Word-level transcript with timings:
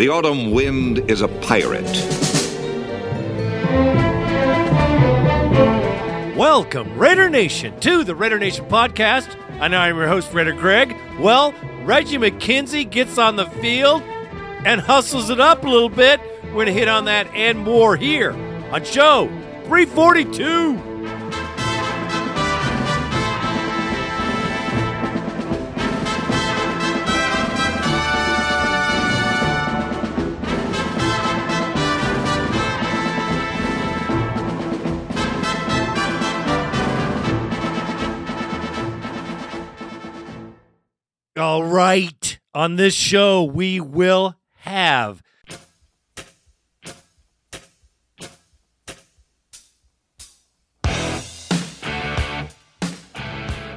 The 0.00 0.08
autumn 0.08 0.52
wind 0.52 1.10
is 1.10 1.20
a 1.20 1.28
pirate. 1.28 1.84
Welcome, 6.34 6.96
Raider 6.96 7.28
Nation, 7.28 7.78
to 7.80 8.02
the 8.02 8.14
Raider 8.14 8.38
Nation 8.38 8.64
podcast. 8.64 9.36
Know 9.58 9.76
I'm 9.76 9.98
your 9.98 10.08
host, 10.08 10.32
Raider 10.32 10.54
Greg. 10.54 10.96
Well, 11.18 11.52
Reggie 11.84 12.16
McKenzie 12.16 12.90
gets 12.90 13.18
on 13.18 13.36
the 13.36 13.44
field 13.44 14.00
and 14.64 14.80
hustles 14.80 15.28
it 15.28 15.38
up 15.38 15.64
a 15.64 15.68
little 15.68 15.90
bit. 15.90 16.18
We're 16.44 16.52
going 16.52 16.66
to 16.68 16.72
hit 16.72 16.88
on 16.88 17.04
that 17.04 17.26
and 17.34 17.58
more 17.58 17.94
here 17.94 18.32
on 18.72 18.84
show 18.84 19.26
342. 19.66 20.89
All 41.50 41.64
right. 41.64 42.38
On 42.54 42.76
this 42.76 42.94
show, 42.94 43.42
we 43.42 43.80
will 43.80 44.36
have 44.58 45.20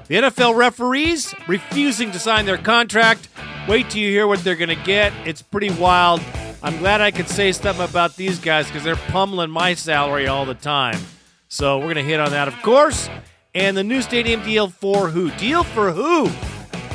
the 0.07 0.11
NFL 0.11 0.55
referees 0.55 1.33
refusing 1.47 2.11
to 2.11 2.19
sign 2.19 2.45
their 2.45 2.59
contract. 2.59 3.27
Wait 3.67 3.89
till 3.89 4.01
you 4.01 4.09
hear 4.09 4.27
what 4.27 4.43
they're 4.43 4.55
going 4.55 4.69
to 4.69 4.83
get. 4.83 5.11
It's 5.25 5.41
pretty 5.41 5.71
wild. 5.71 6.21
I'm 6.61 6.77
glad 6.77 7.01
I 7.01 7.09
could 7.09 7.27
say 7.27 7.51
something 7.51 7.89
about 7.89 8.15
these 8.15 8.37
guys 8.37 8.67
because 8.67 8.83
they're 8.83 8.95
pummeling 8.95 9.49
my 9.49 9.73
salary 9.73 10.27
all 10.27 10.45
the 10.45 10.53
time. 10.53 10.99
So 11.47 11.79
we're 11.79 11.85
going 11.85 11.95
to 11.95 12.03
hit 12.03 12.19
on 12.19 12.29
that, 12.29 12.47
of 12.47 12.53
course. 12.61 13.09
And 13.55 13.75
the 13.75 13.83
new 13.83 14.03
stadium 14.03 14.43
deal 14.43 14.67
for 14.67 15.09
who? 15.09 15.31
Deal 15.31 15.63
for 15.63 15.91
who? 15.91 16.29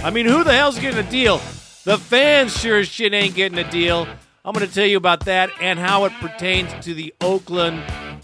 I 0.02 0.10
mean, 0.10 0.26
who 0.26 0.44
the 0.44 0.52
hell's 0.52 0.78
getting 0.78 1.04
a 1.04 1.10
deal? 1.10 1.38
The 1.84 1.98
fans 1.98 2.56
sure 2.56 2.78
as 2.78 2.88
shit 2.88 3.12
ain't 3.12 3.34
getting 3.34 3.58
a 3.58 3.68
deal. 3.70 4.06
I'm 4.44 4.54
going 4.54 4.66
to 4.66 4.72
tell 4.72 4.86
you 4.86 4.96
about 4.96 5.24
that 5.24 5.50
and 5.60 5.78
how 5.78 6.04
it 6.04 6.12
pertains 6.20 6.72
to 6.84 6.94
the 6.94 7.12
Oakland 7.20 7.82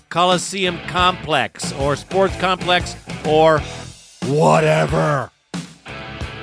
Coliseum 0.09 0.79
complex 0.87 1.73
or 1.73 1.97
sports 1.97 2.37
complex 2.37 2.95
or 3.27 3.59
whatever. 4.27 5.31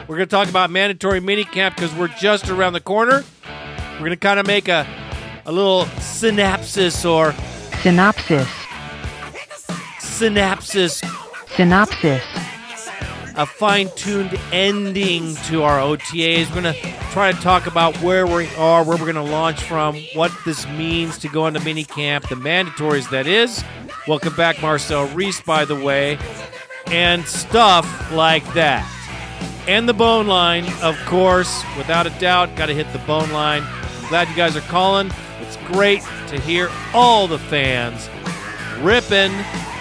We're 0.07 0.17
going 0.17 0.27
to 0.27 0.35
talk 0.35 0.49
about 0.49 0.69
mandatory 0.69 1.21
minicamp 1.21 1.75
because 1.75 1.95
we're 1.95 2.09
just 2.09 2.49
around 2.49 2.73
the 2.73 2.81
corner. 2.81 3.23
We're 3.93 3.99
going 3.99 4.11
to 4.11 4.17
kind 4.17 4.39
of 4.39 4.45
make 4.45 4.67
a, 4.67 4.85
a 5.45 5.51
little 5.51 5.85
synopsis 5.99 7.05
or 7.05 7.33
Synopsis. 7.81 8.47
synopsis 9.99 11.01
Synopsis. 11.55 12.23
A 13.41 13.45
fine-tuned 13.47 14.39
ending 14.51 15.33
to 15.47 15.63
our 15.63 15.79
OTAs. 15.79 16.47
We're 16.49 16.61
going 16.61 16.75
to 16.75 16.79
try 17.11 17.31
to 17.31 17.41
talk 17.41 17.65
about 17.65 17.97
where 17.97 18.27
we 18.27 18.47
are, 18.55 18.83
where 18.83 18.95
we're 18.97 19.11
going 19.11 19.15
to 19.15 19.31
launch 19.31 19.63
from, 19.63 19.95
what 20.13 20.31
this 20.45 20.67
means 20.67 21.17
to 21.17 21.27
go 21.27 21.47
into 21.47 21.59
minicamp, 21.61 22.29
the 22.29 22.35
mandatories 22.35 23.09
that 23.09 23.25
is. 23.25 23.63
Welcome 24.07 24.35
back, 24.35 24.61
Marcel 24.61 25.07
Reese, 25.07 25.41
by 25.41 25.65
the 25.65 25.73
way, 25.73 26.19
and 26.85 27.25
stuff 27.25 28.11
like 28.11 28.45
that. 28.53 28.87
And 29.67 29.89
the 29.89 29.93
bone 29.93 30.27
line, 30.27 30.71
of 30.83 30.95
course, 31.07 31.63
without 31.77 32.05
a 32.05 32.11
doubt, 32.19 32.55
got 32.55 32.67
to 32.67 32.75
hit 32.75 32.93
the 32.93 32.99
bone 33.07 33.31
line. 33.31 33.63
I'm 33.63 34.09
glad 34.09 34.29
you 34.29 34.35
guys 34.35 34.55
are 34.55 34.61
calling. 34.61 35.09
It's 35.39 35.57
great 35.73 36.03
to 36.27 36.39
hear 36.39 36.69
all 36.93 37.27
the 37.27 37.39
fans 37.39 38.07
ripping 38.83 39.31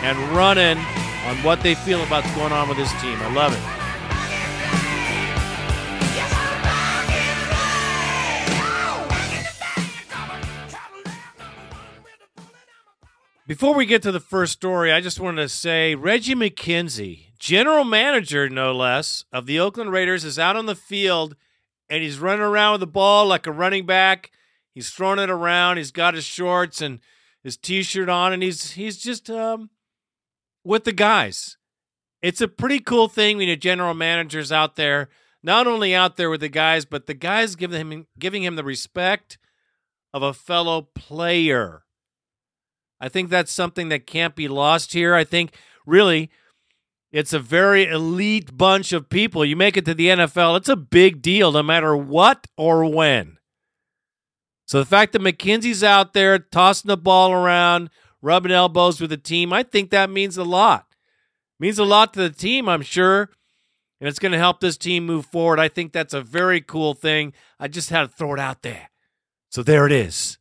and 0.03 0.19
running 0.35 0.79
on 1.27 1.37
what 1.39 1.63
they 1.63 1.75
feel 1.75 2.03
about 2.03 2.25
what's 2.25 2.37
going 2.37 2.53
on 2.53 2.69
with 2.69 2.79
this 2.79 2.93
team. 3.01 3.19
I 3.21 3.33
love 3.35 3.53
it. 3.53 3.81
Before 13.47 13.75
we 13.75 13.85
get 13.85 14.03
to 14.03 14.13
the 14.13 14.21
first 14.21 14.53
story, 14.53 14.93
I 14.93 15.01
just 15.01 15.19
wanted 15.19 15.43
to 15.43 15.49
say 15.49 15.97
Reggie 15.97 16.37
McKenzie, 16.37 17.37
general 17.39 17.83
manager 17.83 18.49
no 18.49 18.73
less 18.73 19.25
of 19.33 19.47
the 19.47 19.59
Oakland 19.59 19.91
Raiders, 19.91 20.25
is 20.25 20.39
out 20.39 20.55
on 20.55 20.67
the 20.67 20.77
field 20.77 21.35
and 21.91 22.03
he's 22.03 22.21
running 22.21 22.45
around 22.45 22.75
with 22.75 22.81
the 22.81 22.87
ball 22.87 23.27
like 23.27 23.49
a 23.49 23.53
running 23.53 23.85
back. 23.85 24.31
He's 24.73 24.91
throwing 24.91 25.19
it 25.19 25.29
around. 25.29 25.79
He's 25.79 25.91
got 25.91 26.15
his 26.15 26.25
shorts 26.25 26.81
and 26.81 27.01
his 27.43 27.57
t-shirt 27.57 28.09
on, 28.09 28.33
and 28.33 28.43
he's 28.43 28.73
he's 28.73 28.99
just 28.99 29.29
um, 29.29 29.71
with 30.65 30.85
the 30.85 30.93
guys. 30.93 31.57
It's 32.23 32.41
a 32.41 32.49
pretty 32.49 32.81
cool 32.81 33.09
thing 33.09 33.39
when 33.39 33.49
your 33.49 33.57
general 33.57 33.95
manager's 33.95 34.53
out 34.53 34.77
there, 34.77 35.09
not 35.43 35.67
only 35.67 35.95
out 35.95 36.17
there 36.17 36.31
with 36.31 36.41
the 36.41 36.49
guys, 36.49 36.85
but 36.85 37.07
the 37.07 37.15
guys 37.15 37.57
giving 37.57 37.91
him 37.91 38.07
giving 38.19 38.43
him 38.43 38.57
the 38.57 38.65
respect 38.65 39.39
of 40.13 40.23
a 40.23 40.35
fellow 40.35 40.83
player. 40.95 41.85
I 43.01 43.09
think 43.09 43.31
that's 43.31 43.53
something 43.53 43.89
that 43.89 44.07
can't 44.07 44.37
be 44.37 44.49
lost 44.49 44.93
here. 44.93 45.15
I 45.15 45.25
think 45.25 45.55
really 45.87 46.31
it's 47.11 47.33
a 47.33 47.39
very 47.39 47.87
elite 47.87 48.57
bunch 48.57 48.93
of 48.93 49.09
people. 49.09 49.45
You 49.45 49.57
make 49.57 49.77
it 49.77 49.85
to 49.87 49.95
the 49.95 50.09
NFL, 50.09 50.59
it's 50.59 50.69
a 50.69 50.77
big 50.77 51.23
deal 51.23 51.53
no 51.53 51.63
matter 51.63 51.97
what 51.97 52.47
or 52.57 52.85
when. 52.85 53.39
So 54.67 54.79
the 54.79 54.87
fact 54.87 55.13
that 55.15 55.23
McKenzie's 55.23 55.83
out 55.83 56.13
there 56.13 56.39
tossing 56.39 56.89
the 56.89 56.97
ball 56.97 57.33
around, 57.33 57.91
rubbing 58.23 58.53
elbows 58.53 59.01
with 59.01 59.11
the 59.11 59.17
team, 59.17 59.53
I 59.53 59.63
think 59.63 59.91
that 59.91 60.11
means 60.11 60.37
a 60.37 60.45
lot. 60.45 60.87
means 61.59 61.79
a 61.79 61.85
lot 61.85 62.15
to 62.15 62.21
the 62.21 62.31
team, 62.31 62.69
I'm 62.69 62.83
sure. 62.83 63.31
And 64.01 64.09
it's 64.09 64.19
going 64.19 64.33
to 64.33 64.39
help 64.39 64.61
this 64.61 64.79
team 64.79 65.05
move 65.05 65.27
forward. 65.27 65.61
I 65.61 65.69
think 65.69 65.93
that's 65.93 66.15
a 66.15 66.23
very 66.23 66.61
cool 66.61 66.95
thing. 66.95 67.35
I 67.59 67.69
just 67.69 67.91
had 67.91 68.03
to 68.03 68.09
throw 68.09 68.33
it 68.33 68.41
out 68.41 68.63
there. 68.63 68.89
So 69.51 69.63
there 69.63 69.87
it 69.87 69.93
is. 69.93 70.39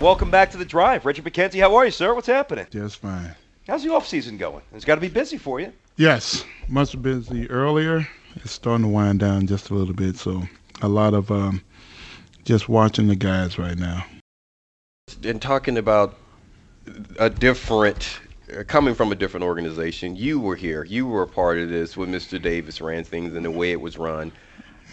Welcome 0.00 0.30
back 0.30 0.50
to 0.52 0.56
the 0.56 0.64
drive. 0.64 1.04
Richard 1.06 1.24
McKenzie, 1.24 1.60
how 1.60 1.74
are 1.74 1.84
you, 1.84 1.90
sir? 1.90 2.14
What's 2.14 2.26
happening? 2.26 2.66
Just 2.70 2.98
fine. 2.98 3.34
How's 3.66 3.82
the 3.82 3.92
off 3.92 4.06
season 4.06 4.36
going? 4.36 4.62
It's 4.72 4.84
got 4.84 4.94
to 4.96 5.00
be 5.00 5.08
busy 5.08 5.38
for 5.38 5.58
you. 5.58 5.72
Yes, 5.96 6.44
much 6.68 7.00
busy 7.00 7.50
earlier. 7.50 8.06
It's 8.36 8.52
starting 8.52 8.84
to 8.84 8.88
wind 8.88 9.20
down 9.20 9.46
just 9.46 9.70
a 9.70 9.74
little 9.74 9.94
bit, 9.94 10.16
so 10.16 10.42
a 10.82 10.88
lot 10.88 11.14
of 11.14 11.30
um, 11.30 11.62
just 12.44 12.68
watching 12.68 13.08
the 13.08 13.16
guys 13.16 13.58
right 13.58 13.78
now. 13.78 14.04
And 15.24 15.40
talking 15.40 15.78
about 15.78 16.14
a 17.18 17.30
different, 17.30 18.18
uh, 18.56 18.62
coming 18.64 18.94
from 18.94 19.12
a 19.12 19.14
different 19.14 19.44
organization, 19.44 20.16
you 20.16 20.40
were 20.40 20.56
here. 20.56 20.84
You 20.84 21.06
were 21.06 21.22
a 21.22 21.26
part 21.26 21.58
of 21.58 21.68
this 21.68 21.96
when 21.96 22.10
Mr. 22.10 22.40
Davis 22.40 22.80
ran 22.80 23.04
things 23.04 23.34
and 23.34 23.44
the 23.44 23.50
way 23.50 23.72
it 23.72 23.80
was 23.80 23.98
run. 23.98 24.32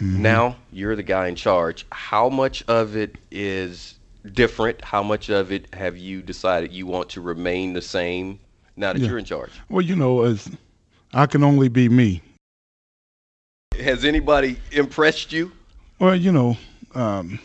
Now 0.01 0.57
you're 0.71 0.95
the 0.95 1.03
guy 1.03 1.27
in 1.27 1.35
charge. 1.35 1.85
How 1.91 2.27
much 2.27 2.63
of 2.67 2.97
it 2.97 3.15
is 3.31 3.95
different? 4.33 4.83
How 4.83 5.03
much 5.03 5.29
of 5.29 5.51
it 5.51 5.73
have 5.73 5.97
you 5.97 6.21
decided 6.23 6.73
you 6.73 6.87
want 6.87 7.09
to 7.11 7.21
remain 7.21 7.73
the 7.73 7.81
same 7.81 8.39
now 8.75 8.91
that 8.93 8.99
Yeah. 9.01 9.09
you're 9.09 9.17
in 9.19 9.25
charge? 9.25 9.51
Well, 9.69 9.81
you 9.85 9.95
know, 9.95 10.23
as 10.23 10.49
I 11.13 11.27
can 11.27 11.43
only 11.43 11.69
be 11.69 11.89
me. 11.89 12.21
Has 13.79 14.03
anybody 14.03 14.57
impressed 14.71 15.31
you? 15.31 15.51
Well, 15.99 16.15
you 16.15 16.31
know, 16.31 16.57
um, 16.95 17.39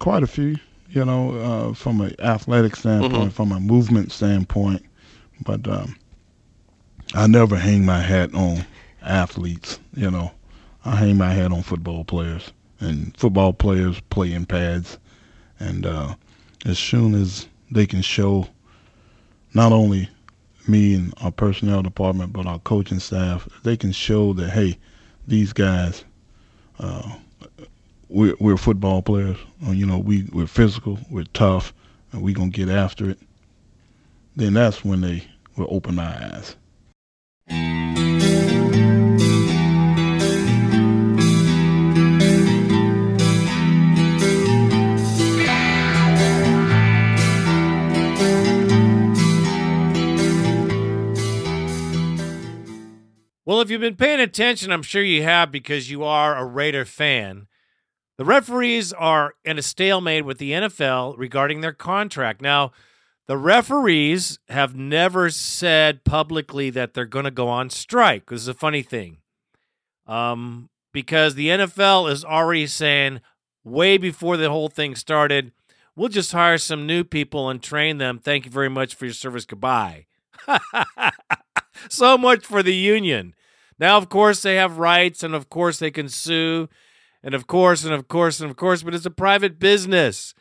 quite 0.00 0.22
a 0.24 0.26
few. 0.26 0.56
You 0.88 1.04
know, 1.04 1.30
uh, 1.36 1.74
from 1.74 2.00
an 2.00 2.14
athletic 2.20 2.76
standpoint, 2.76 3.32
from 3.32 3.52
a 3.52 3.58
movement 3.60 4.12
standpoint, 4.12 4.84
but 5.42 5.66
um, 5.66 5.96
I 7.14 7.26
never 7.26 7.56
hang 7.56 7.84
my 7.84 8.00
hat 8.00 8.34
on 8.34 8.64
athletes. 9.02 9.80
You 9.94 10.10
know, 10.10 10.32
I 10.84 10.96
hang 10.96 11.16
my 11.16 11.32
hat 11.32 11.52
on 11.52 11.62
football 11.62 12.04
players, 12.04 12.52
and 12.80 13.16
football 13.16 13.52
players 13.52 14.00
play 14.10 14.32
in 14.32 14.46
pads, 14.46 14.98
and 15.58 15.84
uh, 15.86 16.14
as 16.64 16.78
soon 16.78 17.14
as 17.14 17.48
they 17.70 17.86
can 17.86 18.02
show 18.02 18.46
not 19.54 19.72
only 19.72 20.08
me 20.68 20.94
and 20.94 21.14
our 21.20 21.30
personnel 21.30 21.82
department, 21.82 22.32
but 22.32 22.46
our 22.46 22.58
coaching 22.60 22.98
staff, 23.00 23.48
they 23.62 23.76
can 23.76 23.92
show 23.92 24.32
that 24.34 24.50
hey, 24.50 24.78
these 25.26 25.52
guys 25.52 26.04
uh, 26.78 27.16
we're, 28.14 28.36
we're 28.38 28.56
football 28.56 29.02
players. 29.02 29.36
Uh, 29.66 29.72
you 29.72 29.84
know, 29.84 29.98
we 29.98 30.28
we're 30.32 30.46
physical, 30.46 30.98
we're 31.10 31.24
tough, 31.34 31.74
and 32.12 32.22
we're 32.22 32.34
gonna 32.34 32.50
get 32.50 32.68
after 32.68 33.10
it. 33.10 33.18
Then 34.36 34.54
that's 34.54 34.84
when 34.84 35.00
they 35.00 35.24
will 35.56 35.66
open 35.68 35.98
eyes. 35.98 36.56
Well, 53.46 53.60
if 53.60 53.70
you've 53.70 53.80
been 53.80 53.96
paying 53.96 54.20
attention, 54.20 54.72
I'm 54.72 54.82
sure 54.82 55.02
you 55.02 55.22
have 55.22 55.52
because 55.52 55.90
you 55.90 56.02
are 56.02 56.36
a 56.36 56.44
Raider 56.44 56.84
fan. 56.84 57.46
The 58.16 58.24
referees 58.24 58.92
are 58.92 59.34
in 59.44 59.58
a 59.58 59.62
stalemate 59.62 60.24
with 60.24 60.38
the 60.38 60.52
NFL 60.52 61.16
regarding 61.18 61.60
their 61.60 61.72
contract. 61.72 62.40
Now, 62.40 62.72
the 63.26 63.36
referees 63.36 64.38
have 64.48 64.76
never 64.76 65.30
said 65.30 66.04
publicly 66.04 66.70
that 66.70 66.94
they're 66.94 67.06
going 67.06 67.24
to 67.24 67.30
go 67.30 67.48
on 67.48 67.70
strike. 67.70 68.30
This 68.30 68.42
is 68.42 68.48
a 68.48 68.54
funny 68.54 68.82
thing. 68.82 69.18
Um, 70.06 70.68
because 70.92 71.34
the 71.34 71.48
NFL 71.48 72.10
is 72.10 72.24
already 72.24 72.66
saying, 72.66 73.20
way 73.64 73.96
before 73.96 74.36
the 74.36 74.50
whole 74.50 74.68
thing 74.68 74.94
started, 74.94 75.52
we'll 75.96 76.08
just 76.08 76.32
hire 76.32 76.58
some 76.58 76.86
new 76.86 77.02
people 77.02 77.48
and 77.48 77.62
train 77.62 77.98
them. 77.98 78.18
Thank 78.18 78.44
you 78.44 78.50
very 78.50 78.68
much 78.68 78.94
for 78.94 79.06
your 79.06 79.14
service. 79.14 79.46
Goodbye. 79.46 80.06
so 81.88 82.18
much 82.18 82.44
for 82.44 82.62
the 82.62 82.74
union. 82.74 83.34
Now, 83.78 83.96
of 83.96 84.08
course, 84.08 84.42
they 84.42 84.56
have 84.56 84.78
rights, 84.78 85.22
and 85.22 85.34
of 85.34 85.48
course, 85.50 85.78
they 85.78 85.90
can 85.90 86.08
sue, 86.08 86.68
and 87.24 87.34
of 87.34 87.46
course, 87.46 87.84
and 87.84 87.94
of 87.94 88.06
course, 88.06 88.38
and 88.38 88.50
of 88.50 88.56
course, 88.56 88.82
but 88.82 88.94
it's 88.94 89.06
a 89.06 89.10
private 89.10 89.58
business. 89.58 90.34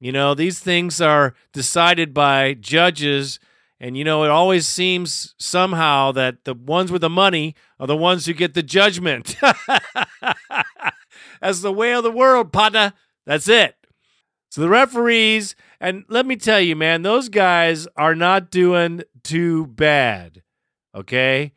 You 0.00 0.12
know, 0.12 0.34
these 0.34 0.58
things 0.58 1.00
are 1.00 1.34
decided 1.52 2.14
by 2.14 2.54
judges, 2.54 3.38
and 3.78 3.98
you 3.98 4.02
know, 4.02 4.24
it 4.24 4.30
always 4.30 4.66
seems 4.66 5.34
somehow 5.38 6.10
that 6.12 6.44
the 6.44 6.54
ones 6.54 6.90
with 6.90 7.02
the 7.02 7.10
money 7.10 7.54
are 7.78 7.86
the 7.86 7.96
ones 7.96 8.24
who 8.24 8.32
get 8.32 8.54
the 8.54 8.62
judgment. 8.62 9.36
That's 11.40 11.60
the 11.60 11.72
way 11.72 11.92
of 11.92 12.02
the 12.02 12.10
world, 12.10 12.50
partner. 12.50 12.94
That's 13.26 13.48
it. 13.48 13.76
So 14.50 14.62
the 14.62 14.70
referees, 14.70 15.54
and 15.80 16.04
let 16.08 16.24
me 16.24 16.36
tell 16.36 16.60
you, 16.60 16.74
man, 16.74 17.02
those 17.02 17.28
guys 17.28 17.86
are 17.96 18.14
not 18.14 18.50
doing 18.50 19.02
too 19.22 19.66
bad. 19.66 20.42
Okay? 20.94 21.52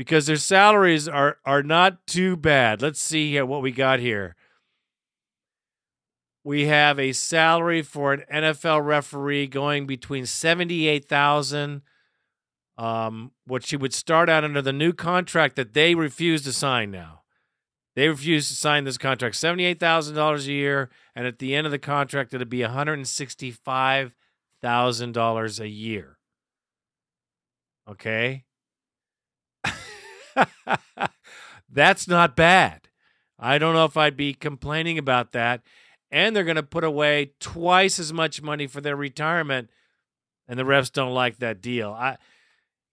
Because 0.00 0.24
their 0.24 0.36
salaries 0.36 1.06
are 1.06 1.36
are 1.44 1.62
not 1.62 2.06
too 2.06 2.34
bad. 2.34 2.80
Let's 2.80 3.02
see 3.02 3.32
here 3.32 3.44
what 3.44 3.60
we 3.60 3.70
got 3.70 4.00
here. 4.00 4.34
We 6.42 6.68
have 6.68 6.98
a 6.98 7.12
salary 7.12 7.82
for 7.82 8.14
an 8.14 8.24
NFL 8.32 8.82
referee 8.82 9.48
going 9.48 9.86
between 9.86 10.24
seventy-eight 10.24 11.04
thousand, 11.04 11.82
um, 12.78 13.32
which 13.46 13.66
she 13.66 13.76
would 13.76 13.92
start 13.92 14.30
out 14.30 14.42
under 14.42 14.62
the 14.62 14.72
new 14.72 14.94
contract 14.94 15.56
that 15.56 15.74
they 15.74 15.94
refuse 15.94 16.40
to 16.44 16.52
sign 16.54 16.90
now. 16.90 17.20
They 17.94 18.08
refused 18.08 18.48
to 18.48 18.54
sign 18.54 18.84
this 18.84 18.96
contract, 18.96 19.34
$78,000 19.34 20.46
a 20.46 20.50
year. 20.50 20.88
And 21.14 21.26
at 21.26 21.40
the 21.40 21.54
end 21.54 21.66
of 21.66 21.72
the 21.72 21.78
contract, 21.78 22.32
it'd 22.32 22.48
be 22.48 22.60
$165,000 22.60 25.60
a 25.60 25.68
year. 25.68 26.16
Okay. 27.86 28.44
That's 31.70 32.08
not 32.08 32.36
bad. 32.36 32.88
I 33.38 33.58
don't 33.58 33.74
know 33.74 33.84
if 33.84 33.96
I'd 33.96 34.16
be 34.16 34.34
complaining 34.34 34.98
about 34.98 35.32
that. 35.32 35.62
And 36.10 36.34
they're 36.34 36.44
going 36.44 36.56
to 36.56 36.62
put 36.62 36.84
away 36.84 37.32
twice 37.40 37.98
as 37.98 38.12
much 38.12 38.42
money 38.42 38.66
for 38.66 38.80
their 38.80 38.96
retirement. 38.96 39.70
And 40.48 40.58
the 40.58 40.64
refs 40.64 40.92
don't 40.92 41.14
like 41.14 41.38
that 41.38 41.60
deal. 41.62 41.92
I 41.92 42.18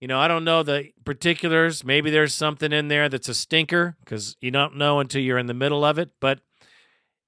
you 0.00 0.06
know, 0.06 0.20
I 0.20 0.28
don't 0.28 0.44
know 0.44 0.62
the 0.62 0.90
particulars. 1.04 1.84
Maybe 1.84 2.10
there's 2.10 2.34
something 2.34 2.72
in 2.72 2.88
there 2.88 3.08
that's 3.08 3.28
a 3.28 3.34
stinker 3.34 3.96
because 4.00 4.36
you 4.40 4.50
don't 4.50 4.76
know 4.76 5.00
until 5.00 5.20
you're 5.20 5.38
in 5.38 5.46
the 5.46 5.54
middle 5.54 5.84
of 5.84 5.98
it. 5.98 6.10
But 6.20 6.40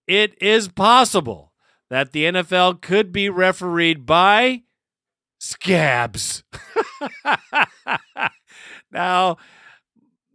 it 0.07 0.41
is 0.41 0.69
possible 0.69 1.53
that 1.89 2.13
the 2.13 2.25
NFL 2.25 2.81
could 2.81 3.11
be 3.11 3.29
refereed 3.29 4.07
by 4.07 4.63
scabs. 5.39 6.45
now, 8.93 9.37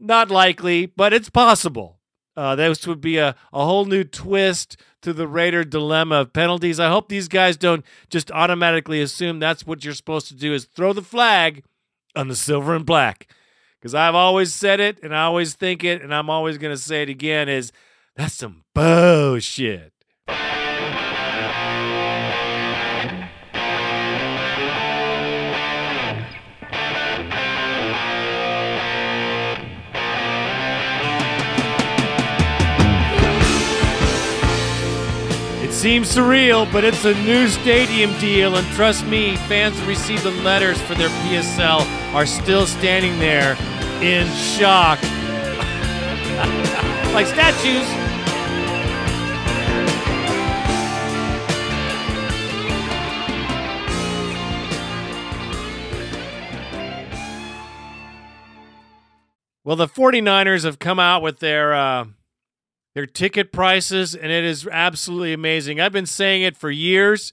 not 0.05 0.31
likely, 0.31 0.85
but 0.85 1.13
it's 1.13 1.29
possible. 1.29 1.99
Uh, 2.37 2.55
this 2.55 2.85
would 2.85 3.01
be 3.01 3.17
a, 3.17 3.35
a 3.53 3.65
whole 3.65 3.85
new 3.85 4.03
twist 4.03 4.77
to 5.01 5.13
the 5.13 5.27
Raider 5.27 5.63
dilemma 5.63 6.15
of 6.21 6.33
penalties. 6.33 6.79
I 6.79 6.89
hope 6.89 7.07
these 7.07 7.27
guys 7.27 7.55
don't 7.55 7.85
just 8.09 8.29
automatically 8.31 9.01
assume 9.01 9.39
that's 9.39 9.65
what 9.65 9.85
you're 9.85 9.93
supposed 9.93 10.27
to 10.27 10.35
do 10.35 10.53
is 10.53 10.65
throw 10.65 10.91
the 10.93 11.01
flag 11.01 11.63
on 12.15 12.27
the 12.27 12.35
silver 12.35 12.75
and 12.75 12.85
black. 12.85 13.27
Because 13.79 13.95
I've 13.95 14.15
always 14.15 14.53
said 14.53 14.79
it 14.79 14.99
and 15.03 15.15
I 15.15 15.23
always 15.23 15.53
think 15.53 15.83
it 15.83 16.01
and 16.01 16.13
I'm 16.13 16.29
always 16.29 16.57
going 16.57 16.73
to 16.73 16.81
say 16.81 17.03
it 17.03 17.09
again 17.09 17.47
is 17.47 17.71
that's 18.15 18.33
some 18.33 18.63
bullshit. 18.73 19.93
Seems 35.85 36.15
surreal, 36.15 36.65
but 36.73 36.83
it's 36.83 37.05
a 37.05 37.13
new 37.13 37.47
stadium 37.47 38.19
deal, 38.19 38.55
and 38.55 38.65
trust 38.73 39.05
me, 39.05 39.35
fans 39.35 39.79
who 39.79 39.85
received 39.85 40.23
the 40.23 40.31
letters 40.31 40.81
for 40.81 40.95
their 40.95 41.09
PSL 41.09 41.81
are 42.15 42.25
still 42.25 42.65
standing 42.65 43.19
there 43.19 43.55
in 44.01 44.25
shock. 44.33 44.99
like 47.13 47.27
statues. 47.27 47.87
Well, 59.63 59.75
the 59.75 59.87
49ers 59.87 60.63
have 60.63 60.79
come 60.79 60.97
out 60.97 61.21
with 61.21 61.37
their 61.37 61.75
uh, 61.75 62.05
their 62.95 63.05
ticket 63.05 63.51
prices, 63.51 64.15
and 64.15 64.31
it 64.31 64.43
is 64.43 64.67
absolutely 64.71 65.33
amazing. 65.33 65.79
I've 65.79 65.91
been 65.91 66.07
saying 66.07 66.41
it 66.41 66.57
for 66.57 66.71
years 66.71 67.31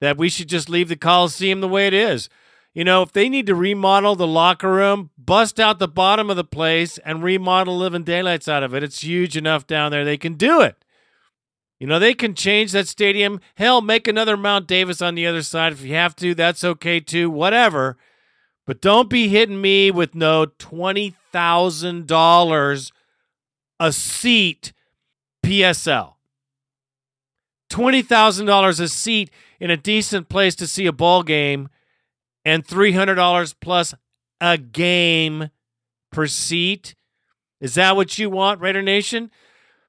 that 0.00 0.18
we 0.18 0.28
should 0.28 0.48
just 0.48 0.68
leave 0.68 0.88
the 0.88 0.96
Coliseum 0.96 1.62
the 1.62 1.68
way 1.68 1.88
it 1.88 1.94
is. 1.94 2.28
You 2.74 2.84
know, 2.84 3.02
if 3.02 3.12
they 3.12 3.28
need 3.28 3.46
to 3.46 3.54
remodel 3.54 4.14
the 4.14 4.26
locker 4.26 4.70
room, 4.70 5.10
bust 5.16 5.58
out 5.58 5.78
the 5.78 5.88
bottom 5.88 6.28
of 6.28 6.36
the 6.36 6.44
place 6.44 6.98
and 6.98 7.22
remodel 7.22 7.78
living 7.78 8.04
daylights 8.04 8.46
out 8.46 8.62
of 8.62 8.74
it. 8.74 8.82
It's 8.82 9.02
huge 9.02 9.34
enough 9.36 9.66
down 9.66 9.90
there. 9.90 10.04
They 10.04 10.18
can 10.18 10.34
do 10.34 10.60
it. 10.60 10.76
You 11.80 11.86
know, 11.86 11.98
they 11.98 12.14
can 12.14 12.34
change 12.34 12.72
that 12.72 12.88
stadium. 12.88 13.40
Hell, 13.56 13.80
make 13.80 14.06
another 14.06 14.36
Mount 14.36 14.66
Davis 14.66 15.00
on 15.00 15.14
the 15.14 15.26
other 15.26 15.42
side 15.42 15.72
if 15.72 15.80
you 15.82 15.94
have 15.94 16.14
to. 16.16 16.34
That's 16.34 16.62
okay 16.62 17.00
too. 17.00 17.30
Whatever. 17.30 17.96
But 18.66 18.82
don't 18.82 19.08
be 19.08 19.28
hitting 19.28 19.60
me 19.60 19.90
with 19.90 20.14
no 20.14 20.46
$20,000 20.46 22.90
a 23.80 23.92
seat 23.92 24.72
PSL. 25.44 26.14
$20,000 27.70 28.80
a 28.80 28.88
seat 28.88 29.30
in 29.58 29.70
a 29.70 29.76
decent 29.76 30.28
place 30.28 30.54
to 30.54 30.66
see 30.66 30.86
a 30.86 30.92
ball 30.92 31.22
game 31.22 31.68
and 32.44 32.66
$300 32.66 33.54
plus 33.60 33.94
a 34.40 34.58
game 34.58 35.50
per 36.12 36.26
seat. 36.26 36.94
Is 37.60 37.74
that 37.74 37.96
what 37.96 38.18
you 38.18 38.30
want, 38.30 38.60
Raider 38.60 38.82
Nation? 38.82 39.30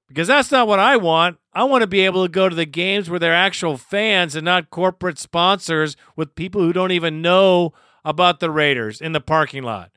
Because 0.08 0.28
that's 0.28 0.52
not 0.52 0.68
what 0.68 0.80
I 0.80 0.98
want. 0.98 1.38
I 1.54 1.64
want 1.64 1.82
to 1.82 1.88
be 1.88 2.02
able 2.02 2.24
to 2.24 2.32
go 2.32 2.48
to 2.48 2.56
the 2.56 2.66
games 2.66 3.10
where 3.10 3.20
they're 3.20 3.34
actual 3.34 3.78
fans 3.78 4.36
and 4.36 4.46
not 4.46 4.70
corporate 4.70 5.20
sponsors 5.20 5.96
with 6.16 6.36
people 6.36 6.62
who 6.62 6.74
don't 6.74 6.92
even 6.92 7.22
know 7.22 7.74
about 8.04 8.40
the 8.40 8.52
Raiders 8.52 9.02
in 9.02 9.14
the 9.14 9.22
parking 9.22 9.64
lot 9.64 9.92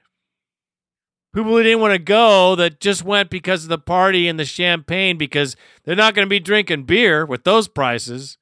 people 1.39 1.57
who 1.57 1.63
didn't 1.63 1.81
want 1.81 1.93
to 1.93 2.01
go 2.01 2.57
that 2.57 2.81
just 2.81 3.05
went 3.05 3.31
because 3.31 3.63
of 3.63 3.69
the 3.69 3.79
party 3.79 4.27
and 4.27 4.41
the 4.41 4.45
champagne 4.45 5.17
because 5.17 5.55
they're 5.85 5.95
not 5.95 6.13
going 6.15 6.27
to 6.27 6.31
be 6.31 6.41
drinking 6.41 6.83
beer 6.83 7.25
with 7.25 7.45
those 7.45 7.69
prices. 7.69 8.39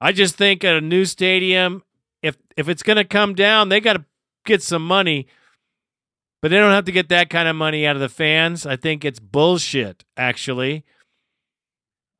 I 0.00 0.12
just 0.12 0.36
think 0.36 0.64
at 0.64 0.76
a 0.76 0.80
new 0.80 1.04
stadium, 1.04 1.82
if 2.22 2.38
if 2.56 2.68
it's 2.68 2.82
going 2.82 2.96
to 2.96 3.04
come 3.04 3.34
down, 3.34 3.68
they 3.68 3.78
got 3.78 3.94
to 3.94 4.04
get 4.46 4.62
some 4.62 4.86
money, 4.86 5.26
but 6.40 6.50
they 6.50 6.56
don't 6.56 6.72
have 6.72 6.86
to 6.86 6.92
get 6.92 7.10
that 7.10 7.28
kind 7.28 7.46
of 7.46 7.56
money 7.56 7.86
out 7.86 7.96
of 7.96 8.00
the 8.00 8.08
fans. 8.08 8.64
I 8.64 8.76
think 8.76 9.04
it's 9.04 9.20
bullshit. 9.20 10.04
Actually, 10.16 10.84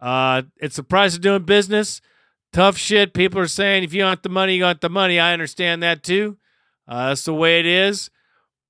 uh, 0.01 0.43
it's 0.59 0.77
the 0.77 0.83
price 0.83 1.15
of 1.15 1.23
doing 1.23 1.45
business. 1.45 2.03
Tough 2.53 2.77
shit. 2.77 3.15
People 3.15 3.41
are 3.41 3.49
saying 3.49 3.85
if 3.85 3.95
you 3.95 4.05
want 4.05 4.23
the 4.23 4.29
money, 4.29 4.57
you 4.57 4.65
want 4.65 4.83
the 4.83 4.91
money. 4.91 5.19
I 5.19 5.33
understand 5.33 5.83
that 5.83 6.03
too. 6.03 6.37
Uh, 6.87 7.09
that's 7.09 7.25
the 7.25 7.35
way 7.35 7.61
it 7.61 7.67
is 7.67 8.11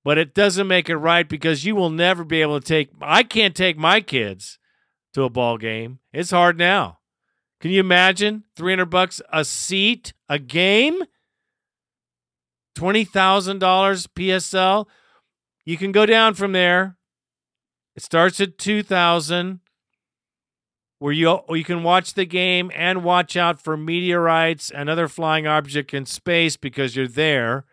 but 0.09 0.17
it 0.17 0.35
doesn't 0.35 0.67
make 0.67 0.89
it 0.89 0.97
right 0.97 1.29
because 1.29 1.67
you 1.67 1.77
will 1.77 1.91
never 1.91 2.25
be 2.25 2.41
able 2.41 2.59
to 2.59 2.67
take 2.67 2.89
I 3.03 3.23
can't 3.23 3.55
take 3.55 3.77
my 3.77 4.01
kids 4.01 4.59
to 5.13 5.25
a 5.25 5.29
ball 5.29 5.59
game. 5.59 5.99
It's 6.15 6.31
hard 6.31 6.57
now. 6.57 7.01
Can 7.61 7.73
you 7.73 7.81
imagine 7.81 8.45
300 8.57 8.87
bucks 8.87 9.21
a 9.31 9.45
seat 9.45 10.15
a 10.27 10.39
game? 10.39 11.03
$20,000 12.79 13.59
PSL. 13.59 14.87
You 15.67 15.77
can 15.77 15.93
go 15.93 16.07
down 16.07 16.33
from 16.33 16.53
there. 16.53 16.97
It 17.95 18.03
starts 18.03 18.41
at 18.41 18.57
2000 18.57 19.61
where 21.01 21.13
you 21.13 21.39
you 21.51 21.65
can 21.65 21.83
watch 21.83 22.15
the 22.15 22.25
game 22.25 22.71
and 22.75 23.05
watch 23.05 23.37
out 23.37 23.61
for 23.61 23.77
meteorites 23.77 24.71
and 24.71 24.89
other 24.89 25.07
flying 25.07 25.47
object 25.47 25.93
in 25.93 26.07
space 26.07 26.57
because 26.57 26.97
you're 26.97 27.07
there. 27.07 27.67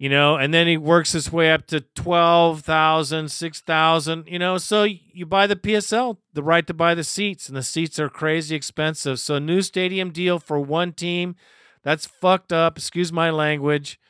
You 0.00 0.08
know, 0.08 0.36
and 0.36 0.54
then 0.54 0.66
he 0.66 0.78
works 0.78 1.12
his 1.12 1.30
way 1.30 1.52
up 1.52 1.66
to 1.66 1.82
12,000, 1.82 3.30
6,000, 3.30 4.24
you 4.26 4.38
know. 4.38 4.56
So 4.56 4.84
you 4.84 5.26
buy 5.26 5.46
the 5.46 5.56
PSL, 5.56 6.16
the 6.32 6.42
right 6.42 6.66
to 6.66 6.72
buy 6.72 6.94
the 6.94 7.04
seats, 7.04 7.48
and 7.48 7.56
the 7.56 7.62
seats 7.62 8.00
are 8.00 8.08
crazy 8.08 8.56
expensive. 8.56 9.20
So, 9.20 9.38
new 9.38 9.60
stadium 9.60 10.10
deal 10.10 10.38
for 10.38 10.58
one 10.58 10.94
team, 10.94 11.36
that's 11.82 12.06
fucked 12.06 12.50
up. 12.50 12.78
Excuse 12.78 13.12
my 13.12 13.28
language. 13.28 14.00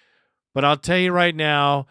But 0.54 0.64
I'll 0.64 0.76
tell 0.76 0.96
you 0.96 1.10
right 1.10 1.34
now, 1.34 1.88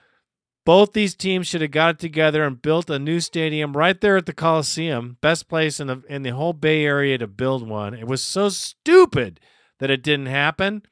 both 0.65 0.93
these 0.93 1.13
teams 1.13 1.47
should 1.47 1.61
have 1.61 1.71
got 1.71 1.95
it 1.95 1.99
together 1.99 2.45
and 2.45 2.61
built 2.61 2.89
a 2.89 2.99
new 2.99 3.19
stadium 3.19 3.75
right 3.75 3.99
there 3.99 4.15
at 4.15 4.27
the 4.27 4.33
Coliseum, 4.33 5.17
best 5.19 5.49
place 5.49 5.77
in 5.81 5.87
the 5.87 6.03
in 6.07 6.21
the 6.21 6.29
whole 6.29 6.53
Bay 6.53 6.85
Area 6.85 7.17
to 7.17 7.27
build 7.27 7.67
one. 7.67 7.93
It 7.93 8.07
was 8.07 8.23
so 8.23 8.47
stupid 8.47 9.41
that 9.79 9.89
it 9.89 10.03
didn't 10.03 10.27
happen. 10.27 10.83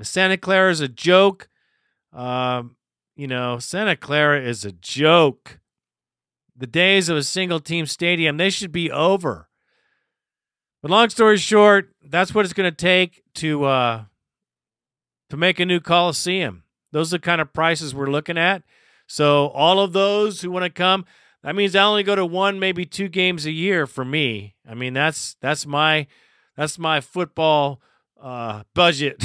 Santa 0.00 0.36
Clara 0.36 0.70
is 0.70 0.80
a 0.80 0.86
joke. 0.86 1.48
Um, 2.14 2.76
you 3.16 3.26
know, 3.26 3.58
Santa 3.58 3.96
Clara 3.96 4.40
is 4.40 4.64
a 4.64 4.72
joke. 4.72 5.58
The 6.56 6.66
days 6.66 7.08
of 7.08 7.16
a 7.16 7.22
single 7.22 7.60
team 7.60 7.86
stadium, 7.86 8.36
they 8.36 8.50
should 8.50 8.72
be 8.72 8.90
over. 8.90 9.48
But 10.80 10.90
long 10.90 11.10
story 11.10 11.38
short, 11.38 11.90
that's 12.02 12.34
what 12.34 12.44
it's 12.44 12.54
going 12.54 12.70
to 12.70 12.76
take 12.76 13.22
to 13.36 13.64
uh, 13.64 14.04
to 15.30 15.36
make 15.36 15.58
a 15.58 15.66
new 15.66 15.80
Coliseum. 15.80 16.62
Those 16.92 17.12
are 17.12 17.18
the 17.18 17.22
kind 17.22 17.40
of 17.40 17.52
prices 17.52 17.94
we're 17.94 18.10
looking 18.10 18.38
at. 18.38 18.62
So 19.06 19.48
all 19.48 19.80
of 19.80 19.92
those 19.92 20.40
who 20.40 20.50
want 20.50 20.64
to 20.64 20.70
come, 20.70 21.04
that 21.42 21.56
means 21.56 21.74
I 21.74 21.82
only 21.82 22.04
go 22.04 22.14
to 22.14 22.24
one, 22.24 22.58
maybe 22.58 22.84
two 22.84 23.08
games 23.08 23.44
a 23.46 23.50
year 23.50 23.86
for 23.86 24.04
me. 24.04 24.54
I 24.68 24.74
mean, 24.74 24.94
that's 24.94 25.36
that's 25.40 25.66
my 25.66 26.06
that's 26.56 26.78
my 26.78 27.00
football 27.00 27.80
uh, 28.20 28.62
budget 28.74 29.22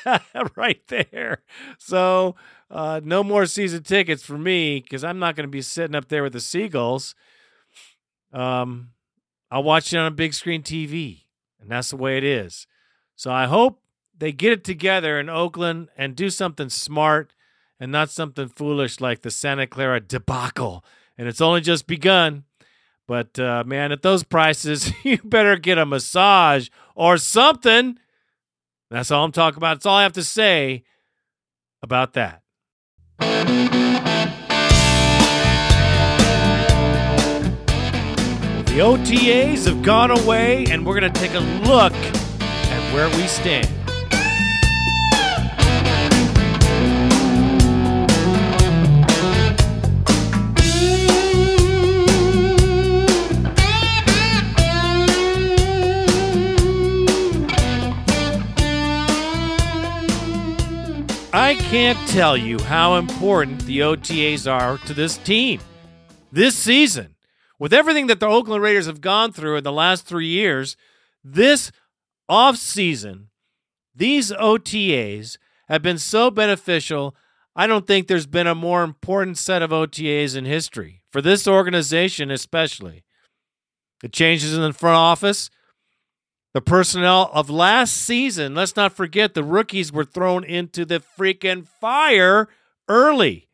right 0.56 0.80
there. 0.88 1.42
So 1.78 2.34
uh, 2.70 3.00
no 3.04 3.22
more 3.22 3.46
season 3.46 3.82
tickets 3.82 4.22
for 4.24 4.38
me 4.38 4.80
because 4.80 5.04
I'm 5.04 5.18
not 5.18 5.36
going 5.36 5.46
to 5.46 5.50
be 5.50 5.62
sitting 5.62 5.94
up 5.94 6.08
there 6.08 6.22
with 6.22 6.32
the 6.32 6.40
seagulls. 6.40 7.14
Um, 8.32 8.90
I'll 9.50 9.62
watch 9.62 9.92
it 9.92 9.98
on 9.98 10.06
a 10.06 10.10
big 10.10 10.34
screen 10.34 10.62
TV, 10.62 11.24
and 11.60 11.70
that's 11.70 11.90
the 11.90 11.96
way 11.96 12.16
it 12.16 12.24
is. 12.24 12.66
So 13.14 13.30
I 13.30 13.46
hope 13.46 13.82
they 14.16 14.32
get 14.32 14.52
it 14.52 14.64
together 14.64 15.18
in 15.20 15.28
Oakland 15.28 15.88
and 15.96 16.16
do 16.16 16.30
something 16.30 16.68
smart 16.68 17.34
and 17.78 17.92
not 17.92 18.10
something 18.10 18.48
foolish 18.48 19.00
like 19.00 19.22
the 19.22 19.30
Santa 19.30 19.66
Clara 19.66 20.00
debacle. 20.00 20.84
And 21.18 21.28
it's 21.28 21.40
only 21.40 21.60
just 21.60 21.86
begun. 21.86 22.44
But 23.06 23.38
uh, 23.38 23.64
man, 23.66 23.92
at 23.92 24.02
those 24.02 24.22
prices, 24.22 24.92
you 25.04 25.18
better 25.18 25.56
get 25.56 25.78
a 25.78 25.84
massage 25.84 26.68
or 26.94 27.18
something. 27.18 27.98
That's 28.92 29.10
all 29.10 29.24
I'm 29.24 29.32
talking 29.32 29.56
about. 29.56 29.76
That's 29.76 29.86
all 29.86 29.96
I 29.96 30.02
have 30.02 30.12
to 30.12 30.22
say 30.22 30.84
about 31.82 32.12
that. 32.12 32.42
The 38.68 38.78
OTAs 38.78 39.64
have 39.64 39.82
gone 39.82 40.10
away, 40.10 40.66
and 40.66 40.84
we're 40.84 41.00
going 41.00 41.10
to 41.10 41.20
take 41.20 41.32
a 41.32 41.38
look 41.38 41.94
at 41.94 42.94
where 42.94 43.08
we 43.16 43.26
stand. 43.28 43.81
I 61.34 61.54
can't 61.54 61.98
tell 62.10 62.36
you 62.36 62.58
how 62.60 62.96
important 62.96 63.64
the 63.64 63.78
OTAs 63.78 64.50
are 64.50 64.76
to 64.86 64.92
this 64.92 65.16
team 65.16 65.62
this 66.30 66.54
season. 66.54 67.14
With 67.58 67.72
everything 67.72 68.06
that 68.08 68.20
the 68.20 68.26
Oakland 68.26 68.62
Raiders 68.62 68.84
have 68.84 69.00
gone 69.00 69.32
through 69.32 69.56
in 69.56 69.64
the 69.64 69.72
last 69.72 70.04
three 70.04 70.26
years, 70.26 70.76
this 71.24 71.72
offseason, 72.30 73.28
these 73.94 74.30
OTAs 74.32 75.38
have 75.68 75.80
been 75.80 75.96
so 75.96 76.30
beneficial. 76.30 77.16
I 77.56 77.66
don't 77.66 77.86
think 77.86 78.08
there's 78.08 78.26
been 78.26 78.46
a 78.46 78.54
more 78.54 78.84
important 78.84 79.38
set 79.38 79.62
of 79.62 79.70
OTAs 79.70 80.36
in 80.36 80.44
history, 80.44 81.02
for 81.10 81.22
this 81.22 81.48
organization 81.48 82.30
especially. 82.30 83.04
The 84.02 84.10
changes 84.10 84.52
in 84.52 84.60
the 84.60 84.74
front 84.74 84.96
office, 84.96 85.48
the 86.54 86.60
personnel 86.60 87.30
of 87.32 87.48
last 87.48 87.94
season, 87.94 88.54
let's 88.54 88.76
not 88.76 88.92
forget 88.92 89.34
the 89.34 89.44
rookies 89.44 89.92
were 89.92 90.04
thrown 90.04 90.44
into 90.44 90.84
the 90.84 91.00
freaking 91.00 91.66
fire 91.66 92.48
early. 92.88 93.48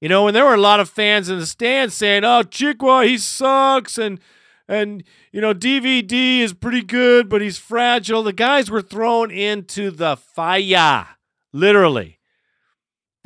You 0.00 0.08
know, 0.08 0.26
and 0.26 0.36
there 0.36 0.44
were 0.44 0.54
a 0.54 0.60
lot 0.60 0.80
of 0.80 0.90
fans 0.90 1.28
in 1.28 1.38
the 1.38 1.46
stands 1.46 1.94
saying, 1.94 2.24
"Oh, 2.24 2.42
Chekwa, 2.42 3.06
he 3.06 3.16
sucks," 3.16 3.96
and 3.96 4.20
and 4.68 5.04
you 5.32 5.40
know, 5.40 5.54
DVD 5.54 6.40
is 6.40 6.52
pretty 6.52 6.82
good, 6.82 7.28
but 7.28 7.40
he's 7.40 7.58
fragile. 7.58 8.22
The 8.22 8.32
guys 8.32 8.70
were 8.70 8.82
thrown 8.82 9.30
into 9.30 9.90
the 9.90 10.16
fire, 10.16 11.06
literally. 11.52 12.18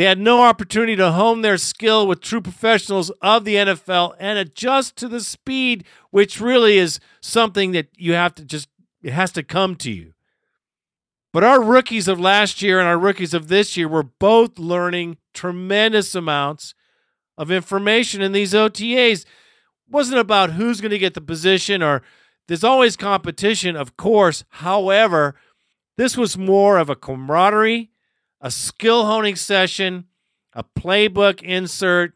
They 0.00 0.06
had 0.06 0.18
no 0.18 0.40
opportunity 0.40 0.96
to 0.96 1.12
hone 1.12 1.42
their 1.42 1.58
skill 1.58 2.06
with 2.06 2.22
true 2.22 2.40
professionals 2.40 3.10
of 3.20 3.44
the 3.44 3.56
NFL 3.56 4.14
and 4.18 4.38
adjust 4.38 4.96
to 4.96 5.08
the 5.08 5.20
speed, 5.20 5.84
which 6.10 6.40
really 6.40 6.78
is 6.78 7.00
something 7.20 7.72
that 7.72 7.88
you 7.98 8.14
have 8.14 8.34
to 8.36 8.44
just, 8.46 8.70
it 9.02 9.12
has 9.12 9.30
to 9.32 9.42
come 9.42 9.76
to 9.76 9.90
you. 9.92 10.14
But 11.34 11.44
our 11.44 11.62
rookies 11.62 12.08
of 12.08 12.18
last 12.18 12.62
year 12.62 12.80
and 12.80 12.88
our 12.88 12.98
rookies 12.98 13.34
of 13.34 13.48
this 13.48 13.76
year 13.76 13.88
were 13.88 14.02
both 14.02 14.58
learning 14.58 15.18
tremendous 15.34 16.14
amounts 16.14 16.74
of 17.36 17.50
information 17.50 18.22
in 18.22 18.32
these 18.32 18.54
OTAs. 18.54 19.24
It 19.24 19.26
wasn't 19.90 20.20
about 20.20 20.52
who's 20.52 20.80
going 20.80 20.92
to 20.92 20.98
get 20.98 21.12
the 21.12 21.20
position 21.20 21.82
or 21.82 22.00
there's 22.48 22.64
always 22.64 22.96
competition, 22.96 23.76
of 23.76 23.98
course. 23.98 24.44
However, 24.48 25.34
this 25.98 26.16
was 26.16 26.38
more 26.38 26.78
of 26.78 26.88
a 26.88 26.96
camaraderie 26.96 27.89
a 28.40 28.50
skill 28.50 29.06
honing 29.06 29.36
session, 29.36 30.06
a 30.54 30.64
playbook 30.64 31.42
insert, 31.42 32.14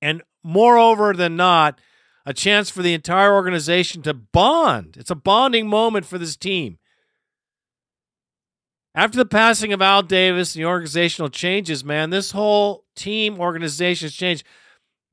and 0.00 0.22
moreover 0.42 1.12
than 1.12 1.36
not, 1.36 1.80
a 2.24 2.34
chance 2.34 2.70
for 2.70 2.82
the 2.82 2.94
entire 2.94 3.34
organization 3.34 4.02
to 4.02 4.14
bond. 4.14 4.96
It's 4.98 5.10
a 5.10 5.16
bonding 5.16 5.68
moment 5.68 6.06
for 6.06 6.18
this 6.18 6.36
team. 6.36 6.78
After 8.94 9.16
the 9.16 9.26
passing 9.26 9.72
of 9.72 9.80
Al 9.80 10.02
Davis 10.02 10.54
and 10.54 10.62
the 10.62 10.68
organizational 10.68 11.30
changes, 11.30 11.84
man, 11.84 12.10
this 12.10 12.32
whole 12.32 12.84
team 12.94 13.40
organization 13.40 14.06
has 14.06 14.14
changed. 14.14 14.44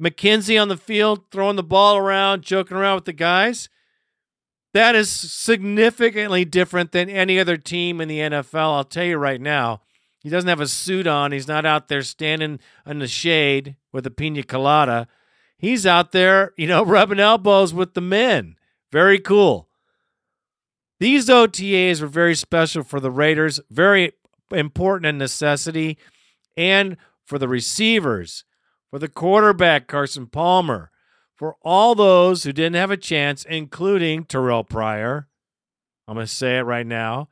McKenzie 0.01 0.61
on 0.61 0.67
the 0.67 0.77
field, 0.77 1.25
throwing 1.31 1.55
the 1.55 1.63
ball 1.63 1.97
around, 1.97 2.41
joking 2.41 2.77
around 2.77 2.95
with 2.95 3.05
the 3.05 3.13
guys. 3.13 3.69
That 4.73 4.95
is 4.95 5.09
significantly 5.09 6.45
different 6.45 6.91
than 6.91 7.09
any 7.09 7.39
other 7.39 7.57
team 7.57 7.99
in 7.99 8.07
the 8.07 8.19
NFL. 8.19 8.75
I'll 8.75 8.83
tell 8.83 9.05
you 9.05 9.17
right 9.17 9.41
now. 9.41 9.81
He 10.19 10.29
doesn't 10.29 10.49
have 10.49 10.59
a 10.59 10.67
suit 10.67 11.07
on. 11.07 11.31
He's 11.31 11.47
not 11.47 11.65
out 11.65 11.88
there 11.88 12.01
standing 12.01 12.59
in 12.85 12.99
the 12.99 13.07
shade 13.07 13.75
with 13.93 14.05
a 14.05 14.11
pina 14.11 14.43
colada. 14.43 15.07
He's 15.57 15.85
out 15.85 16.11
there, 16.11 16.53
you 16.57 16.67
know, 16.67 16.83
rubbing 16.85 17.19
elbows 17.19 17.73
with 17.73 17.93
the 17.93 18.01
men. 18.01 18.55
Very 18.91 19.19
cool. 19.19 19.69
These 20.99 21.29
OTAs 21.29 22.01
were 22.01 22.07
very 22.07 22.35
special 22.35 22.83
for 22.83 22.99
the 22.99 23.11
Raiders, 23.11 23.61
very 23.69 24.11
important 24.51 25.05
and 25.05 25.17
necessity, 25.17 25.97
and 26.57 26.97
for 27.25 27.39
the 27.39 27.47
receivers, 27.47 28.43
for 28.89 28.99
the 28.99 29.07
quarterback, 29.07 29.88
Carson 29.88 30.27
Palmer, 30.27 30.91
for 31.35 31.55
all 31.61 31.95
those 31.95 32.43
who 32.43 32.51
didn't 32.51 32.75
have 32.75 32.91
a 32.91 32.97
chance, 32.97 33.45
including 33.45 34.25
Terrell 34.25 34.65
Pryor. 34.65 35.29
I'm 36.05 36.15
going 36.15 36.25
to 36.25 36.31
say 36.33 36.57
it 36.57 36.63
right 36.63 36.88
now. 36.88 37.29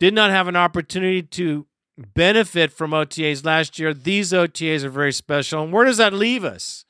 Did 0.00 0.14
not 0.14 0.30
have 0.30 0.48
an 0.48 0.56
opportunity 0.56 1.22
to 1.22 1.66
benefit 1.96 2.72
from 2.72 2.92
OTAs 2.92 3.44
last 3.44 3.78
year. 3.78 3.92
These 3.94 4.32
OTAs 4.32 4.84
are 4.84 4.90
very 4.90 5.12
special. 5.12 5.62
And 5.62 5.72
where 5.72 5.84
does 5.84 5.98
that 5.98 6.12
leave 6.12 6.44
us? 6.44 6.84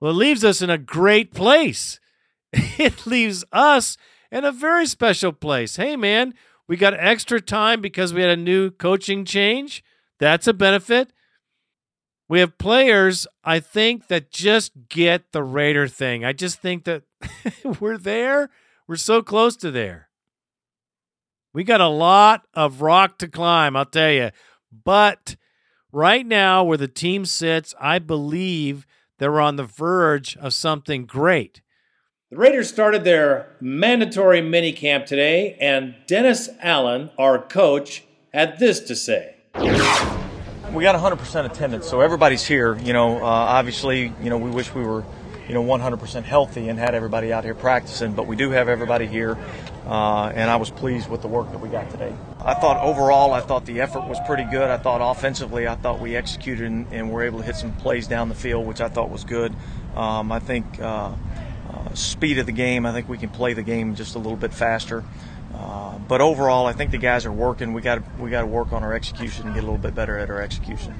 Well, 0.00 0.12
it 0.12 0.14
leaves 0.14 0.44
us 0.44 0.62
in 0.62 0.70
a 0.70 0.78
great 0.78 1.32
place. 1.32 2.00
It 2.78 3.06
leaves 3.06 3.44
us 3.52 3.96
in 4.30 4.44
a 4.44 4.52
very 4.52 4.86
special 4.86 5.32
place. 5.32 5.76
Hey, 5.76 5.96
man, 5.96 6.32
we 6.68 6.76
got 6.76 6.94
extra 6.94 7.40
time 7.40 7.80
because 7.80 8.14
we 8.14 8.22
had 8.22 8.30
a 8.30 8.36
new 8.36 8.70
coaching 8.70 9.24
change. 9.24 9.82
That's 10.18 10.46
a 10.46 10.52
benefit. 10.52 11.12
We 12.28 12.40
have 12.40 12.58
players, 12.58 13.26
I 13.42 13.58
think, 13.60 14.08
that 14.08 14.30
just 14.30 14.72
get 14.88 15.32
the 15.32 15.42
Raider 15.42 15.88
thing. 15.88 16.24
I 16.24 16.32
just 16.32 16.60
think 16.60 16.84
that 16.84 17.02
we're 17.80 17.98
there. 17.98 18.50
We're 18.86 18.96
so 18.96 19.22
close 19.22 19.56
to 19.56 19.70
there. 19.70 20.07
We 21.52 21.64
got 21.64 21.80
a 21.80 21.88
lot 21.88 22.42
of 22.54 22.82
rock 22.82 23.18
to 23.18 23.28
climb, 23.28 23.76
I'll 23.76 23.86
tell 23.86 24.10
you. 24.10 24.30
But 24.84 25.36
right 25.92 26.26
now, 26.26 26.64
where 26.64 26.76
the 26.76 26.88
team 26.88 27.24
sits, 27.24 27.74
I 27.80 27.98
believe 27.98 28.86
they're 29.18 29.40
on 29.40 29.56
the 29.56 29.64
verge 29.64 30.36
of 30.36 30.52
something 30.52 31.06
great. 31.06 31.62
The 32.30 32.36
Raiders 32.36 32.68
started 32.68 33.04
their 33.04 33.56
mandatory 33.58 34.42
minicamp 34.42 35.06
today, 35.06 35.56
and 35.60 35.94
Dennis 36.06 36.50
Allen, 36.60 37.10
our 37.18 37.38
coach, 37.38 38.04
had 38.34 38.58
this 38.58 38.80
to 38.80 38.94
say. 38.94 39.34
we 39.54 40.82
got 40.82 40.94
100% 40.94 41.46
attendance, 41.46 41.88
so 41.88 42.02
everybody's 42.02 42.44
here. 42.44 42.76
You 42.80 42.92
know, 42.92 43.16
uh, 43.16 43.24
obviously, 43.24 44.12
you 44.22 44.28
know, 44.28 44.36
we 44.36 44.50
wish 44.50 44.74
we 44.74 44.84
were, 44.84 45.04
you 45.48 45.54
know, 45.54 45.64
100% 45.64 46.22
healthy 46.24 46.68
and 46.68 46.78
had 46.78 46.94
everybody 46.94 47.32
out 47.32 47.44
here 47.44 47.54
practicing, 47.54 48.12
but 48.12 48.26
we 48.26 48.36
do 48.36 48.50
have 48.50 48.68
everybody 48.68 49.06
here, 49.06 49.38
uh, 49.88 50.30
and 50.34 50.50
I 50.50 50.56
was 50.56 50.70
pleased 50.70 51.08
with 51.08 51.22
the 51.22 51.28
work 51.28 51.50
that 51.50 51.58
we 51.58 51.70
got 51.70 51.90
today. 51.90 52.12
I 52.44 52.52
thought 52.52 52.76
overall, 52.84 53.32
I 53.32 53.40
thought 53.40 53.64
the 53.64 53.80
effort 53.80 54.06
was 54.06 54.18
pretty 54.26 54.44
good. 54.44 54.70
I 54.70 54.76
thought 54.76 55.00
offensively, 55.00 55.66
I 55.66 55.76
thought 55.76 55.98
we 55.98 56.14
executed 56.14 56.66
and, 56.66 56.86
and 56.92 57.10
were 57.10 57.22
able 57.22 57.38
to 57.38 57.44
hit 57.44 57.56
some 57.56 57.72
plays 57.72 58.06
down 58.06 58.28
the 58.28 58.34
field, 58.34 58.66
which 58.66 58.82
I 58.82 58.88
thought 58.88 59.08
was 59.08 59.24
good. 59.24 59.54
Um, 59.96 60.30
I 60.30 60.40
think 60.40 60.78
uh, 60.78 61.14
uh, 61.72 61.94
speed 61.94 62.38
of 62.38 62.44
the 62.44 62.52
game, 62.52 62.84
I 62.84 62.92
think 62.92 63.08
we 63.08 63.16
can 63.16 63.30
play 63.30 63.54
the 63.54 63.62
game 63.62 63.94
just 63.94 64.14
a 64.14 64.18
little 64.18 64.36
bit 64.36 64.52
faster. 64.52 65.04
Uh, 65.54 65.98
but 66.06 66.20
overall, 66.20 66.66
I 66.66 66.74
think 66.74 66.90
the 66.90 66.98
guys 66.98 67.24
are 67.24 67.32
working. 67.32 67.72
We 67.72 67.80
got 67.80 68.02
we 68.18 68.28
got 68.28 68.42
to 68.42 68.46
work 68.46 68.74
on 68.74 68.84
our 68.84 68.92
execution 68.92 69.46
and 69.46 69.54
get 69.54 69.64
a 69.64 69.66
little 69.66 69.78
bit 69.78 69.94
better 69.94 70.18
at 70.18 70.28
our 70.28 70.42
execution. 70.42 70.94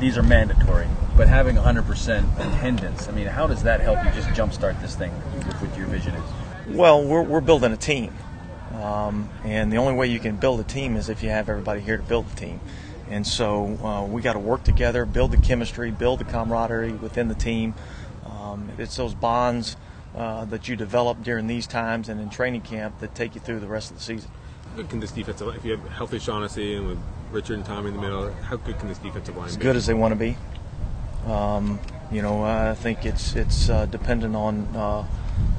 These 0.00 0.16
are 0.16 0.22
mandatory, 0.22 0.86
but 1.16 1.26
having 1.26 1.56
100% 1.56 2.38
attendance, 2.38 3.08
I 3.08 3.10
mean, 3.10 3.26
how 3.26 3.48
does 3.48 3.64
that 3.64 3.80
help 3.80 3.98
you 4.04 4.10
just 4.12 4.28
jumpstart 4.28 4.80
this 4.80 4.94
thing 4.94 5.12
with 5.34 5.60
what 5.60 5.76
your 5.76 5.88
vision 5.88 6.14
is? 6.14 6.30
Well, 6.68 7.02
we're, 7.02 7.22
we're 7.22 7.40
building 7.40 7.72
a 7.72 7.76
team, 7.76 8.14
um, 8.80 9.28
and 9.44 9.72
the 9.72 9.76
only 9.76 9.94
way 9.94 10.06
you 10.06 10.20
can 10.20 10.36
build 10.36 10.60
a 10.60 10.64
team 10.64 10.96
is 10.96 11.08
if 11.08 11.22
you 11.22 11.30
have 11.30 11.48
everybody 11.48 11.80
here 11.80 11.96
to 11.96 12.02
build 12.02 12.28
the 12.28 12.36
team. 12.36 12.60
And 13.10 13.26
so 13.26 13.64
uh, 13.82 14.04
we 14.04 14.22
got 14.22 14.34
to 14.34 14.38
work 14.38 14.64
together, 14.64 15.04
build 15.04 15.32
the 15.32 15.38
chemistry, 15.38 15.90
build 15.90 16.20
the 16.20 16.24
camaraderie 16.24 16.92
within 16.92 17.28
the 17.28 17.34
team. 17.34 17.74
Um, 18.26 18.70
it's 18.78 18.96
those 18.96 19.14
bonds 19.14 19.76
uh, 20.14 20.44
that 20.46 20.68
you 20.68 20.76
develop 20.76 21.22
during 21.22 21.46
these 21.46 21.66
times 21.66 22.08
and 22.08 22.20
in 22.20 22.30
training 22.30 22.60
camp 22.62 23.00
that 23.00 23.14
take 23.14 23.34
you 23.34 23.40
through 23.40 23.60
the 23.60 23.66
rest 23.66 23.90
of 23.90 23.96
the 23.96 24.02
season. 24.02 24.30
How 24.70 24.76
good 24.76 24.90
can 24.90 25.00
this 25.00 25.10
defensive 25.10 25.54
if 25.56 25.64
you 25.64 25.72
have 25.72 25.88
healthy 25.88 26.18
Shaughnessy 26.18 26.74
and 26.74 26.88
with 26.88 26.98
Richard 27.30 27.54
and 27.54 27.64
Tommy 27.64 27.88
in 27.88 27.94
the 27.94 28.00
middle, 28.00 28.32
how 28.32 28.56
good 28.56 28.78
can 28.78 28.88
this 28.88 28.98
defensive 28.98 29.36
line 29.36 29.48
as 29.48 29.56
be? 29.56 29.62
good 29.62 29.76
as 29.76 29.86
they 29.86 29.94
want 29.94 30.12
to 30.12 30.16
be. 30.16 30.36
Um, 31.26 31.78
you 32.10 32.22
know, 32.22 32.42
I 32.42 32.74
think 32.74 33.04
it's 33.04 33.34
it's 33.36 33.68
uh, 33.68 33.86
dependent 33.86 34.34
on 34.34 34.66
uh, 34.74 35.06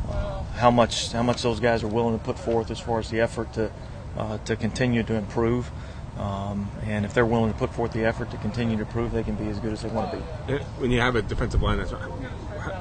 uh, 0.09 0.38
how 0.59 0.69
much 0.69 1.11
how 1.11 1.23
much 1.23 1.41
those 1.41 1.59
guys 1.59 1.83
are 1.83 1.87
willing 1.87 2.17
to 2.19 2.23
put 2.23 2.37
forth 2.37 2.69
as 2.69 2.79
far 2.79 2.99
as 2.99 3.09
the 3.09 3.19
effort 3.21 3.51
to 3.53 3.71
uh, 4.17 4.37
to 4.39 4.55
continue 4.55 5.03
to 5.03 5.15
improve. 5.15 5.71
Um, 6.17 6.69
and 6.85 7.05
if 7.05 7.13
they're 7.13 7.25
willing 7.25 7.53
to 7.53 7.57
put 7.57 7.73
forth 7.73 7.93
the 7.93 8.03
effort 8.03 8.29
to 8.31 8.37
continue 8.37 8.75
to 8.75 8.81
improve, 8.81 9.13
they 9.13 9.23
can 9.23 9.35
be 9.35 9.47
as 9.47 9.57
good 9.59 9.71
as 9.71 9.83
they 9.83 9.89
want 9.89 10.11
to 10.11 10.17
be. 10.17 10.23
Uh, 10.53 10.63
When 10.77 10.91
you 10.91 10.99
have 10.99 11.15
a 11.15 11.21
defensive 11.21 11.61
line, 11.61 11.77
that's 11.77 11.91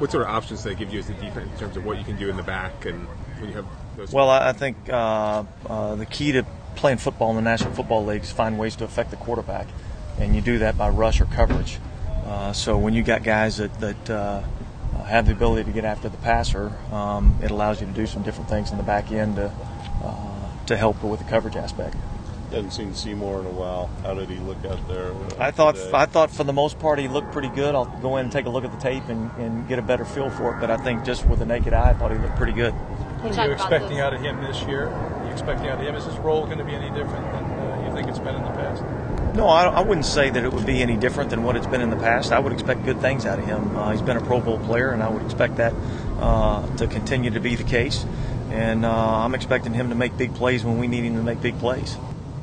what 0.01 0.11
sort 0.11 0.25
of 0.25 0.31
options 0.31 0.65
do 0.65 0.71
they 0.71 0.75
give 0.75 0.93
you 0.93 0.99
as 0.99 1.09
a 1.09 1.15
defense 1.15 1.49
in 1.53 1.59
terms 1.59 1.77
of 1.77 1.85
what 1.85 1.99
you 1.99 2.05
can 2.05 2.17
do 2.17 2.29
in 2.29 2.37
the 2.37 2.43
back 2.43 2.85
and 2.85 3.07
when 3.39 3.51
you 3.51 3.55
have 3.55 3.67
those? 3.97 4.13
Well, 4.13 4.29
I 4.29 4.53
think 4.53 4.77
uh, 4.89 5.45
uh, 5.69 5.95
the 5.95 6.07
key 6.07 6.33
to 6.33 6.45
playing 6.75 6.99
football 6.99 7.31
in 7.31 7.37
the 7.37 7.43
National 7.43 7.73
Football 7.75 8.07
League 8.07 8.23
is 8.23 8.33
find 8.33 8.59
ways 8.59 8.75
to 8.77 8.85
affect 8.85 9.11
the 9.11 9.17
quarterback, 9.17 9.69
and 10.19 10.35
you 10.35 10.41
do 10.41 10.59
that 10.59 10.77
by 10.77 10.89
rush 10.89 11.21
or 11.21 11.27
coverage. 11.27 11.79
Uh, 12.27 12.53
so 12.53 12.77
when 12.77 12.93
you 12.93 13.05
got 13.05 13.23
guys 13.23 13.59
that, 13.59 13.73
that 13.81 14.11
uh, 14.99 15.05
have 15.05 15.27
the 15.27 15.33
ability 15.33 15.65
to 15.65 15.73
get 15.73 15.85
after 15.85 16.09
the 16.09 16.17
passer, 16.19 16.73
um, 16.93 17.39
it 17.43 17.51
allows 17.51 17.81
you 17.81 17.87
to 17.87 17.93
do 17.93 18.07
some 18.07 18.23
different 18.23 18.49
things 18.49 18.71
in 18.71 18.77
the 18.77 18.83
back 18.83 19.11
end 19.13 19.37
to 19.37 19.53
uh, 20.03 20.67
to 20.67 20.77
help 20.77 21.03
with 21.03 21.21
the 21.21 21.27
coverage 21.27 21.57
aspect. 21.57 21.97
Hadn't 22.51 22.71
seen 22.71 22.95
Seymour 22.95 23.41
in 23.41 23.47
a 23.47 23.51
while. 23.51 23.91
How 24.03 24.15
did 24.15 24.31
he 24.31 24.37
look 24.37 24.65
out 24.65 24.89
there? 24.89 25.13
uh, 25.13 25.31
I 25.39 25.51
thought 25.51 25.75
today? 25.75 25.91
I 25.93 26.07
thought 26.07 26.31
for 26.31 26.45
the 26.45 26.53
most 26.53 26.79
part 26.79 26.99
he 26.99 27.07
looked 27.07 27.31
pretty 27.31 27.51
good. 27.51 27.75
I'll 27.75 27.85
go 28.01 28.17
in 28.17 28.25
and 28.25 28.33
take 28.33 28.47
a 28.47 28.51
look 28.51 28.65
at 28.65 28.73
the 28.73 28.79
tape 28.79 29.07
and, 29.09 29.31
and 29.33 29.69
get 29.69 29.79
a 29.79 29.83
better 29.83 30.05
feel 30.07 30.31
for 30.31 30.57
it. 30.57 30.61
But 30.61 30.71
I 30.71 30.79
think 30.79 31.05
just 31.05 31.27
with 31.27 31.41
the 31.41 31.47
naked 31.47 31.75
eye, 31.75 31.91
I 31.91 31.95
thought 31.95 32.11
he 32.11 32.17
looked 32.19 32.37
pretty 32.37 32.55
good. 32.55 32.73
What 32.73 33.37
are 33.37 33.47
you 33.47 33.53
expecting 33.53 34.01
out 34.01 34.15
of 34.15 34.23
him 34.23 34.41
this 34.43 34.63
year? 34.63 34.89
Are 34.89 35.27
you 35.27 35.33
expecting 35.33 35.69
out 35.69 35.79
of 35.79 35.87
him? 35.87 35.95
Is 35.95 36.05
his 36.05 36.17
role 36.19 36.47
going 36.47 36.59
to 36.59 36.65
be 36.65 36.73
any 36.75 36.89
different 36.89 37.25
than 37.33 37.45
uh, 37.45 37.85
you 37.87 37.95
think 37.95 38.09
it's 38.09 38.19
been 38.19 38.35
in 38.35 38.43
the 38.43 38.51
past? 38.51 38.83
No, 39.35 39.47
I, 39.47 39.65
I 39.65 39.81
wouldn't 39.81 40.07
say 40.07 40.31
that 40.31 40.45
it 40.45 40.53
would 40.53 40.67
be 40.67 40.83
any 40.83 40.97
different 40.97 41.31
than 41.31 41.43
what 41.43 41.57
it's 41.57 41.67
been 41.67 41.81
in 41.81 41.91
the 41.91 41.97
past. 41.97 42.33
I 42.33 42.39
would 42.39 42.53
expect 42.53 42.85
good 42.85 43.01
things 43.01 43.27
out 43.27 43.39
of 43.39 43.45
him. 43.45 43.77
Uh, 43.77 43.93
he's 43.93 44.03
been 44.03 44.17
a 44.17 44.21
Pro 44.21 44.41
Bowl 44.41 44.59
player, 44.61 44.91
and 44.91 45.03
I 45.03 45.09
would 45.09 45.23
expect 45.23 45.57
that 45.57 45.73
uh, 46.19 46.67
to 46.77 46.87
continue 46.87 47.31
to 47.31 47.41
be 47.41 47.55
the 47.55 47.65
case. 47.65 48.05
And 48.51 48.85
uh, 48.85 48.91
I'm 48.91 49.35
expecting 49.35 49.75
him 49.75 49.91
to 49.91 49.95
make 49.95 50.17
big 50.17 50.35
plays 50.35 50.65
when 50.65 50.79
we 50.79 50.89
need 50.89 51.05
him 51.05 51.17
to 51.17 51.23
make 51.23 51.41
big 51.41 51.59
plays. 51.59 51.97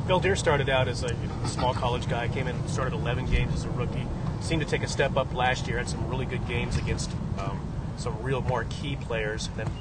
Veldheer 0.05 0.37
started 0.37 0.69
out 0.69 0.87
as 0.87 1.03
a 1.03 1.15
small 1.47 1.73
college 1.73 2.07
guy, 2.07 2.27
came 2.27 2.47
in, 2.47 2.67
started 2.67 2.93
11 2.93 3.25
games 3.25 3.55
as 3.55 3.65
a 3.65 3.69
rookie, 3.71 4.05
seemed 4.39 4.61
to 4.61 4.67
take 4.67 4.83
a 4.83 4.87
step 4.87 5.17
up 5.17 5.33
last 5.33 5.67
year, 5.67 5.79
had 5.79 5.89
some 5.89 6.07
really 6.07 6.25
good 6.25 6.47
games 6.47 6.77
against 6.77 7.09
um, 7.39 7.59
some 7.97 8.21
real 8.21 8.41
marquee 8.41 8.97
players, 8.97 9.47
and 9.47 9.57
then 9.57 9.71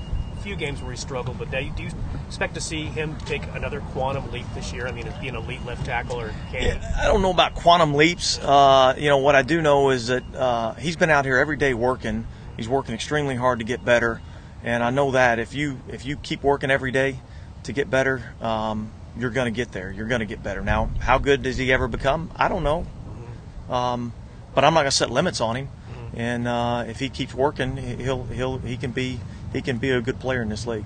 few 0.45 0.55
games 0.55 0.83
where 0.83 0.93
he 0.93 0.97
struggled. 0.97 1.39
But 1.39 1.51
do 1.51 1.59
you, 1.59 1.89
expect 2.29 2.55
to 2.55 2.61
see 2.61 2.85
him 2.85 3.17
take 3.25 3.43
another 3.55 3.81
quantum 3.81 4.31
leap 4.31 4.47
this 4.55 4.73
year? 4.73 4.87
I 4.87 4.93
mean, 4.93 5.11
be 5.21 5.29
an 5.29 5.35
elite 5.35 5.65
left 5.65 5.87
tackle, 5.87 6.21
or 6.21 6.33
can 6.51 6.63
he? 6.63 6.71
I 6.71 7.07
don't 7.07 7.23
know 7.23 7.31
about 7.31 7.55
quantum 7.55 7.95
leaps. 7.95 8.39
Uh, 8.39 8.95
you 8.97 9.09
know, 9.09 9.19
what 9.19 9.35
I 9.35 9.43
do 9.43 9.63
know 9.63 9.91
is 9.91 10.09
that 10.09 10.23
uh, 10.35 10.75
he's 10.75 10.97
been 10.97 11.11
out 11.11 11.25
here 11.25 11.39
every 11.39 11.57
day 11.57 11.73
working. 11.73 12.27
He's 12.57 12.69
working 12.69 12.95
extremely 12.95 13.35
hard 13.35 13.59
to 13.59 13.65
get 13.65 13.85
better, 13.85 14.21
and 14.63 14.85
I 14.85 14.91
know 14.91 15.11
that 15.13 15.39
if 15.39 15.55
you 15.55 15.81
if 15.89 16.05
you 16.05 16.17
keep 16.17 16.43
working 16.43 16.71
every 16.71 16.93
day 16.93 17.19
to 17.65 17.73
get 17.73 17.91
better, 17.91 18.23
um, 18.41 18.93
you're 19.19 19.31
going 19.31 19.53
to 19.53 19.57
get 19.57 19.73
there. 19.73 19.91
You're 19.91 20.07
going 20.07 20.21
to 20.21 20.27
get 20.27 20.43
better. 20.43 20.61
Now, 20.61 20.91
how 21.01 21.19
good 21.19 21.43
does 21.43 21.57
he 21.57 21.73
ever 21.73 21.89
become? 21.89 22.31
I 22.37 22.49
don't 22.49 22.63
know, 22.63 22.87
um, 23.71 24.13
but 24.55 24.63
I'm 24.63 24.75
not 24.75 24.81
going 24.81 24.91
to 24.91 24.97
set 24.97 25.11
limits 25.11 25.41
on 25.41 25.57
him. 25.57 25.69
And 26.17 26.47
uh, 26.47 26.85
if 26.87 27.01
he 27.01 27.09
keeps 27.09 27.35
working, 27.35 27.77
he'll 27.77 28.25
he'll 28.25 28.59
he 28.59 28.77
can 28.77 28.93
be 28.93 29.19
he 29.55 29.63
can 29.63 29.79
be 29.79 29.91
a 29.91 30.03
good 30.03 30.19
player 30.21 30.43
in 30.43 30.51
this 30.51 30.67
league. 30.67 30.85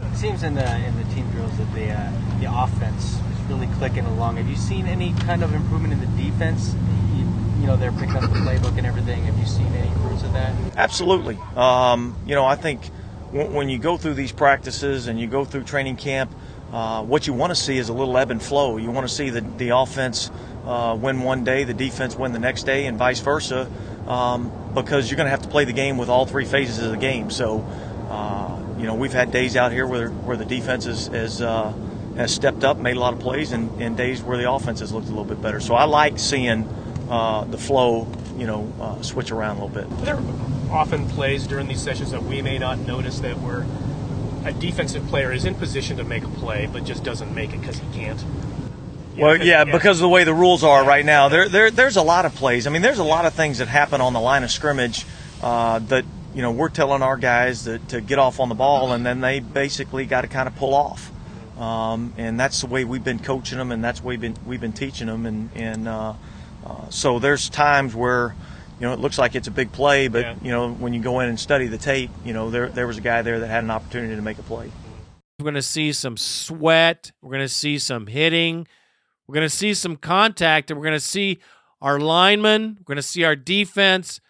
It 0.00 0.16
seems 0.16 0.44
in 0.44 0.54
the 0.54 0.76
in 0.86 0.96
the 0.96 1.14
team 1.14 1.28
drills 1.32 1.56
that 1.58 1.74
the 1.74 1.90
uh, 1.90 2.12
the 2.38 2.46
offense 2.46 3.14
is 3.14 3.40
really 3.48 3.66
clicking 3.78 4.04
along. 4.04 4.36
Have 4.36 4.48
you 4.48 4.56
seen 4.56 4.86
any 4.86 5.12
kind 5.20 5.42
of 5.42 5.52
improvement 5.52 5.92
in 5.94 6.00
the 6.00 6.22
defense? 6.22 6.74
You, 7.16 7.24
you 7.60 7.66
know, 7.66 7.76
they're 7.76 7.92
picking 7.92 8.16
up 8.16 8.22
the 8.22 8.38
playbook 8.38 8.78
and 8.78 8.86
everything. 8.86 9.24
Have 9.24 9.38
you 9.38 9.46
seen 9.46 9.66
any 9.66 9.90
fruits 10.02 10.22
of 10.22 10.32
that? 10.34 10.54
Absolutely. 10.76 11.38
Um, 11.56 12.16
you 12.26 12.34
know, 12.34 12.44
I 12.44 12.54
think 12.56 12.90
w- 13.32 13.50
when 13.50 13.68
you 13.68 13.78
go 13.78 13.96
through 13.96 14.14
these 14.14 14.32
practices 14.32 15.06
and 15.06 15.18
you 15.18 15.26
go 15.26 15.44
through 15.44 15.64
training 15.64 15.96
camp, 15.96 16.32
uh, 16.72 17.02
what 17.02 17.26
you 17.26 17.32
want 17.32 17.50
to 17.50 17.56
see 17.56 17.76
is 17.76 17.88
a 17.88 17.92
little 17.92 18.16
ebb 18.16 18.30
and 18.30 18.42
flow. 18.42 18.76
You 18.76 18.90
want 18.90 19.06
to 19.08 19.12
see 19.12 19.28
the, 19.30 19.40
the 19.40 19.70
offense 19.70 20.30
uh, 20.66 20.96
win 20.98 21.20
one 21.22 21.44
day, 21.44 21.64
the 21.64 21.74
defense 21.74 22.16
win 22.16 22.32
the 22.32 22.38
next 22.38 22.62
day, 22.62 22.86
and 22.86 22.96
vice 22.96 23.20
versa, 23.20 23.70
um, 24.06 24.50
because 24.74 25.10
you're 25.10 25.16
going 25.16 25.26
to 25.26 25.30
have 25.30 25.42
to 25.42 25.48
play 25.48 25.64
the 25.64 25.72
game 25.72 25.98
with 25.98 26.08
all 26.08 26.26
three 26.26 26.44
phases 26.44 26.78
of 26.78 26.90
the 26.90 26.96
game. 26.96 27.30
So, 27.30 27.66
uh, 28.10 28.58
you 28.76 28.86
know, 28.86 28.94
we've 28.94 29.12
had 29.12 29.30
days 29.30 29.56
out 29.56 29.72
here 29.72 29.86
where, 29.86 30.08
where 30.10 30.36
the 30.36 30.44
defense 30.44 30.86
is, 30.86 31.08
is, 31.08 31.40
uh, 31.40 31.72
has 32.16 32.34
stepped 32.34 32.64
up, 32.64 32.76
made 32.76 32.96
a 32.96 33.00
lot 33.00 33.14
of 33.14 33.20
plays, 33.20 33.52
and, 33.52 33.80
and 33.80 33.96
days 33.96 34.22
where 34.22 34.36
the 34.36 34.50
offense 34.50 34.80
has 34.80 34.92
looked 34.92 35.06
a 35.06 35.10
little 35.10 35.24
bit 35.24 35.40
better. 35.40 35.60
So 35.60 35.74
I 35.74 35.84
like 35.84 36.18
seeing 36.18 36.68
uh, 37.08 37.44
the 37.44 37.58
flow, 37.58 38.08
you 38.36 38.46
know, 38.46 38.72
uh, 38.80 39.00
switch 39.02 39.30
around 39.30 39.58
a 39.58 39.64
little 39.64 39.82
bit. 39.82 40.04
There 40.04 40.16
are 40.16 40.22
often 40.70 41.08
plays 41.08 41.46
during 41.46 41.68
these 41.68 41.80
sessions 41.80 42.10
that 42.10 42.22
we 42.22 42.42
may 42.42 42.58
not 42.58 42.78
notice 42.78 43.20
that 43.20 43.38
where 43.38 43.66
a 44.44 44.52
defensive 44.52 45.06
player 45.08 45.32
is 45.32 45.44
in 45.44 45.54
position 45.54 45.96
to 45.98 46.04
make 46.04 46.24
a 46.24 46.28
play 46.28 46.68
but 46.72 46.84
just 46.84 47.04
doesn't 47.04 47.34
make 47.34 47.52
it 47.52 47.60
because 47.60 47.78
he 47.78 47.86
can't. 47.92 48.24
Well, 49.16 49.36
yeah, 49.36 49.64
because 49.64 49.98
of 49.98 50.02
the 50.02 50.08
way 50.08 50.24
the 50.24 50.32
rules 50.32 50.64
are 50.64 50.84
right 50.84 51.04
now, 51.04 51.28
there, 51.28 51.48
there, 51.48 51.70
there's 51.70 51.96
a 51.96 52.02
lot 52.02 52.24
of 52.24 52.34
plays. 52.36 52.66
I 52.66 52.70
mean, 52.70 52.80
there's 52.80 53.00
a 53.00 53.04
lot 53.04 53.26
of 53.26 53.34
things 53.34 53.58
that 53.58 53.68
happen 53.68 54.00
on 54.00 54.14
the 54.14 54.20
line 54.20 54.44
of 54.44 54.50
scrimmage 54.50 55.04
uh, 55.42 55.80
that 55.80 56.04
you 56.34 56.42
know 56.42 56.50
we're 56.52 56.68
telling 56.68 57.02
our 57.02 57.16
guys 57.16 57.64
that, 57.64 57.88
to 57.88 58.00
get 58.00 58.18
off 58.18 58.40
on 58.40 58.48
the 58.48 58.54
ball, 58.54 58.92
and 58.92 59.04
then 59.04 59.20
they 59.20 59.40
basically 59.40 60.06
got 60.06 60.22
to 60.22 60.28
kind 60.28 60.46
of 60.48 60.56
pull 60.56 60.74
off. 60.74 61.10
Um, 61.58 62.14
and 62.16 62.40
that's 62.40 62.60
the 62.62 62.66
way 62.68 62.84
we've 62.84 63.04
been 63.04 63.18
coaching 63.18 63.58
them, 63.58 63.70
and 63.70 63.84
that's 63.84 64.00
the 64.00 64.06
way 64.06 64.14
we've 64.14 64.20
been 64.20 64.36
we've 64.46 64.60
been 64.60 64.72
teaching 64.72 65.08
them. 65.08 65.26
And 65.26 65.50
and 65.54 65.88
uh, 65.88 66.14
uh, 66.64 66.88
so 66.90 67.18
there's 67.18 67.48
times 67.50 67.94
where 67.94 68.34
you 68.80 68.86
know 68.86 68.92
it 68.94 68.98
looks 69.00 69.18
like 69.18 69.34
it's 69.34 69.48
a 69.48 69.50
big 69.50 69.70
play, 69.72 70.08
but 70.08 70.22
Yeah. 70.22 70.34
you 70.42 70.50
know 70.50 70.70
when 70.72 70.94
you 70.94 71.00
go 71.02 71.20
in 71.20 71.28
and 71.28 71.38
study 71.38 71.66
the 71.66 71.78
tape, 71.78 72.10
you 72.24 72.32
know 72.32 72.50
there 72.50 72.68
there 72.68 72.86
was 72.86 72.96
a 72.98 73.02
guy 73.02 73.22
there 73.22 73.40
that 73.40 73.48
had 73.48 73.62
an 73.64 73.70
opportunity 73.70 74.16
to 74.16 74.22
make 74.22 74.38
a 74.38 74.42
play. 74.42 74.70
We're 75.38 75.44
going 75.44 75.54
to 75.54 75.62
see 75.62 75.92
some 75.92 76.16
sweat. 76.16 77.12
We're 77.22 77.30
going 77.30 77.40
to 77.42 77.48
see 77.48 77.78
some 77.78 78.06
hitting. 78.06 78.66
We're 79.26 79.34
going 79.34 79.46
to 79.48 79.54
see 79.54 79.74
some 79.74 79.96
contact, 79.96 80.70
and 80.70 80.78
we're 80.78 80.86
going 80.86 80.98
to 80.98 81.04
see 81.04 81.38
our 81.80 81.98
linemen. 81.98 82.76
We're 82.78 82.84
going 82.94 82.96
to 82.96 83.02
see 83.02 83.24
our 83.24 83.36
defense. 83.36 84.20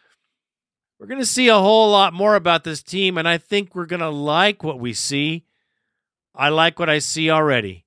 We're 1.01 1.07
going 1.07 1.19
to 1.19 1.25
see 1.25 1.49
a 1.49 1.55
whole 1.55 1.91
lot 1.91 2.13
more 2.13 2.35
about 2.35 2.63
this 2.63 2.83
team, 2.83 3.17
and 3.17 3.27
I 3.27 3.39
think 3.39 3.75
we're 3.75 3.87
going 3.87 4.01
to 4.01 4.11
like 4.11 4.63
what 4.63 4.79
we 4.79 4.93
see. 4.93 5.47
I 6.35 6.51
like 6.51 6.79
what 6.79 6.91
I 6.91 6.99
see 6.99 7.31
already. 7.31 7.87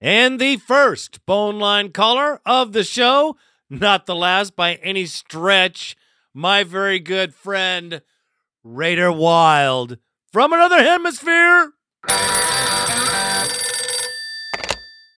And 0.01 0.41
the 0.41 0.57
first 0.57 1.25
bone 1.27 1.61
line 1.61 1.93
caller 1.93 2.41
of 2.45 2.73
the 2.73 2.83
show, 2.83 3.37
not 3.71 4.07
the 4.07 4.17
last 4.17 4.57
by 4.57 4.75
any 4.77 5.07
stretch, 5.07 5.97
my 6.35 6.65
very 6.65 6.99
good 6.99 7.35
friend, 7.35 8.03
Raider 8.65 9.13
Wilde 9.13 9.99
from 10.33 10.53
another 10.53 10.83
hemisphere. 10.83 11.73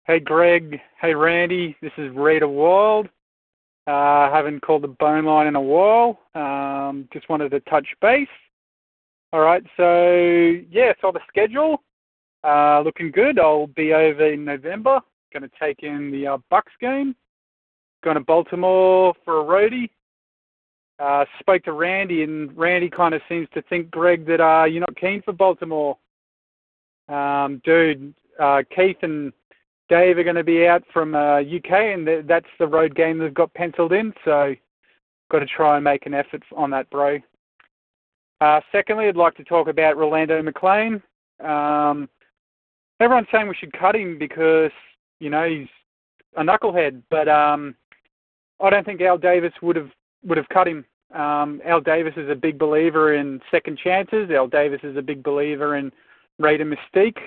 Hey, 0.06 0.20
Greg. 0.20 0.82
Hey, 1.00 1.14
Randy. 1.14 1.78
This 1.82 1.94
is 1.98 2.14
Raider 2.14 2.50
Wilde. 2.50 3.08
Uh, 3.88 4.30
haven't 4.32 4.62
called 4.62 4.82
the 4.82 4.90
bone 4.90 5.24
line 5.24 5.48
in 5.48 5.56
a 5.56 5.62
while. 5.62 6.20
Um, 6.36 7.08
just 7.14 7.30
wanted 7.30 7.52
to 7.52 7.62
touch 7.62 7.88
base. 8.02 8.28
All 9.34 9.40
right, 9.40 9.64
so 9.78 10.62
yeah, 10.70 10.94
saw 11.02 11.12
the 11.12 11.20
schedule. 11.28 11.82
Uh, 12.44 12.82
looking 12.82 13.10
good. 13.10 13.40
I'll 13.40 13.66
be 13.66 13.92
over 13.92 14.32
in 14.32 14.46
November. 14.46 15.00
Going 15.34 15.42
to 15.42 15.50
take 15.60 15.82
in 15.82 16.12
the 16.12 16.28
uh, 16.28 16.38
Bucks 16.52 16.72
game. 16.80 17.16
Going 18.04 18.14
to 18.14 18.22
Baltimore 18.22 19.16
for 19.26 19.42
a 19.42 19.44
roadie. 19.44 19.90
Uh, 21.00 21.26
spoke 21.40 21.64
to 21.64 21.72
Randy, 21.72 22.22
and 22.22 22.56
Randy 22.56 22.92
kind 22.92 23.16
of 23.16 23.24
seems 23.28 23.48
to 23.56 23.64
think, 23.64 23.90
Greg, 23.90 24.28
that 24.28 24.40
uh, 24.40 24.66
you're 24.66 24.82
not 24.82 24.96
keen 24.98 25.24
for 25.24 25.34
Baltimore. 25.34 25.98
Um, 27.10 27.60
dude, 27.66 28.14
uh, 28.40 28.62
Keith 28.76 28.98
and 29.02 29.34
Dave 29.90 30.20
are 30.20 30.24
going 30.24 30.36
to 30.36 30.44
be 30.44 30.68
out 30.68 30.84
from 30.94 31.16
uh, 31.16 31.40
UK, 31.40 31.72
and 31.72 32.06
th- 32.06 32.26
that's 32.28 32.46
the 32.60 32.68
road 32.68 32.94
game 32.94 33.18
they've 33.18 33.34
got 33.34 33.52
penciled 33.56 33.94
in. 33.94 34.14
So, 34.24 34.54
got 35.32 35.40
to 35.40 35.48
try 35.48 35.78
and 35.78 35.84
make 35.84 36.06
an 36.06 36.14
effort 36.14 36.44
on 36.56 36.70
that, 36.70 36.88
bro. 36.92 37.18
Uh, 38.44 38.60
secondly, 38.74 39.08
I'd 39.08 39.16
like 39.16 39.36
to 39.36 39.44
talk 39.46 39.70
about 39.70 39.96
Rolando 39.96 40.42
McClain. 40.42 41.02
Um, 41.42 42.10
everyone's 43.00 43.30
saying 43.32 43.48
we 43.48 43.56
should 43.56 43.72
cut 43.72 43.96
him 43.96 44.20
because 44.20 44.72
you 45.22 45.30
know 45.30 45.48
he's 45.48 45.70
a 46.36 46.44
knucklehead, 46.44 47.04
but 47.10 47.30
um, 47.30 47.74
I 48.62 48.70
don't 48.70 48.86
think 48.86 49.00
Al 49.00 49.18
Davis 49.18 49.54
would 49.62 49.78
have 49.78 49.92
would 50.26 50.38
have 50.38 50.50
cut 50.50 50.68
him. 50.68 50.84
Um, 51.16 51.62
Al 51.66 51.80
Davis 51.80 52.16
is 52.18 52.30
a 52.30 52.36
big 52.36 52.60
believer 52.60 53.14
in 53.14 53.40
second 53.50 53.80
chances. 53.82 54.30
Al 54.30 54.48
Davis 54.48 54.82
is 54.84 54.98
a 54.98 55.02
big 55.02 55.24
believer 55.24 55.78
in 55.78 55.90
Raider 56.38 56.66
mystique. 56.66 57.20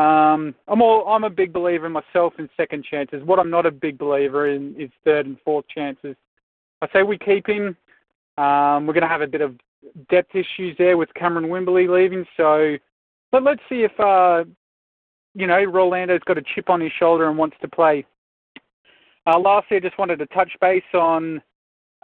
Um, 0.00 0.54
I'm 0.68 0.80
all, 0.80 1.08
I'm 1.08 1.24
a 1.24 1.30
big 1.30 1.52
believer 1.52 1.88
myself 1.88 2.34
in 2.38 2.48
second 2.56 2.84
chances. 2.88 3.20
What 3.24 3.40
I'm 3.40 3.50
not 3.50 3.66
a 3.66 3.72
big 3.72 3.98
believer 3.98 4.46
in 4.46 4.80
is 4.80 4.90
third 5.04 5.26
and 5.26 5.38
fourth 5.44 5.66
chances. 5.66 6.14
I 6.82 6.88
say 6.92 7.02
we 7.02 7.18
keep 7.18 7.48
him. 7.48 7.76
Um, 8.38 8.86
we're 8.86 8.92
going 8.92 9.02
to 9.02 9.08
have 9.08 9.22
a 9.22 9.26
bit 9.26 9.40
of 9.40 9.56
depth 10.10 10.34
issues 10.34 10.76
there 10.78 10.96
with 10.96 11.08
Kamerion 11.20 11.48
Wimbley 11.48 11.88
leaving, 11.88 12.24
so 12.36 12.76
but 13.32 13.42
let's 13.42 13.62
see 13.68 13.84
if 13.84 13.98
uh, 14.00 14.44
you 15.34 15.46
know 15.46 15.64
Rolando's 15.64 16.22
got 16.24 16.38
a 16.38 16.42
chip 16.54 16.70
on 16.70 16.80
his 16.80 16.92
shoulder 16.98 17.28
and 17.28 17.38
wants 17.38 17.56
to 17.60 17.68
play. 17.68 18.04
Uh, 19.26 19.38
lastly, 19.38 19.76
I 19.76 19.80
just 19.80 19.98
wanted 19.98 20.18
to 20.20 20.26
touch 20.26 20.52
base 20.60 20.82
on 20.94 21.42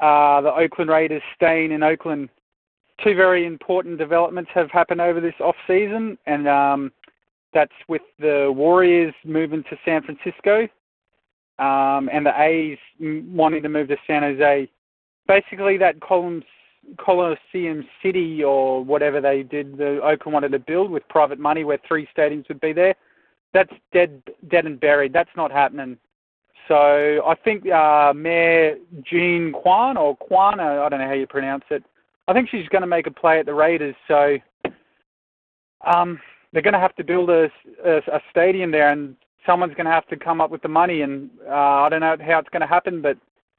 uh, 0.00 0.40
the 0.40 0.52
Oakland 0.52 0.90
Raiders 0.90 1.22
staying 1.34 1.72
in 1.72 1.82
Oakland. 1.82 2.28
Two 3.04 3.14
very 3.14 3.46
important 3.46 3.98
developments 3.98 4.50
have 4.54 4.70
happened 4.70 5.00
over 5.00 5.20
this 5.20 5.34
off 5.40 5.56
season, 5.66 6.18
and 6.26 6.48
um, 6.48 6.92
that's 7.54 7.72
with 7.88 8.02
the 8.18 8.52
Warriors 8.54 9.14
moving 9.24 9.62
to 9.64 9.76
San 9.84 10.02
Francisco 10.02 10.68
um, 11.58 12.08
and 12.12 12.26
the 12.26 12.40
A's 12.40 12.78
wanting 12.98 13.62
to 13.62 13.68
move 13.68 13.88
to 13.88 13.96
San 14.06 14.22
Jose. 14.22 14.68
Basically, 15.28 15.78
that 15.78 16.00
Columns, 16.00 16.44
Coliseum 16.98 17.86
City 18.02 18.42
or 18.42 18.84
whatever 18.84 19.20
they 19.20 19.42
did, 19.42 19.76
the 19.76 20.00
Oakland 20.02 20.34
wanted 20.34 20.52
to 20.52 20.58
build 20.58 20.90
with 20.90 21.06
private 21.08 21.38
money, 21.38 21.64
where 21.64 21.78
three 21.86 22.08
stadiums 22.16 22.48
would 22.48 22.60
be 22.60 22.72
there. 22.72 22.94
That's 23.54 23.72
dead, 23.92 24.22
dead 24.48 24.66
and 24.66 24.80
buried. 24.80 25.12
That's 25.12 25.30
not 25.36 25.50
happening. 25.52 25.98
So 26.68 27.22
I 27.26 27.34
think 27.44 27.68
uh, 27.68 28.12
Mayor 28.14 28.76
Jean 29.04 29.52
Quan 29.52 29.96
or 29.96 30.16
Quana, 30.16 30.82
I 30.82 30.88
don't 30.88 31.00
know 31.00 31.06
how 31.06 31.12
you 31.12 31.26
pronounce 31.26 31.64
it. 31.70 31.84
I 32.28 32.32
think 32.32 32.48
she's 32.48 32.68
going 32.68 32.82
to 32.82 32.88
make 32.88 33.06
a 33.06 33.10
play 33.10 33.40
at 33.40 33.46
the 33.46 33.54
Raiders. 33.54 33.96
So 34.06 34.38
um, 35.84 36.20
they're 36.52 36.62
going 36.62 36.74
to 36.74 36.80
have 36.80 36.94
to 36.96 37.04
build 37.04 37.30
a, 37.30 37.50
a, 37.84 37.96
a 37.96 38.20
stadium 38.30 38.70
there, 38.70 38.90
and 38.90 39.16
someone's 39.44 39.74
going 39.74 39.86
to 39.86 39.92
have 39.92 40.06
to 40.08 40.16
come 40.16 40.40
up 40.40 40.50
with 40.50 40.62
the 40.62 40.68
money. 40.68 41.02
And 41.02 41.30
uh, 41.48 41.52
I 41.52 41.88
don't 41.88 42.00
know 42.00 42.16
how 42.24 42.38
it's 42.38 42.48
going 42.50 42.60
to 42.60 42.66
happen, 42.66 43.02
but 43.02 43.18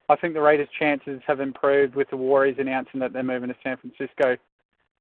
I 0.10 0.16
think 0.16 0.34
the 0.34 0.42
Raiders' 0.42 0.68
chances 0.78 1.22
have 1.26 1.40
improved 1.40 1.96
with 1.96 2.10
the 2.10 2.18
Warriors 2.18 2.58
announcing 2.60 3.00
that 3.00 3.14
they're 3.14 3.24
moving 3.24 3.50
to 3.50 3.56
San 3.64 3.78
Francisco. 3.78 4.38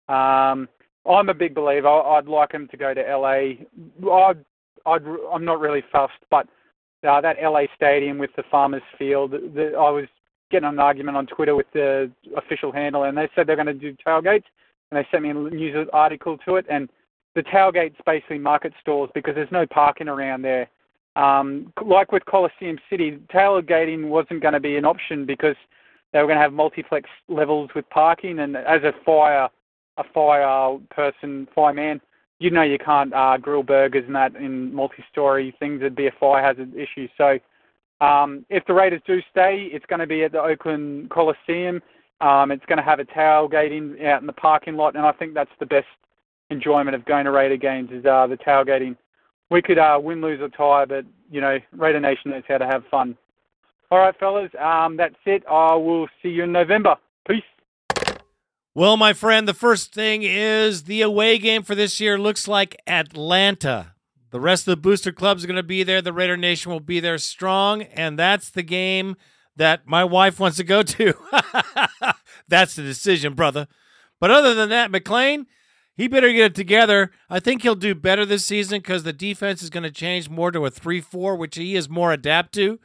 Um, 0.08 0.68
I'm 1.08 1.28
a 1.28 1.34
big 1.34 1.54
believer. 1.54 1.88
I'd 1.88 2.26
like 2.26 2.52
them 2.52 2.68
to 2.68 2.76
go 2.76 2.94
to 2.94 3.00
LA. 3.00 3.64
I'd, 4.12 4.44
I'd, 4.86 5.02
I'm 5.32 5.44
not 5.44 5.60
really 5.60 5.82
fussed, 5.90 6.12
but 6.30 6.46
uh, 7.06 7.20
that 7.20 7.36
LA 7.42 7.62
stadium 7.74 8.18
with 8.18 8.30
the 8.36 8.44
Farmers 8.50 8.82
Field, 8.96 9.32
the, 9.32 9.72
I 9.76 9.90
was 9.90 10.06
getting 10.50 10.68
an 10.68 10.78
argument 10.78 11.16
on 11.16 11.26
Twitter 11.26 11.56
with 11.56 11.66
the 11.72 12.10
official 12.36 12.70
handler, 12.70 13.08
and 13.08 13.18
they 13.18 13.28
said 13.34 13.46
they're 13.46 13.56
going 13.56 13.66
to 13.66 13.74
do 13.74 13.96
tailgates, 14.06 14.44
and 14.90 14.98
they 14.98 15.06
sent 15.10 15.24
me 15.24 15.30
a 15.30 15.34
news 15.34 15.88
article 15.92 16.38
to 16.46 16.56
it, 16.56 16.66
and 16.70 16.88
the 17.34 17.42
tailgates 17.42 17.96
basically 18.06 18.38
market 18.38 18.72
stalls 18.80 19.10
because 19.14 19.34
there's 19.34 19.50
no 19.50 19.66
parking 19.66 20.08
around 20.08 20.42
there. 20.42 20.68
Um, 21.14 21.72
like 21.84 22.10
with 22.10 22.24
Coliseum 22.24 22.78
City, 22.88 23.18
tailgating 23.32 24.08
wasn't 24.08 24.40
going 24.40 24.54
to 24.54 24.60
be 24.60 24.76
an 24.76 24.84
option 24.84 25.26
because 25.26 25.56
they 26.12 26.20
were 26.20 26.26
going 26.26 26.36
to 26.36 26.42
have 26.42 26.52
multiplex 26.52 27.08
levels 27.28 27.70
with 27.74 27.88
parking, 27.90 28.38
and 28.38 28.56
as 28.56 28.82
a 28.82 28.92
fire, 29.04 29.48
a 29.98 30.04
fire 30.14 30.78
person, 30.90 31.48
fireman, 31.54 32.00
you 32.38 32.50
know 32.50 32.62
you 32.62 32.78
can't 32.78 33.12
uh, 33.14 33.36
grill 33.36 33.62
burgers 33.62 34.04
and 34.06 34.16
that 34.16 34.34
in 34.36 34.74
multi-story 34.74 35.54
things. 35.58 35.80
It'd 35.80 35.94
be 35.94 36.08
a 36.08 36.12
fire 36.18 36.42
hazard 36.42 36.74
issue. 36.74 37.08
So 37.16 37.38
um, 38.04 38.44
if 38.50 38.64
the 38.66 38.74
Raiders 38.74 39.00
do 39.06 39.20
stay, 39.30 39.68
it's 39.72 39.86
going 39.86 40.00
to 40.00 40.06
be 40.06 40.24
at 40.24 40.32
the 40.32 40.42
Oakland 40.42 41.10
Coliseum. 41.10 41.80
Um, 42.20 42.50
it's 42.50 42.64
going 42.66 42.78
to 42.78 42.84
have 42.84 43.00
a 43.00 43.04
tailgating 43.04 44.04
out 44.04 44.20
in 44.20 44.26
the 44.26 44.32
parking 44.32 44.76
lot, 44.76 44.96
and 44.96 45.06
I 45.06 45.12
think 45.12 45.34
that's 45.34 45.50
the 45.60 45.66
best 45.66 45.86
enjoyment 46.50 46.94
of 46.94 47.04
going 47.04 47.24
to 47.24 47.30
Raider 47.30 47.56
games 47.56 47.90
is 47.92 48.04
uh, 48.04 48.26
the 48.26 48.36
tailgating. 48.36 48.96
We 49.50 49.62
could 49.62 49.78
uh, 49.78 49.98
win, 50.02 50.20
lose, 50.20 50.40
or 50.40 50.48
tie, 50.48 50.86
but 50.86 51.04
you 51.30 51.40
know 51.40 51.58
Raider 51.72 52.00
Nation 52.00 52.30
knows 52.30 52.44
how 52.48 52.58
to 52.58 52.66
have 52.66 52.84
fun. 52.90 53.16
All 53.90 53.98
right, 53.98 54.14
fellas, 54.18 54.50
um, 54.58 54.96
that's 54.96 55.16
it. 55.26 55.44
I 55.50 55.74
will 55.74 56.08
see 56.22 56.30
you 56.30 56.44
in 56.44 56.52
November. 56.52 56.96
Peace. 57.28 57.42
Well, 58.74 58.96
my 58.96 59.12
friend, 59.12 59.46
the 59.46 59.52
first 59.52 59.92
thing 59.92 60.22
is 60.22 60.84
the 60.84 61.02
away 61.02 61.36
game 61.36 61.62
for 61.62 61.74
this 61.74 62.00
year 62.00 62.18
looks 62.18 62.48
like 62.48 62.80
Atlanta. 62.86 63.94
The 64.30 64.40
rest 64.40 64.66
of 64.66 64.72
the 64.72 64.80
booster 64.80 65.12
clubs 65.12 65.44
are 65.44 65.46
going 65.46 65.56
to 65.56 65.62
be 65.62 65.82
there. 65.82 66.00
The 66.00 66.14
Raider 66.14 66.38
Nation 66.38 66.72
will 66.72 66.80
be 66.80 66.98
there 66.98 67.18
strong, 67.18 67.82
and 67.82 68.18
that's 68.18 68.48
the 68.48 68.62
game 68.62 69.16
that 69.56 69.86
my 69.86 70.04
wife 70.04 70.40
wants 70.40 70.56
to 70.56 70.64
go 70.64 70.82
to. 70.82 71.12
that's 72.48 72.74
the 72.74 72.82
decision, 72.82 73.34
brother. 73.34 73.68
But 74.18 74.30
other 74.30 74.54
than 74.54 74.70
that, 74.70 74.90
McClain, 74.90 75.44
he 75.94 76.08
better 76.08 76.32
get 76.32 76.52
it 76.52 76.54
together. 76.54 77.10
I 77.28 77.40
think 77.40 77.62
he'll 77.62 77.74
do 77.74 77.94
better 77.94 78.24
this 78.24 78.44
season 78.44 78.78
because 78.78 79.02
the 79.02 79.12
defense 79.12 79.62
is 79.62 79.70
going 79.70 79.82
to 79.82 79.90
change 79.90 80.28
more 80.28 80.50
to 80.50 80.66
a 80.66 80.70
3 80.70 81.00
4, 81.00 81.36
which 81.36 81.56
he 81.56 81.76
is 81.76 81.88
more 81.88 82.12
adapt 82.12 82.54
to. 82.54 82.78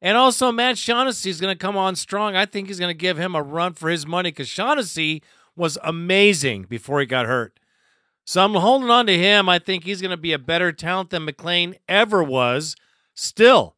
And 0.00 0.16
also, 0.16 0.50
Matt 0.50 0.78
Shaughnessy 0.78 1.30
is 1.30 1.40
going 1.40 1.54
to 1.54 1.58
come 1.58 1.76
on 1.76 1.94
strong. 1.94 2.34
I 2.34 2.44
think 2.44 2.68
he's 2.68 2.80
going 2.80 2.90
to 2.90 2.98
give 2.98 3.18
him 3.18 3.34
a 3.34 3.42
run 3.42 3.72
for 3.74 3.88
his 3.88 4.04
money 4.04 4.30
because 4.30 4.48
Shaughnessy 4.48 5.22
was 5.56 5.78
amazing 5.84 6.64
before 6.64 7.00
he 7.00 7.06
got 7.06 7.26
hurt. 7.26 7.58
So 8.24 8.44
I'm 8.44 8.54
holding 8.54 8.90
on 8.90 9.06
to 9.06 9.16
him. 9.16 9.48
I 9.48 9.58
think 9.58 9.84
he's 9.84 10.00
going 10.00 10.10
to 10.10 10.16
be 10.16 10.32
a 10.32 10.38
better 10.38 10.72
talent 10.72 11.10
than 11.10 11.26
McClain 11.26 11.76
ever 11.88 12.22
was 12.22 12.76
still. 13.14 13.76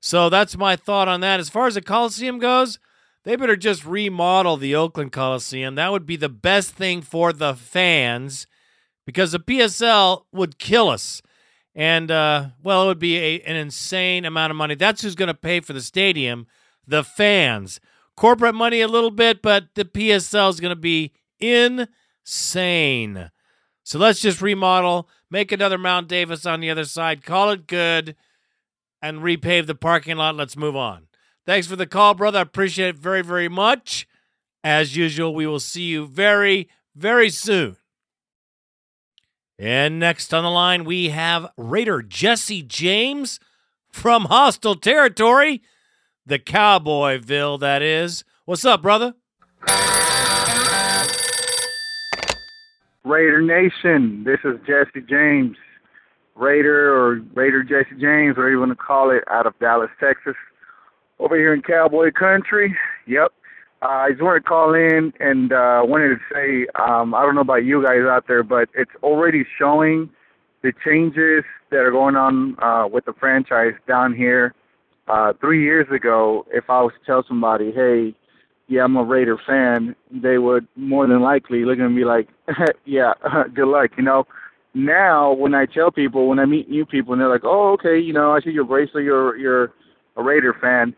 So 0.00 0.28
that's 0.28 0.56
my 0.56 0.76
thought 0.76 1.08
on 1.08 1.20
that. 1.20 1.40
As 1.40 1.48
far 1.48 1.66
as 1.66 1.74
the 1.74 1.82
Coliseum 1.82 2.38
goes, 2.38 2.78
they 3.26 3.34
better 3.34 3.56
just 3.56 3.84
remodel 3.84 4.56
the 4.56 4.76
Oakland 4.76 5.10
Coliseum. 5.10 5.74
That 5.74 5.90
would 5.90 6.06
be 6.06 6.14
the 6.14 6.28
best 6.28 6.74
thing 6.74 7.02
for 7.02 7.32
the 7.32 7.54
fans 7.54 8.46
because 9.04 9.32
the 9.32 9.40
PSL 9.40 10.26
would 10.30 10.60
kill 10.60 10.88
us. 10.88 11.22
And, 11.74 12.08
uh, 12.12 12.50
well, 12.62 12.84
it 12.84 12.86
would 12.86 13.00
be 13.00 13.18
a, 13.18 13.40
an 13.40 13.56
insane 13.56 14.24
amount 14.24 14.52
of 14.52 14.56
money. 14.56 14.76
That's 14.76 15.02
who's 15.02 15.16
going 15.16 15.26
to 15.26 15.34
pay 15.34 15.58
for 15.58 15.72
the 15.72 15.80
stadium 15.80 16.46
the 16.86 17.02
fans. 17.02 17.80
Corporate 18.16 18.54
money 18.54 18.80
a 18.80 18.86
little 18.86 19.10
bit, 19.10 19.42
but 19.42 19.74
the 19.74 19.84
PSL 19.84 20.48
is 20.50 20.60
going 20.60 20.70
to 20.70 20.76
be 20.76 21.12
insane. 21.40 23.32
So 23.82 23.98
let's 23.98 24.20
just 24.20 24.40
remodel, 24.40 25.08
make 25.32 25.50
another 25.50 25.78
Mount 25.78 26.06
Davis 26.06 26.46
on 26.46 26.60
the 26.60 26.70
other 26.70 26.84
side, 26.84 27.24
call 27.24 27.50
it 27.50 27.66
good, 27.66 28.14
and 29.02 29.18
repave 29.18 29.66
the 29.66 29.74
parking 29.74 30.16
lot. 30.16 30.36
Let's 30.36 30.56
move 30.56 30.76
on. 30.76 31.05
Thanks 31.46 31.68
for 31.68 31.76
the 31.76 31.86
call, 31.86 32.14
brother. 32.14 32.40
I 32.40 32.42
appreciate 32.42 32.88
it 32.88 32.98
very, 32.98 33.22
very 33.22 33.48
much. 33.48 34.08
As 34.64 34.96
usual, 34.96 35.32
we 35.32 35.46
will 35.46 35.60
see 35.60 35.84
you 35.84 36.04
very, 36.04 36.68
very 36.96 37.30
soon. 37.30 37.76
And 39.56 40.00
next 40.00 40.34
on 40.34 40.42
the 40.42 40.50
line, 40.50 40.84
we 40.84 41.10
have 41.10 41.46
Raider 41.56 42.02
Jesse 42.02 42.62
James 42.62 43.38
from 43.92 44.24
Hostile 44.24 44.74
Territory, 44.74 45.62
the 46.26 46.40
Cowboyville, 46.40 47.60
that 47.60 47.80
is. 47.80 48.24
What's 48.44 48.64
up, 48.64 48.82
brother? 48.82 49.14
Raider 53.04 53.40
Nation, 53.40 54.24
this 54.24 54.40
is 54.42 54.58
Jesse 54.66 55.06
James, 55.08 55.56
Raider 56.34 56.92
or 56.92 57.20
Raider 57.34 57.62
Jesse 57.62 58.00
James, 58.00 58.36
whatever 58.36 58.50
you 58.50 58.58
want 58.58 58.72
to 58.72 58.76
call 58.76 59.10
it, 59.10 59.22
out 59.30 59.46
of 59.46 59.56
Dallas, 59.60 59.90
Texas. 60.00 60.34
Over 61.18 61.36
here 61.36 61.54
in 61.54 61.62
Cowboy 61.62 62.10
Country. 62.12 62.76
Yep. 63.06 63.32
Uh, 63.82 63.86
I 63.86 64.10
just 64.10 64.22
wanted 64.22 64.40
to 64.40 64.44
call 64.44 64.74
in 64.74 65.12
and 65.20 65.52
uh, 65.52 65.82
wanted 65.84 66.08
to 66.08 66.18
say, 66.32 66.66
um, 66.80 67.14
I 67.14 67.22
don't 67.22 67.34
know 67.34 67.40
about 67.40 67.64
you 67.64 67.82
guys 67.82 68.02
out 68.08 68.26
there, 68.28 68.42
but 68.42 68.68
it's 68.74 68.90
already 69.02 69.44
showing 69.58 70.10
the 70.62 70.72
changes 70.84 71.44
that 71.70 71.78
are 71.78 71.90
going 71.90 72.16
on 72.16 72.56
uh, 72.60 72.86
with 72.86 73.04
the 73.04 73.12
franchise 73.14 73.74
down 73.88 74.14
here. 74.14 74.54
Uh, 75.08 75.32
three 75.40 75.62
years 75.62 75.86
ago, 75.94 76.44
if 76.52 76.64
I 76.68 76.82
was 76.82 76.92
to 76.98 77.06
tell 77.06 77.24
somebody, 77.26 77.70
hey, 77.70 78.14
yeah, 78.68 78.82
I'm 78.82 78.96
a 78.96 79.04
Raider 79.04 79.38
fan, 79.46 79.94
they 80.10 80.38
would 80.38 80.66
more 80.74 81.06
than 81.06 81.20
likely 81.20 81.64
look 81.64 81.78
at 81.78 81.88
me 81.88 82.04
like, 82.04 82.28
yeah, 82.84 83.12
good 83.54 83.68
luck, 83.68 83.90
you 83.96 84.02
know. 84.02 84.26
Now, 84.74 85.32
when 85.32 85.54
I 85.54 85.64
tell 85.66 85.90
people, 85.90 86.28
when 86.28 86.38
I 86.38 86.44
meet 86.44 86.68
new 86.68 86.84
people, 86.84 87.12
and 87.12 87.22
they're 87.22 87.28
like, 87.28 87.44
oh, 87.44 87.72
okay, 87.74 87.98
you 87.98 88.12
know, 88.12 88.32
I 88.32 88.40
see 88.40 88.50
your 88.50 88.64
bracelet, 88.64 89.04
you're 89.04 89.36
you're 89.36 89.72
a 90.16 90.22
Raider 90.22 90.54
fan. 90.60 90.94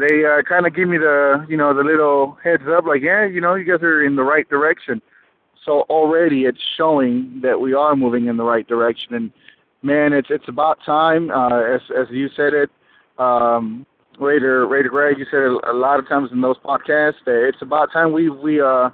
They 0.00 0.24
uh, 0.24 0.42
kind 0.48 0.66
of 0.66 0.74
give 0.74 0.88
me 0.88 0.98
the, 0.98 1.44
you 1.48 1.56
know, 1.56 1.74
the 1.74 1.82
little 1.82 2.38
heads 2.42 2.62
up, 2.66 2.86
like, 2.86 3.02
yeah, 3.02 3.26
you 3.26 3.40
know, 3.40 3.54
you 3.54 3.64
guys 3.64 3.82
are 3.82 4.02
in 4.02 4.16
the 4.16 4.22
right 4.22 4.48
direction. 4.48 5.02
So 5.64 5.82
already 5.90 6.44
it's 6.44 6.58
showing 6.76 7.40
that 7.42 7.60
we 7.60 7.74
are 7.74 7.94
moving 7.94 8.26
in 8.26 8.36
the 8.38 8.44
right 8.44 8.66
direction, 8.66 9.14
and 9.14 9.30
man, 9.82 10.14
it's 10.14 10.28
it's 10.30 10.48
about 10.48 10.78
time. 10.86 11.30
Uh, 11.30 11.60
as 11.60 11.82
as 11.96 12.06
you 12.10 12.28
said 12.34 12.54
it, 12.54 12.70
um, 13.18 13.84
Raider 14.18 14.66
Raider 14.66 14.88
Greg, 14.88 15.18
you 15.18 15.26
said 15.30 15.40
a, 15.40 15.70
a 15.70 15.74
lot 15.74 15.98
of 15.98 16.08
times 16.08 16.30
in 16.32 16.40
those 16.40 16.56
podcasts 16.64 17.22
that 17.26 17.46
it's 17.46 17.60
about 17.60 17.92
time 17.92 18.12
we 18.12 18.30
we 18.30 18.60
uh 18.60 18.88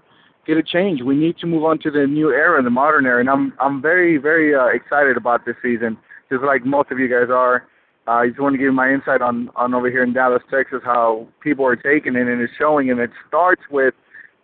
get 0.45 0.57
a 0.57 0.63
change. 0.63 1.03
We 1.03 1.17
need 1.17 1.39
to 1.39 1.47
move 1.47 1.65
on 1.65 1.79
to 1.81 1.91
the 1.91 2.07
new 2.07 2.31
era, 2.31 2.61
the 2.63 2.71
modern 2.71 3.07
era, 3.07 3.21
and 3.21 3.31
I'm 3.31 3.53
I'm 3.61 3.81
very 3.81 4.17
very 4.17 4.55
uh, 4.55 4.67
excited 4.67 5.17
about 5.17 5.47
this 5.47 5.57
season, 5.63 5.97
just 6.31 6.43
like 6.43 6.65
most 6.65 6.91
of 6.91 6.99
you 6.99 7.09
guys 7.09 7.31
are. 7.31 7.69
Uh, 8.07 8.11
I 8.13 8.29
just 8.29 8.41
want 8.41 8.55
to 8.55 8.59
give 8.59 8.73
my 8.73 8.93
insight 8.93 9.21
on 9.21 9.51
on 9.57 9.75
over 9.75 9.91
here 9.91 10.03
in 10.03 10.13
Dallas, 10.13 10.43
Texas, 10.51 10.81
how 10.85 11.27
people 11.43 11.65
are 11.67 11.77
taking 11.77 12.15
it 12.15 12.29
and 12.29 12.41
it's 12.41 12.53
showing, 12.59 12.91
and 12.91 13.01
it 13.01 13.11
starts 13.27 13.63
with 13.71 13.95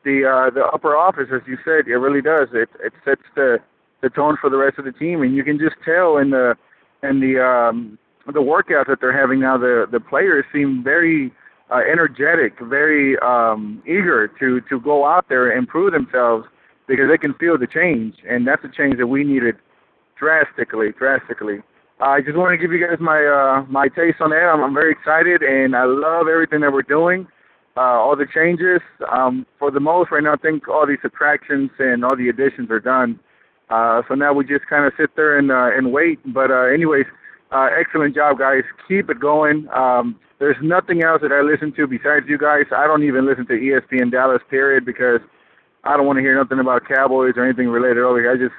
the 0.04 0.24
uh, 0.26 0.50
the 0.52 0.64
upper 0.66 0.96
office, 0.96 1.28
as 1.32 1.42
you 1.46 1.56
said. 1.64 1.86
It 1.86 1.96
really 1.96 2.22
does. 2.22 2.48
It 2.52 2.68
it 2.80 2.92
sets 3.04 3.22
the 3.36 3.58
the 4.02 4.10
tone 4.10 4.36
for 4.40 4.50
the 4.50 4.56
rest 4.56 4.78
of 4.78 4.84
the 4.84 4.92
team, 4.92 5.22
and 5.22 5.36
you 5.36 5.44
can 5.44 5.58
just 5.58 5.76
tell 5.84 6.16
in 6.16 6.30
the 6.30 6.54
in 7.02 7.20
the 7.20 7.42
um, 7.42 7.98
the 8.26 8.40
workouts 8.40 8.86
that 8.88 8.98
they're 9.00 9.18
having 9.18 9.40
now, 9.40 9.58
the 9.58 9.86
the 9.90 10.00
players 10.00 10.44
seem 10.52 10.82
very 10.84 11.32
uh, 11.70 11.80
energetic, 11.90 12.54
very 12.60 13.16
um, 13.18 13.82
eager 13.86 14.28
to 14.40 14.60
to 14.68 14.80
go 14.80 15.06
out 15.06 15.28
there 15.28 15.56
and 15.56 15.66
prove 15.66 15.92
themselves 15.92 16.46
because 16.86 17.06
they 17.10 17.18
can 17.18 17.34
feel 17.34 17.58
the 17.58 17.66
change, 17.66 18.16
and 18.28 18.46
that's 18.46 18.64
a 18.64 18.68
change 18.68 18.98
that 18.98 19.06
we 19.06 19.24
needed 19.24 19.56
drastically, 20.18 20.88
drastically. 20.98 21.58
I 22.02 22.20
just 22.20 22.36
want 22.36 22.50
to 22.50 22.58
give 22.58 22.72
you 22.72 22.84
guys 22.84 22.98
my 22.98 23.22
uh, 23.22 23.64
my 23.70 23.86
taste 23.86 24.20
on 24.20 24.30
that. 24.30 24.50
I'm, 24.50 24.60
I'm 24.60 24.74
very 24.74 24.90
excited, 24.90 25.42
and 25.42 25.76
I 25.76 25.84
love 25.84 26.26
everything 26.26 26.60
that 26.62 26.72
we're 26.72 26.82
doing. 26.82 27.28
Uh, 27.76 27.96
all 28.02 28.16
the 28.16 28.26
changes, 28.26 28.80
um, 29.10 29.46
for 29.58 29.70
the 29.70 29.78
most 29.78 30.10
right 30.10 30.22
now, 30.22 30.34
I 30.34 30.36
think 30.36 30.68
all 30.68 30.84
these 30.84 30.98
subtractions 31.00 31.70
and 31.78 32.04
all 32.04 32.16
the 32.16 32.28
additions 32.28 32.70
are 32.70 32.80
done. 32.80 33.20
Uh, 33.70 34.02
so 34.08 34.14
now 34.14 34.32
we 34.34 34.44
just 34.44 34.66
kind 34.66 34.84
of 34.84 34.92
sit 34.98 35.14
there 35.14 35.38
and 35.38 35.52
uh, 35.52 35.70
and 35.78 35.92
wait. 35.92 36.18
But 36.34 36.50
uh, 36.50 36.74
anyways, 36.74 37.06
uh, 37.52 37.68
excellent 37.78 38.16
job, 38.16 38.36
guys. 38.36 38.64
Keep 38.88 39.08
it 39.08 39.20
going. 39.20 39.68
Um, 39.68 40.18
there's 40.40 40.58
nothing 40.60 41.04
else 41.04 41.22
that 41.22 41.30
I 41.30 41.40
listen 41.40 41.72
to 41.76 41.86
besides 41.86 42.26
you 42.28 42.36
guys. 42.36 42.64
I 42.74 42.88
don't 42.88 43.04
even 43.04 43.26
listen 43.26 43.46
to 43.46 43.52
ESPN 43.52 44.10
Dallas, 44.10 44.42
period, 44.50 44.84
because 44.84 45.20
I 45.84 45.96
don't 45.96 46.06
want 46.06 46.16
to 46.16 46.20
hear 46.20 46.36
nothing 46.36 46.58
about 46.58 46.82
Cowboys 46.88 47.34
or 47.36 47.44
anything 47.44 47.68
related 47.68 48.02
over 48.02 48.18
here. 48.18 48.32
I 48.32 48.36
just 48.36 48.58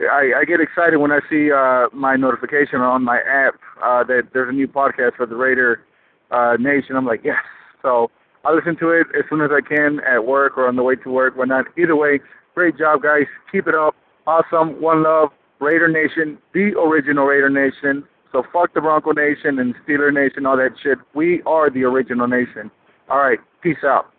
I, 0.00 0.32
I 0.40 0.44
get 0.44 0.60
excited 0.60 0.96
when 0.98 1.12
I 1.12 1.20
see 1.30 1.52
uh, 1.52 1.86
my 1.92 2.16
notification 2.16 2.80
on 2.80 3.04
my 3.04 3.18
app 3.18 3.54
uh, 3.82 4.02
that 4.04 4.28
there's 4.32 4.48
a 4.48 4.52
new 4.52 4.66
podcast 4.66 5.16
for 5.16 5.26
the 5.26 5.36
Raider 5.36 5.82
uh, 6.30 6.56
Nation. 6.58 6.96
I'm 6.96 7.06
like, 7.06 7.20
yes. 7.24 7.38
So 7.82 8.10
I 8.44 8.52
listen 8.52 8.76
to 8.78 8.90
it 8.90 9.06
as 9.16 9.24
soon 9.30 9.40
as 9.40 9.50
I 9.52 9.60
can 9.60 10.00
at 10.00 10.26
work 10.26 10.58
or 10.58 10.66
on 10.66 10.76
the 10.76 10.82
way 10.82 10.96
to 10.96 11.10
work, 11.10 11.36
whatnot. 11.36 11.66
Either 11.78 11.94
way, 11.94 12.20
great 12.54 12.76
job, 12.76 13.02
guys. 13.02 13.26
Keep 13.52 13.68
it 13.68 13.74
up. 13.74 13.94
Awesome. 14.26 14.80
One 14.80 15.02
love. 15.02 15.30
Raider 15.60 15.88
Nation, 15.88 16.36
the 16.52 16.76
original 16.78 17.26
Raider 17.26 17.48
Nation. 17.48 18.04
So 18.32 18.42
fuck 18.52 18.74
the 18.74 18.80
Bronco 18.80 19.12
Nation 19.12 19.60
and 19.60 19.74
Steeler 19.86 20.12
Nation, 20.12 20.44
all 20.44 20.56
that 20.56 20.70
shit. 20.82 20.98
We 21.14 21.40
are 21.46 21.70
the 21.70 21.84
original 21.84 22.26
nation. 22.26 22.70
All 23.08 23.18
right, 23.18 23.38
peace 23.62 23.78
out. 23.84 24.10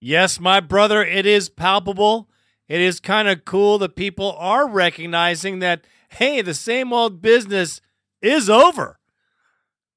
Yes, 0.00 0.40
my 0.40 0.60
brother, 0.60 1.04
it 1.04 1.26
is 1.26 1.50
palpable. 1.50 2.29
It 2.70 2.80
is 2.80 3.00
kind 3.00 3.26
of 3.26 3.44
cool 3.44 3.78
that 3.78 3.96
people 3.96 4.36
are 4.38 4.68
recognizing 4.68 5.58
that, 5.58 5.84
hey, 6.10 6.40
the 6.40 6.54
same 6.54 6.92
old 6.92 7.20
business 7.20 7.80
is 8.22 8.48
over. 8.48 9.00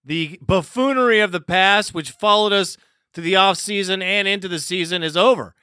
The 0.04 0.40
buffoonery 0.42 1.20
of 1.20 1.32
the 1.32 1.40
past, 1.40 1.94
which 1.94 2.10
followed 2.10 2.52
us 2.52 2.76
to 3.14 3.22
the 3.22 3.34
offseason 3.34 4.02
and 4.02 4.28
into 4.28 4.48
the 4.48 4.58
season, 4.58 5.04
is 5.04 5.16
over. 5.16 5.54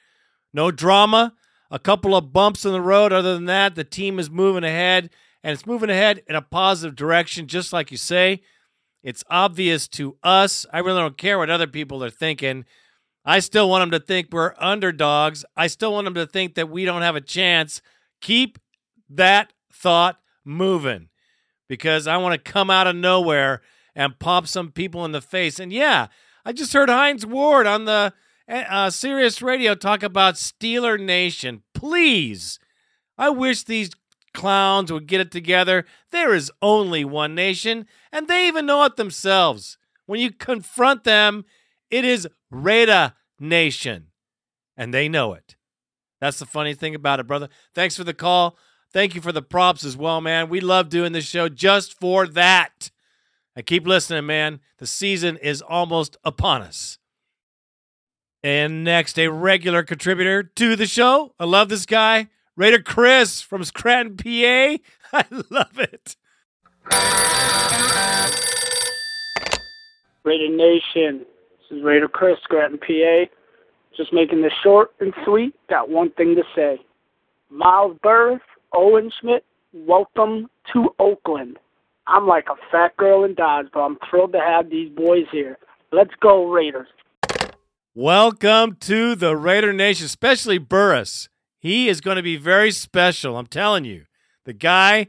No 0.53 0.71
drama, 0.71 1.33
a 1.69 1.79
couple 1.79 2.15
of 2.15 2.31
bumps 2.31 2.63
in 2.63 2.71
the 2.71 2.79
road. 2.79 3.11
Other 3.11 3.33
than 3.33 3.45
that, 3.45 3.75
the 3.75 3.83
team 3.83 4.17
is 4.17 4.29
moving 4.29 4.63
ahead 4.63 5.09
and 5.43 5.51
it's 5.51 5.65
moving 5.65 5.89
ahead 5.89 6.23
in 6.29 6.37
a 6.37 6.41
positive 6.41 6.95
direction, 6.95 7.45
just 7.45 7.73
like 7.73 7.91
you 7.91 7.97
say. 7.97 8.41
It's 9.03 9.25
obvious 9.29 9.85
to 9.89 10.15
us. 10.23 10.65
I 10.71 10.79
really 10.79 11.01
don't 11.01 11.17
care 11.17 11.37
what 11.37 11.49
other 11.49 11.67
people 11.67 12.05
are 12.05 12.09
thinking. 12.09 12.63
I 13.23 13.39
still 13.39 13.69
want 13.69 13.83
them 13.83 13.99
to 13.99 14.05
think 14.05 14.29
we're 14.31 14.53
underdogs. 14.57 15.45
I 15.55 15.67
still 15.67 15.93
want 15.93 16.05
them 16.05 16.15
to 16.15 16.25
think 16.25 16.55
that 16.55 16.69
we 16.69 16.85
don't 16.85 17.03
have 17.03 17.15
a 17.15 17.21
chance. 17.21 17.81
Keep 18.19 18.59
that 19.09 19.53
thought 19.71 20.19
moving 20.43 21.09
because 21.67 22.07
I 22.07 22.17
want 22.17 22.33
to 22.33 22.51
come 22.51 22.69
out 22.69 22.87
of 22.87 22.95
nowhere 22.95 23.61
and 23.95 24.17
pop 24.19 24.47
some 24.47 24.71
people 24.71 25.05
in 25.05 25.11
the 25.11 25.21
face. 25.21 25.59
And 25.59 25.71
yeah, 25.71 26.07
I 26.45 26.51
just 26.53 26.73
heard 26.73 26.89
Hines 26.89 27.25
Ward 27.25 27.67
on 27.67 27.85
the 27.85 28.13
uh, 28.47 28.89
Sirius 28.89 29.41
Radio 29.41 29.75
talk 29.75 30.03
about 30.03 30.35
Steeler 30.35 30.99
Nation. 30.99 31.63
Please, 31.73 32.59
I 33.17 33.29
wish 33.29 33.63
these 33.63 33.91
clowns 34.33 34.91
would 34.91 35.07
get 35.07 35.21
it 35.21 35.31
together. 35.31 35.85
There 36.11 36.33
is 36.33 36.51
only 36.61 37.05
one 37.05 37.35
nation, 37.35 37.85
and 38.11 38.27
they 38.27 38.47
even 38.47 38.65
know 38.65 38.83
it 38.85 38.95
themselves. 38.95 39.77
When 40.05 40.19
you 40.19 40.31
confront 40.31 41.03
them, 41.03 41.45
it 41.91 42.05
is 42.05 42.27
Raider 42.49 43.13
Nation, 43.39 44.07
and 44.75 44.93
they 44.93 45.07
know 45.07 45.33
it. 45.33 45.55
That's 46.19 46.39
the 46.39 46.45
funny 46.45 46.73
thing 46.73 46.95
about 46.95 47.19
it, 47.19 47.27
brother. 47.27 47.49
Thanks 47.75 47.97
for 47.97 48.03
the 48.03 48.13
call. 48.13 48.57
Thank 48.93 49.15
you 49.15 49.21
for 49.21 49.31
the 49.31 49.41
props 49.41 49.83
as 49.83 49.95
well, 49.95 50.21
man. 50.21 50.49
We 50.49 50.59
love 50.59 50.89
doing 50.89 51.11
this 51.13 51.25
show 51.25 51.49
just 51.49 51.99
for 51.99 52.27
that. 52.27 52.91
And 53.55 53.65
keep 53.65 53.85
listening, 53.85 54.25
man. 54.25 54.59
The 54.77 54.87
season 54.87 55.37
is 55.37 55.61
almost 55.61 56.17
upon 56.23 56.61
us. 56.61 56.97
And 58.43 58.83
next, 58.83 59.19
a 59.19 59.27
regular 59.27 59.83
contributor 59.83 60.43
to 60.43 60.75
the 60.75 60.87
show. 60.87 61.33
I 61.39 61.45
love 61.45 61.69
this 61.69 61.85
guy. 61.85 62.27
Raider 62.55 62.81
Chris 62.81 63.41
from 63.41 63.63
Scranton, 63.63 64.17
PA. 64.17 64.81
I 65.13 65.25
love 65.49 65.79
it. 65.79 66.15
Raider 70.23 70.55
Nation. 70.55 71.25
This 71.71 71.77
is 71.77 71.85
Raider 71.85 72.09
Chris, 72.09 72.37
Scranton, 72.43 72.79
PA. 72.79 73.31
Just 73.95 74.11
making 74.11 74.41
this 74.41 74.51
short 74.61 74.91
and 74.99 75.13
sweet. 75.23 75.55
Got 75.69 75.89
one 75.89 76.11
thing 76.11 76.35
to 76.35 76.43
say. 76.53 76.81
Miles 77.49 77.97
Burris, 78.03 78.41
Owen 78.73 79.09
Schmitt, 79.21 79.45
welcome 79.71 80.49
to 80.73 80.93
Oakland. 80.99 81.57
I'm 82.07 82.27
like 82.27 82.47
a 82.49 82.55
fat 82.71 82.97
girl 82.97 83.23
in 83.23 83.35
Dodge, 83.35 83.67
but 83.73 83.79
I'm 83.79 83.97
thrilled 84.09 84.33
to 84.33 84.41
have 84.41 84.69
these 84.69 84.89
boys 84.89 85.23
here. 85.31 85.57
Let's 85.93 86.11
go, 86.19 86.51
Raiders. 86.51 86.89
Welcome 87.95 88.75
to 88.81 89.15
the 89.15 89.37
Raider 89.37 89.71
Nation, 89.71 90.07
especially 90.07 90.57
Burris. 90.57 91.29
He 91.57 91.87
is 91.87 92.01
going 92.01 92.17
to 92.17 92.23
be 92.23 92.35
very 92.35 92.71
special. 92.71 93.37
I'm 93.37 93.47
telling 93.47 93.85
you. 93.85 94.07
The 94.43 94.53
guy 94.53 95.07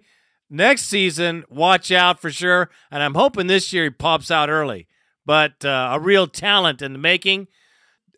next 0.48 0.82
season, 0.82 1.42
watch 1.48 1.90
out 1.90 2.20
for 2.20 2.30
sure. 2.30 2.70
And 2.88 3.02
I'm 3.02 3.14
hoping 3.14 3.48
this 3.48 3.72
year 3.72 3.84
he 3.84 3.90
pops 3.90 4.30
out 4.30 4.48
early. 4.48 4.86
But 5.24 5.64
uh, 5.64 5.90
a 5.92 6.00
real 6.00 6.26
talent 6.26 6.82
in 6.82 6.92
the 6.92 6.98
making. 6.98 7.48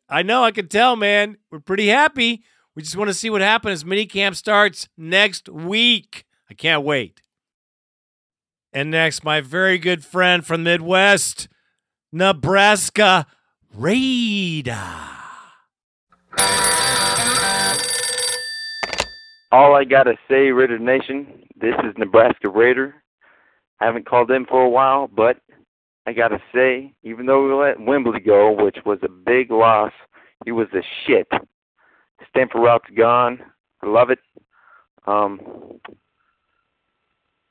I 0.09 0.23
know 0.23 0.45
I 0.45 0.51
can 0.51 0.69
tell, 0.69 0.97
man. 0.97 1.37
We're 1.51 1.61
pretty 1.61 1.89
happy. 1.89 2.45
We 2.75 2.83
just 2.83 2.97
want 2.97 3.09
to 3.09 3.15
see 3.15 3.31
what 3.31 3.41
happens 3.41 3.83
as 3.83 3.85
minicamp 3.85 4.37
starts 4.37 4.89
next 4.97 5.49
week. 5.49 6.25
I 6.51 6.55
can't 6.55 6.83
wait. 6.83 7.21
And 8.73 8.91
next, 8.91 9.23
my 9.23 9.41
very 9.41 9.79
good 9.79 10.05
friend 10.05 10.45
from 10.45 10.65
Midwest, 10.65 11.49
Nebraska 12.13 13.27
Raider. 13.73 14.77
All 19.53 19.77
I 19.77 19.85
gotta 19.85 20.17
say, 20.29 20.51
Raider 20.51 20.81
Nation, 20.81 21.45
this 21.61 21.75
is 21.85 21.97
Nebraska 21.97 22.49
Raider. 22.49 22.97
I 23.81 23.87
haven't 23.87 24.07
called 24.07 24.33
in 24.33 24.47
for 24.47 24.63
a 24.63 24.69
while, 24.69 25.07
but 25.07 25.37
I 26.07 26.13
gotta 26.13 26.41
say, 26.55 26.93
even 27.03 27.27
though 27.27 27.47
we 27.47 27.55
let 27.55 27.79
Wimbley 27.79 28.25
go, 28.25 28.53
which 28.53 28.79
was 28.85 28.99
a 29.03 29.09
big 29.09 29.51
loss, 29.51 29.93
he 30.45 30.53
was 30.53 30.69
a 30.75 30.83
shit. 31.07 31.27
Stanford 32.29 32.63
Routt's 32.63 32.91
gone. 32.97 33.41
I 33.83 33.87
love 33.87 34.11
it. 34.11 34.19
Um, 35.07 35.41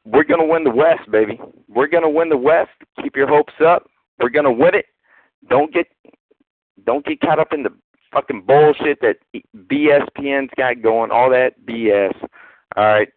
we're 0.05 0.23
gonna 0.23 0.45
win 0.45 0.63
the 0.63 0.71
West, 0.71 1.09
baby. 1.09 1.39
We're 1.67 1.87
gonna 1.87 2.09
win 2.09 2.29
the 2.29 2.37
West. 2.37 2.71
Keep 3.01 3.15
your 3.15 3.27
hopes 3.27 3.53
up. 3.65 3.87
We're 4.19 4.29
gonna 4.29 4.51
win 4.51 4.75
it. 4.75 4.85
Don't 5.49 5.73
get 5.73 5.87
don't 6.85 7.05
get 7.05 7.21
caught 7.21 7.39
up 7.39 7.53
in 7.53 7.63
the 7.63 7.73
fucking 8.11 8.43
bullshit 8.45 8.99
that 9.01 9.17
BSPN's 9.55 10.51
got 10.57 10.81
going. 10.81 11.11
All 11.11 11.29
that 11.29 11.53
BS. 11.65 12.13
All 12.75 12.83
right, 12.83 13.09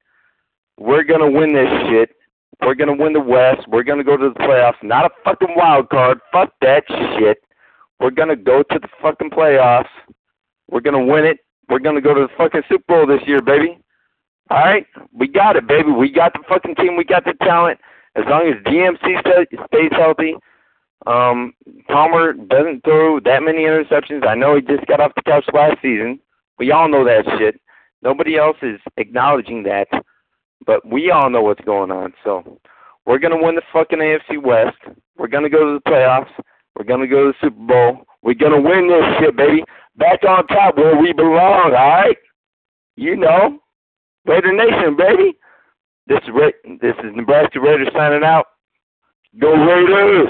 we're 0.79 1.05
gonna 1.05 1.31
win 1.31 1.53
this 1.53 1.69
shit. 1.89 2.16
We're 2.63 2.75
gonna 2.75 2.97
win 2.97 3.13
the 3.13 3.21
West. 3.21 3.67
We're 3.69 3.83
gonna 3.83 4.05
go 4.05 4.17
to 4.17 4.31
the 4.31 4.35
playoffs. 4.35 4.83
Not 4.83 5.05
a 5.07 5.11
fucking 5.25 5.55
wild 5.57 5.89
card. 5.91 6.21
Fuck 6.33 6.53
that 6.63 6.85
shit. 6.89 7.39
We're 8.01 8.11
gonna 8.11 8.37
go 8.37 8.63
to 8.63 8.79
the 8.79 8.89
fucking 9.03 9.31
playoffs. 9.31 9.89
We're 10.71 10.81
gonna 10.81 11.05
win 11.05 11.25
it. 11.25 11.39
We're 11.69 11.79
gonna 11.81 12.01
go 12.01 12.15
to 12.15 12.23
the 12.23 12.33
fucking 12.37 12.63
Super 12.69 12.85
Bowl 12.89 13.07
this 13.07 13.27
year, 13.27 13.43
baby. 13.43 13.79
All 14.51 14.59
right, 14.59 14.87
we 15.13 15.27
got 15.27 15.57
it, 15.57 15.67
baby. 15.67 15.91
We 15.91 16.11
got 16.11 16.33
the 16.33 16.41
fucking 16.49 16.77
team. 16.77 16.97
We 16.97 17.05
got 17.05 17.25
the 17.25 17.35
talent. 17.43 17.81
As 18.15 18.25
long 18.29 18.47
as 18.49 18.63
DMC 18.65 19.21
stays 19.21 19.91
healthy, 19.93 20.35
um, 21.07 21.53
Palmer 21.89 22.33
doesn't 22.33 22.85
throw 22.85 23.21
that 23.21 23.43
many 23.43 23.65
interceptions. 23.65 24.27
I 24.27 24.35
know 24.35 24.55
he 24.55 24.63
just 24.63 24.87
got 24.87 25.01
off 25.01 25.15
the 25.15 25.23
couch 25.23 25.45
last 25.53 25.83
season. 25.83 26.21
We 26.59 26.71
all 26.71 26.89
know 26.89 27.05
that 27.05 27.25
shit. 27.39 27.61
Nobody 28.03 28.37
else 28.37 28.57
is 28.63 28.81
acknowledging 28.97 29.65
that, 29.65 29.89
but 30.65 30.87
we 30.87 31.11
all 31.11 31.31
know 31.31 31.43
what's 31.43 31.65
going 31.65 31.91
on. 31.91 32.15
So 32.25 32.59
we're 33.05 33.19
gonna 33.19 33.43
win 33.43 33.55
the 33.55 33.63
fucking 33.73 33.99
AFC 33.99 34.43
West. 34.43 34.79
We're 35.17 35.29
gonna 35.29 35.49
go 35.51 35.65
to 35.65 35.81
the 35.85 35.91
playoffs. 35.91 36.31
We're 36.77 36.85
gonna 36.85 37.07
go 37.07 37.27
to 37.27 37.33
the 37.33 37.47
Super 37.47 37.67
Bowl. 37.67 38.07
We're 38.23 38.35
gonna 38.35 38.61
win 38.61 38.89
this 38.89 39.05
shit, 39.19 39.37
baby. 39.37 39.65
Back 39.97 40.25
on 40.25 40.47
top 40.49 40.77
where 40.77 40.97
we 41.01 41.13
belong. 41.13 41.67
All 41.67 41.71
right. 41.73 42.17
You 42.97 43.17
know, 43.17 43.59
Raider 44.27 44.53
Nation, 44.53 44.97
baby. 44.97 45.37
This 46.07 46.21
is 46.23 46.31
Ra- 46.33 46.77
this 46.81 46.95
is 47.05 47.13
Nebraska 47.15 47.61
Raiders 47.61 47.89
signing 47.95 48.25
out. 48.25 48.47
Go 49.39 49.53
Raiders! 49.53 50.29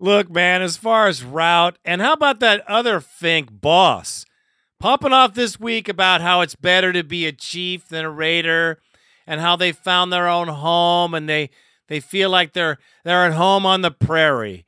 Look, 0.00 0.30
man, 0.30 0.62
as 0.62 0.76
far 0.76 1.08
as 1.08 1.22
Routt, 1.22 1.74
and 1.84 2.00
how 2.00 2.12
about 2.12 2.38
that 2.40 2.62
other 2.68 3.00
Fink 3.00 3.48
boss? 3.50 4.24
Popping 4.80 5.12
off 5.12 5.34
this 5.34 5.58
week 5.58 5.88
about 5.88 6.20
how 6.20 6.40
it's 6.40 6.54
better 6.54 6.92
to 6.92 7.02
be 7.02 7.26
a 7.26 7.32
chief 7.32 7.88
than 7.88 8.04
a 8.04 8.10
raider 8.10 8.78
and 9.26 9.40
how 9.40 9.56
they 9.56 9.72
found 9.72 10.12
their 10.12 10.28
own 10.28 10.46
home 10.46 11.14
and 11.14 11.28
they 11.28 11.50
they 11.88 11.98
feel 11.98 12.30
like 12.30 12.52
they're 12.52 12.78
they're 13.02 13.24
at 13.24 13.32
home 13.32 13.66
on 13.66 13.80
the 13.80 13.90
prairie. 13.90 14.64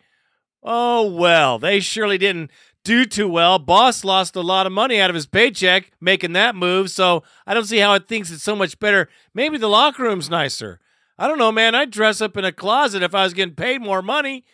Oh 0.65 1.09
well, 1.09 1.61
they 1.61 1.79
surely 1.79 2.19
didn't 2.19 2.51
do 2.83 3.05
too 3.05 3.29
well. 3.29 3.61
Boss 3.61 4.03
lost 4.03 4.35
a 4.35 4.41
lot 4.41 4.67
of 4.67 4.73
money 4.73 5.01
out 5.01 5.11
of 5.11 5.15
his 5.15 5.27
paycheck 5.27 5.93
making 6.01 6.33
that 6.33 6.57
move, 6.57 6.91
so 6.91 7.23
I 7.47 7.55
don't 7.55 7.67
see 7.67 7.79
how 7.79 7.95
it 7.95 8.09
thinks 8.09 8.33
it's 8.33 8.43
so 8.43 8.57
much 8.57 8.81
better. 8.81 9.09
Maybe 9.33 9.59
the 9.59 9.69
locker 9.69 10.03
room's 10.03 10.29
nicer. 10.29 10.81
I 11.19 11.29
don't 11.29 11.39
know, 11.39 11.53
man. 11.53 11.77
I'd 11.77 11.93
dress 11.93 12.21
up 12.21 12.37
in 12.37 12.45
a 12.45 12.51
closet 12.51 13.05
if 13.05 13.15
I 13.15 13.23
was 13.23 13.35
getting 13.35 13.55
paid 13.55 13.81
more 13.81 14.03
money. 14.03 14.45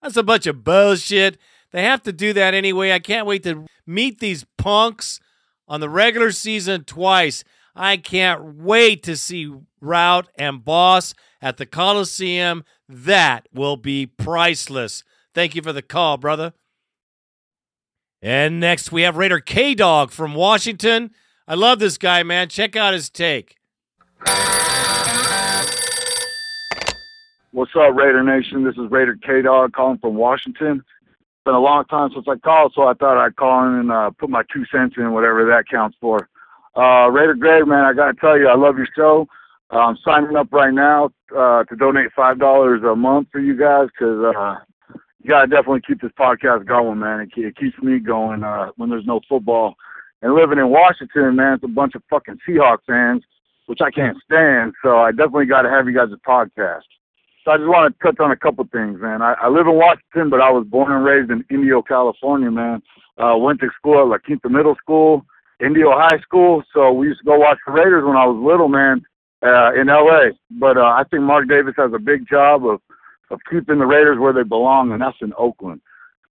That's 0.00 0.16
a 0.16 0.22
bunch 0.22 0.46
of 0.46 0.64
bullshit. 0.64 1.36
They 1.74 1.82
have 1.82 2.04
to 2.04 2.12
do 2.12 2.32
that 2.34 2.54
anyway. 2.54 2.92
I 2.92 3.00
can't 3.00 3.26
wait 3.26 3.42
to 3.42 3.66
meet 3.84 4.20
these 4.20 4.46
punks 4.56 5.18
on 5.66 5.80
the 5.80 5.88
regular 5.88 6.30
season 6.30 6.84
twice. 6.84 7.42
I 7.74 7.96
can't 7.96 8.58
wait 8.58 9.02
to 9.02 9.16
see 9.16 9.52
Routt 9.82 10.26
and 10.38 10.64
Boss 10.64 11.14
at 11.42 11.56
the 11.56 11.66
Coliseum. 11.66 12.62
That 12.88 13.48
will 13.52 13.76
be 13.76 14.06
priceless. 14.06 15.02
Thank 15.34 15.56
you 15.56 15.62
for 15.62 15.72
the 15.72 15.82
call, 15.82 16.16
brother. 16.16 16.52
And 18.22 18.60
next 18.60 18.92
we 18.92 19.02
have 19.02 19.16
Raider 19.16 19.40
K 19.40 19.74
Dog 19.74 20.12
from 20.12 20.36
Washington. 20.36 21.10
I 21.48 21.54
love 21.54 21.80
this 21.80 21.98
guy, 21.98 22.22
man. 22.22 22.48
Check 22.50 22.76
out 22.76 22.94
his 22.94 23.10
take. 23.10 23.56
What's 27.50 27.72
up, 27.74 27.96
Raider 27.96 28.22
Nation? 28.22 28.62
This 28.62 28.76
is 28.76 28.88
Raider 28.92 29.16
K 29.16 29.42
Dog 29.42 29.72
calling 29.72 29.98
from 29.98 30.14
Washington. 30.14 30.84
Been 31.44 31.54
a 31.54 31.60
long 31.60 31.84
time 31.86 32.10
since 32.14 32.24
I 32.26 32.36
called, 32.36 32.72
so 32.74 32.84
I 32.84 32.94
thought 32.94 33.22
I'd 33.22 33.36
call 33.36 33.66
in 33.66 33.74
and 33.74 33.92
uh, 33.92 34.10
put 34.18 34.30
my 34.30 34.42
two 34.50 34.64
cents 34.72 34.94
in, 34.96 35.12
whatever 35.12 35.44
that 35.44 35.68
counts 35.70 35.96
for. 36.00 36.28
Uh, 36.74 37.10
Raider 37.10 37.34
Greg, 37.34 37.66
man, 37.66 37.84
I 37.84 37.92
got 37.92 38.12
to 38.12 38.20
tell 38.20 38.38
you, 38.38 38.48
I 38.48 38.56
love 38.56 38.78
your 38.78 38.88
show. 38.96 39.28
Uh, 39.70 39.78
I'm 39.78 39.98
signing 40.04 40.36
up 40.36 40.52
right 40.52 40.72
now 40.72 41.10
uh, 41.36 41.64
to 41.64 41.76
donate 41.76 42.12
five 42.14 42.38
dollars 42.38 42.82
a 42.82 42.96
month 42.96 43.28
for 43.30 43.40
you 43.40 43.58
guys 43.58 43.88
because 43.88 44.34
uh, 44.36 44.56
you 45.22 45.28
gotta 45.28 45.46
definitely 45.46 45.80
keep 45.86 46.00
this 46.00 46.12
podcast 46.18 46.66
going, 46.66 46.98
man. 46.98 47.20
It, 47.20 47.30
it 47.36 47.56
keeps 47.56 47.76
me 47.82 47.98
going 47.98 48.44
uh, 48.44 48.68
when 48.76 48.88
there's 48.88 49.06
no 49.06 49.20
football. 49.28 49.74
And 50.22 50.34
living 50.34 50.58
in 50.58 50.68
Washington, 50.68 51.36
man, 51.36 51.54
it's 51.54 51.64
a 51.64 51.68
bunch 51.68 51.94
of 51.94 52.02
fucking 52.08 52.38
Seahawks 52.48 52.84
fans, 52.86 53.22
which 53.66 53.80
I 53.82 53.90
can't 53.90 54.16
stand. 54.24 54.74
So 54.82 54.98
I 54.98 55.10
definitely 55.10 55.46
got 55.46 55.62
to 55.62 55.70
have 55.70 55.86
you 55.86 55.94
guys 55.94 56.08
a 56.12 56.28
podcast. 56.28 56.82
So 57.44 57.50
I 57.50 57.58
just 57.58 57.68
want 57.68 57.92
to 57.92 58.02
touch 58.02 58.20
on 58.20 58.30
a 58.30 58.36
couple 58.36 58.66
things, 58.72 59.00
man. 59.02 59.20
I, 59.20 59.34
I 59.34 59.48
live 59.48 59.66
in 59.66 59.74
Washington, 59.74 60.30
but 60.30 60.40
I 60.40 60.50
was 60.50 60.66
born 60.66 60.90
and 60.90 61.04
raised 61.04 61.30
in 61.30 61.44
Indio, 61.50 61.82
California, 61.82 62.50
man. 62.50 62.82
Uh, 63.18 63.36
went 63.36 63.60
to 63.60 63.68
school 63.76 64.00
at 64.00 64.08
La 64.08 64.16
Quinta 64.16 64.48
Middle 64.48 64.74
School, 64.76 65.26
Indio 65.60 65.90
High 65.92 66.18
School. 66.20 66.62
So 66.72 66.90
we 66.92 67.08
used 67.08 67.20
to 67.20 67.26
go 67.26 67.38
watch 67.38 67.58
the 67.66 67.72
Raiders 67.72 68.02
when 68.04 68.16
I 68.16 68.24
was 68.24 68.42
little, 68.42 68.68
man, 68.68 69.02
uh, 69.42 69.72
in 69.78 69.90
L.A. 69.90 70.30
But 70.52 70.78
uh, 70.78 70.84
I 70.84 71.04
think 71.10 71.22
Mark 71.22 71.46
Davis 71.46 71.74
has 71.76 71.92
a 71.94 71.98
big 71.98 72.26
job 72.28 72.66
of 72.66 72.80
of 73.30 73.40
keeping 73.50 73.78
the 73.78 73.86
Raiders 73.86 74.18
where 74.18 74.32
they 74.32 74.42
belong, 74.42 74.92
and 74.92 75.00
that's 75.00 75.16
in 75.20 75.32
Oakland. 75.38 75.80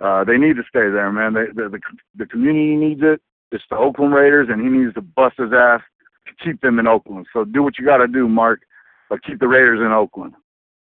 Uh, 0.00 0.22
they 0.24 0.36
need 0.36 0.56
to 0.56 0.62
stay 0.68 0.90
there, 0.90 1.10
man. 1.12 1.34
They, 1.34 1.46
the, 1.46 1.68
the 1.68 1.80
the 2.16 2.26
community 2.26 2.76
needs 2.76 3.00
it. 3.02 3.20
It's 3.52 3.64
the 3.70 3.76
Oakland 3.76 4.14
Raiders, 4.14 4.48
and 4.50 4.62
he 4.62 4.68
needs 4.68 4.94
to 4.94 5.02
bust 5.02 5.36
his 5.38 5.52
ass 5.52 5.80
to 6.26 6.44
keep 6.44 6.60
them 6.62 6.78
in 6.78 6.86
Oakland. 6.86 7.26
So 7.32 7.44
do 7.44 7.62
what 7.62 7.78
you 7.78 7.84
got 7.84 7.98
to 7.98 8.08
do, 8.08 8.26
Mark, 8.26 8.62
but 9.10 9.22
keep 9.22 9.38
the 9.38 9.48
Raiders 9.48 9.80
in 9.80 9.92
Oakland. 9.92 10.34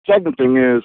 Second 0.08 0.36
thing 0.36 0.58
is, 0.58 0.84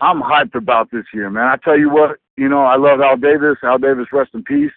I'm 0.00 0.22
hyped 0.22 0.54
about 0.54 0.90
this 0.90 1.04
year, 1.12 1.30
man. 1.30 1.46
I 1.46 1.56
tell 1.56 1.78
you 1.78 1.90
what, 1.90 2.18
you 2.36 2.48
know, 2.48 2.62
I 2.62 2.76
love 2.76 3.00
Al 3.00 3.16
Davis. 3.16 3.58
Al 3.62 3.78
Davis, 3.78 4.06
rest 4.12 4.30
in 4.34 4.42
peace. 4.42 4.72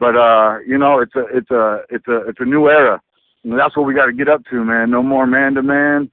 But 0.00 0.16
uh, 0.16 0.58
you 0.66 0.78
know, 0.78 0.98
it's 1.00 1.14
a 1.14 1.24
it's 1.32 1.50
a 1.50 1.82
it's 1.88 2.08
a 2.08 2.28
it's 2.28 2.40
a 2.40 2.44
new 2.44 2.68
era. 2.68 3.00
And 3.44 3.58
that's 3.58 3.76
what 3.76 3.86
we 3.86 3.94
got 3.94 4.06
to 4.06 4.12
get 4.12 4.28
up 4.28 4.42
to, 4.50 4.64
man. 4.64 4.90
No 4.90 5.02
more 5.02 5.26
man 5.26 5.54
to 5.54 5.62
man. 5.62 6.10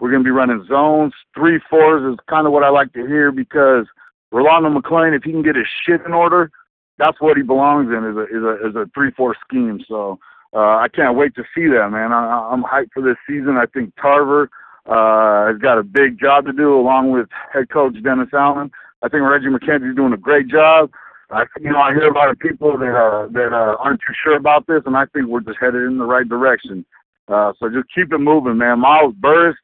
We're 0.00 0.10
gonna 0.10 0.24
be 0.24 0.30
running 0.30 0.66
zones. 0.68 1.12
Three 1.36 1.60
fours 1.70 2.12
is 2.12 2.18
kind 2.28 2.46
of 2.46 2.52
what 2.52 2.64
I 2.64 2.70
like 2.70 2.92
to 2.94 3.06
hear 3.06 3.30
because 3.30 3.86
Rolando 4.32 4.70
McClain, 4.70 5.16
if 5.16 5.22
he 5.22 5.32
can 5.32 5.42
get 5.42 5.56
his 5.56 5.66
shit 5.86 6.00
in 6.06 6.12
order, 6.12 6.50
that's 6.98 7.20
what 7.20 7.36
he 7.36 7.42
belongs 7.42 7.90
in 7.90 8.04
is 8.04 8.16
a 8.16 8.24
is 8.24 8.42
a 8.42 8.68
is 8.68 8.76
a 8.76 8.90
three 8.92 9.10
four 9.12 9.36
scheme. 9.46 9.80
So 9.88 10.18
uh, 10.54 10.76
I 10.78 10.88
can't 10.92 11.16
wait 11.16 11.34
to 11.36 11.44
see 11.54 11.66
that, 11.68 11.90
man. 11.90 12.12
I, 12.12 12.48
I'm 12.50 12.64
hyped 12.64 12.92
for 12.92 13.02
this 13.02 13.16
season. 13.28 13.56
I 13.56 13.66
think 13.66 13.94
Tarver 14.00 14.50
uh, 14.88 15.48
has 15.48 15.58
got 15.58 15.78
a 15.78 15.82
big 15.82 16.18
job 16.18 16.46
to 16.46 16.52
do 16.52 16.78
along 16.78 17.12
with 17.12 17.28
head 17.52 17.70
coach 17.70 17.94
Dennis 18.02 18.28
Allen. 18.32 18.70
I 19.02 19.08
think 19.08 19.22
Reggie 19.22 19.46
McKenzie's 19.46 19.94
doing 19.94 20.12
a 20.12 20.16
great 20.16 20.48
job. 20.48 20.90
I, 21.30 21.44
you 21.60 21.70
know, 21.70 21.78
I 21.78 21.92
hear 21.92 22.08
a 22.08 22.14
lot 22.14 22.30
of 22.30 22.38
people 22.38 22.78
that 22.78 22.96
uh, 22.96 23.28
that 23.32 23.52
uh, 23.52 23.76
aren't 23.78 24.00
too 24.00 24.14
sure 24.24 24.36
about 24.36 24.66
this, 24.66 24.82
and 24.86 24.96
I 24.96 25.04
think 25.06 25.26
we're 25.26 25.40
just 25.40 25.58
headed 25.60 25.82
in 25.82 25.98
the 25.98 26.04
right 26.04 26.26
direction. 26.26 26.86
Uh, 27.28 27.52
so 27.58 27.68
just 27.68 27.86
keep 27.94 28.12
it 28.12 28.18
moving, 28.18 28.56
man. 28.56 28.80
Miles 28.80 29.14
Burris, 29.18 29.56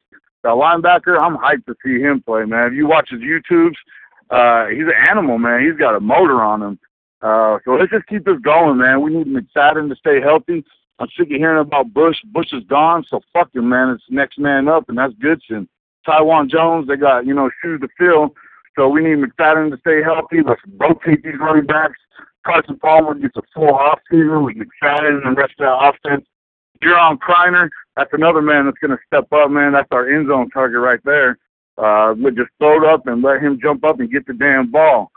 the 0.43 0.49
linebacker, 0.49 1.19
I'm 1.19 1.37
hyped 1.37 1.65
to 1.65 1.75
see 1.83 1.99
him 1.99 2.21
play, 2.21 2.45
man. 2.45 2.67
If 2.67 2.73
you 2.73 2.87
watch 2.87 3.09
his 3.09 3.21
YouTubes, 3.21 3.73
uh, 4.29 4.67
he's 4.67 4.85
an 4.85 5.09
animal, 5.09 5.39
man. 5.39 5.65
He's 5.65 5.77
got 5.77 5.95
a 5.95 5.99
motor 5.99 6.43
on 6.43 6.61
him. 6.61 6.79
Uh, 7.21 7.57
so 7.65 7.71
let's 7.71 7.91
just 7.91 8.05
keep 8.05 8.25
this 8.25 8.39
going, 8.43 8.77
man. 8.77 9.01
We 9.01 9.11
need 9.11 9.25
McFadden 9.25 9.89
to 9.89 9.95
stay 9.95 10.21
healthy. 10.21 10.63
I'm 10.99 11.07
sick 11.17 11.27
of 11.31 11.37
hearing 11.37 11.59
about 11.59 11.93
Bush. 11.93 12.17
Bush 12.25 12.53
is 12.53 12.63
gone, 12.69 13.05
so 13.09 13.21
fuck 13.33 13.53
him, 13.53 13.69
man. 13.69 13.89
It's 13.89 14.03
next 14.09 14.39
man 14.39 14.67
up, 14.67 14.87
and 14.87 14.97
that's 14.97 15.13
Goodson. 15.15 15.67
Taiwan 16.05 16.49
Jones, 16.49 16.87
they 16.87 16.95
got, 16.95 17.25
you 17.25 17.33
know, 17.33 17.49
shoes 17.61 17.81
to 17.81 17.87
fill. 17.97 18.33
So 18.77 18.87
we 18.87 19.01
need 19.01 19.17
McFadden 19.17 19.71
to 19.71 19.77
stay 19.79 20.01
healthy. 20.03 20.37
Let's 20.45 20.61
rotate 20.77 21.23
these 21.23 21.39
running 21.39 21.65
backs. 21.65 21.97
Carson 22.45 22.77
Palmer 22.77 23.15
gets 23.15 23.35
a 23.37 23.41
full 23.53 23.73
off 23.73 23.99
season 24.09 24.43
with 24.43 24.55
McFadden 24.55 25.25
and 25.25 25.35
the 25.35 25.41
rest 25.41 25.53
of 25.59 25.65
that 25.65 25.93
offense. 26.05 26.25
Juron 26.83 27.17
Criner, 27.17 27.69
that's 27.95 28.11
another 28.13 28.41
man 28.41 28.65
that's 28.65 28.77
going 28.77 28.91
to 28.91 29.03
step 29.07 29.31
up, 29.33 29.49
man. 29.49 29.71
That's 29.71 29.87
our 29.91 30.09
end 30.09 30.27
zone 30.27 30.49
target 30.51 30.79
right 30.79 30.99
there. 31.03 31.37
Uh, 31.77 32.13
but 32.13 32.35
just 32.35 32.49
throw 32.59 32.83
it 32.83 32.87
up 32.87 33.07
and 33.07 33.21
let 33.21 33.41
him 33.41 33.59
jump 33.61 33.83
up 33.83 33.99
and 33.99 34.11
get 34.11 34.25
the 34.27 34.33
damn 34.33 34.71
ball. 34.71 35.11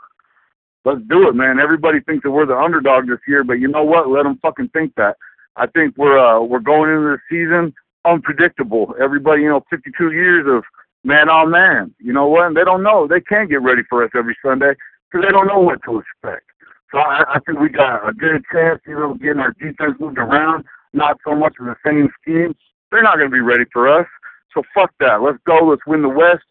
Let's 0.85 1.01
do 1.09 1.27
it, 1.27 1.35
man. 1.35 1.59
Everybody 1.59 1.99
thinks 2.01 2.23
that 2.23 2.31
we're 2.31 2.45
the 2.45 2.57
underdog 2.57 3.07
this 3.07 3.19
year, 3.27 3.43
but 3.43 3.59
you 3.59 3.67
know 3.67 3.83
what? 3.83 4.09
Let 4.09 4.23
them 4.23 4.39
fucking 4.41 4.69
think 4.69 4.95
that. 4.95 5.17
I 5.59 5.67
think 5.67 5.97
we're 5.97 6.17
uh, 6.17 6.41
we're 6.41 6.59
going 6.59 6.89
into 6.89 7.17
the 7.17 7.19
season 7.29 7.73
unpredictable. 8.05 8.95
Everybody, 8.99 9.43
you 9.43 9.49
know, 9.49 9.61
52 9.69 10.11
years 10.11 10.45
of 10.47 10.63
man 11.03 11.29
on 11.29 11.51
man. 11.51 11.93
You 11.99 12.13
know 12.13 12.27
what? 12.27 12.47
And 12.47 12.57
they 12.57 12.63
don't 12.63 12.83
know. 12.83 13.07
They 13.07 13.21
can't 13.21 13.49
get 13.49 13.61
ready 13.61 13.81
for 13.89 14.03
us 14.03 14.11
every 14.15 14.37
Sunday 14.43 14.73
because 15.11 15.25
they 15.25 15.31
don't 15.31 15.47
know 15.47 15.59
what 15.59 15.79
to 15.83 15.99
expect. 15.99 16.45
So 16.91 16.99
I, 16.99 17.23
I 17.35 17.39
think 17.45 17.59
we 17.59 17.69
got 17.69 18.07
a 18.07 18.13
good 18.13 18.43
chance, 18.51 18.81
you 18.87 18.95
know, 18.95 19.13
getting 19.15 19.39
our 19.39 19.51
defense 19.51 19.95
moved 19.99 20.17
around, 20.17 20.65
not 20.93 21.17
so 21.23 21.35
much 21.35 21.53
of 21.59 21.65
the 21.65 21.75
same 21.85 22.09
scheme. 22.21 22.55
They're 22.91 23.03
not 23.03 23.17
going 23.17 23.29
to 23.29 23.33
be 23.33 23.41
ready 23.41 23.65
for 23.71 23.87
us. 23.87 24.07
So 24.53 24.63
fuck 24.73 24.91
that. 24.99 25.21
Let's 25.21 25.37
go. 25.45 25.59
Let's 25.65 25.85
win 25.85 26.01
the 26.01 26.09
West. 26.09 26.43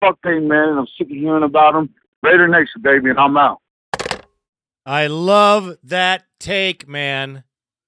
Fuck 0.00 0.20
Peyton 0.22 0.48
Manning. 0.48 0.76
I'm 0.76 0.86
sick 0.98 1.06
of 1.06 1.16
hearing 1.16 1.42
about 1.42 1.74
him. 1.74 1.94
Raider 2.22 2.48
Nation, 2.48 2.82
baby, 2.82 3.08
and 3.08 3.18
I'm 3.18 3.36
out. 3.36 3.62
I 4.84 5.06
love 5.06 5.76
that 5.82 6.24
take, 6.38 6.86
man, 6.86 7.44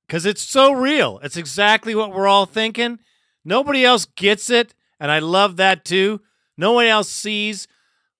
because 0.09 0.25
it's 0.25 0.43
so 0.43 0.73
real. 0.73 1.21
It's 1.23 1.37
exactly 1.37 1.95
what 1.95 2.13
we're 2.13 2.27
all 2.27 2.47
thinking. 2.47 2.99
Nobody 3.45 3.85
else 3.85 4.07
gets 4.07 4.49
it, 4.49 4.75
and 4.99 5.11
I 5.11 5.19
love 5.19 5.57
that 5.57 5.85
too. 5.85 6.23
No 6.57 6.73
one 6.73 6.87
else 6.87 7.11
sees 7.11 7.69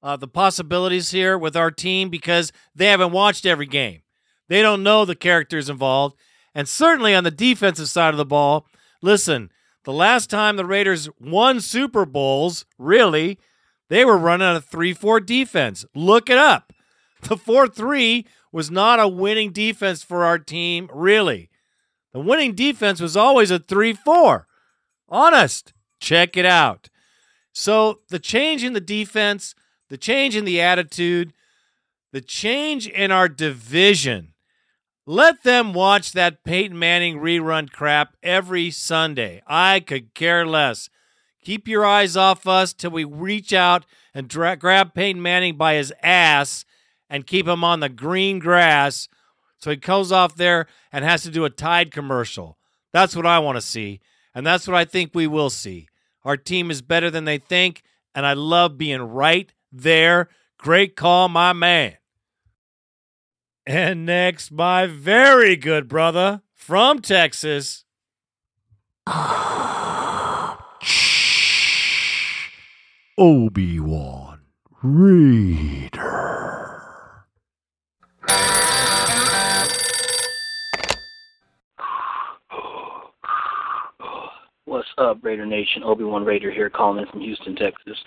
uh, 0.03 0.17
the 0.17 0.29
possibilities 0.29 1.11
here 1.11 1.37
with 1.37 1.57
our 1.57 1.71
team 1.71 2.11
because 2.11 2.53
they 2.75 2.87
haven't 2.87 3.13
watched 3.13 3.47
every 3.47 3.67
game. 3.67 4.03
They 4.49 4.63
don't 4.63 4.83
know 4.83 5.05
the 5.05 5.17
characters 5.17 5.69
involved. 5.69 6.17
And 6.55 6.69
certainly 6.69 7.15
on 7.15 7.25
the 7.25 7.31
defensive 7.31 7.89
side 7.89 8.15
of 8.15 8.19
the 8.19 8.25
ball, 8.25 8.67
listen, 9.03 9.51
the 9.85 9.93
last 9.93 10.29
time 10.29 10.57
the 10.57 10.65
Raiders 10.65 11.09
won 11.19 11.61
Super 11.61 12.05
Bowls, 12.05 12.67
really, 12.79 13.39
they 13.89 14.05
were 14.05 14.19
running 14.19 14.49
a 14.49 14.61
3 14.61 14.93
4 14.93 15.21
defense. 15.21 15.85
Look 15.95 16.29
it 16.29 16.39
up. 16.39 16.73
The 17.23 17.37
4 17.37 17.67
3 17.67 18.27
was 18.53 18.71
not 18.71 19.01
a 19.01 19.09
winning 19.09 19.53
defense 19.53 20.03
for 20.03 20.25
our 20.25 20.39
team, 20.39 20.89
really. 20.93 21.51
The 22.13 22.21
winning 22.21 22.55
defense 22.55 23.01
was 23.01 23.17
always 23.17 23.51
a 23.51 23.59
3 23.59 23.93
4. 23.93 24.47
Honest. 25.09 25.73
Check 26.01 26.37
it 26.37 26.47
out. 26.47 26.89
So 27.53 28.01
the 28.09 28.19
change 28.19 28.63
in 28.63 28.73
the 28.73 28.81
defense, 28.81 29.55
the 29.89 29.99
change 29.99 30.37
in 30.37 30.45
the 30.45 30.61
attitude, 30.61 31.33
the 32.13 32.21
change 32.21 32.87
in 32.87 33.11
our 33.11 33.29
division. 33.29 34.35
Let 35.07 35.43
them 35.43 35.73
watch 35.73 36.13
that 36.13 36.45
Peyton 36.45 36.79
Manning 36.79 37.19
rerun 37.19 37.73
crap 37.73 38.15
every 38.23 38.71
Sunday. 38.71 39.43
I 39.47 39.81
could 39.81 40.15
care 40.15 40.47
less. 40.47 40.91
Keep 41.43 41.67
your 41.67 41.85
eyes 41.85 42.17
off 42.17 42.47
us 42.47 42.73
till 42.73 42.91
we 42.91 43.05
reach 43.05 43.53
out 43.53 43.87
and 44.13 44.29
dra- 44.29 44.57
grab 44.57 44.95
Peyton 44.95 45.23
Manning 45.23 45.57
by 45.57 45.75
his 45.75 45.93
ass 46.03 46.65
and 47.09 47.27
keep 47.27 47.49
him 47.49 47.65
on 47.65 47.81
the 47.81 47.89
green 47.89 48.39
grass 48.39 49.09
so 49.59 49.71
he 49.71 49.77
goes 49.77 50.13
off 50.13 50.37
there 50.37 50.67
and 50.93 51.05
has 51.05 51.23
to 51.25 51.31
do 51.31 51.45
a 51.45 51.51
Tide 51.51 51.91
commercial. 51.91 52.59
That's 52.93 53.15
what 53.15 53.27
I 53.27 53.39
want 53.39 53.57
to 53.57 53.63
see. 53.63 54.01
And 54.35 54.47
that's 54.47 54.67
what 54.69 54.77
I 54.77 54.85
think 54.85 55.15
we 55.15 55.27
will 55.27 55.51
see. 55.51 55.89
Our 56.25 56.37
team 56.37 56.71
is 56.71 56.83
better 56.83 57.11
than 57.11 57.25
they 57.25 57.39
think, 57.39 57.83
and 58.15 58.25
I 58.27 58.35
love 58.35 58.79
being 58.79 59.01
right 59.03 59.53
there. 59.73 60.29
Great 60.59 60.97
call, 60.97 61.29
my 61.29 61.53
man. 61.53 61.95
And 63.67 64.07
next, 64.07 64.51
my 64.51 64.87
very 64.87 65.57
good 65.57 65.89
brother 65.89 66.43
from 66.55 67.01
Texas. 67.01 67.85
Obi 73.19 73.81
Wan 73.81 74.41
Raider. 74.83 76.29
What's 84.65 84.88
up, 84.99 85.19
Raider 85.23 85.47
Nation? 85.47 85.83
Obi 85.85 86.05
Wan 86.05 86.25
Raider 86.25 86.51
here, 86.51 86.71
calling 86.71 87.03
in 87.03 87.11
from 87.11 87.21
Houston, 87.21 87.57
Texas. 87.57 87.99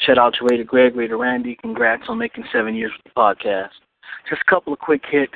Shout 0.00 0.18
out 0.18 0.34
to 0.34 0.46
Raider 0.48 0.64
Greg, 0.64 0.96
Raider 0.96 1.16
Randy. 1.16 1.56
Congrats 1.60 2.04
on 2.08 2.18
making 2.18 2.44
seven 2.52 2.74
years 2.74 2.92
with 2.96 3.12
the 3.12 3.20
podcast. 3.20 3.70
Just 4.28 4.42
a 4.46 4.50
couple 4.50 4.72
of 4.72 4.78
quick 4.78 5.02
hits. 5.10 5.32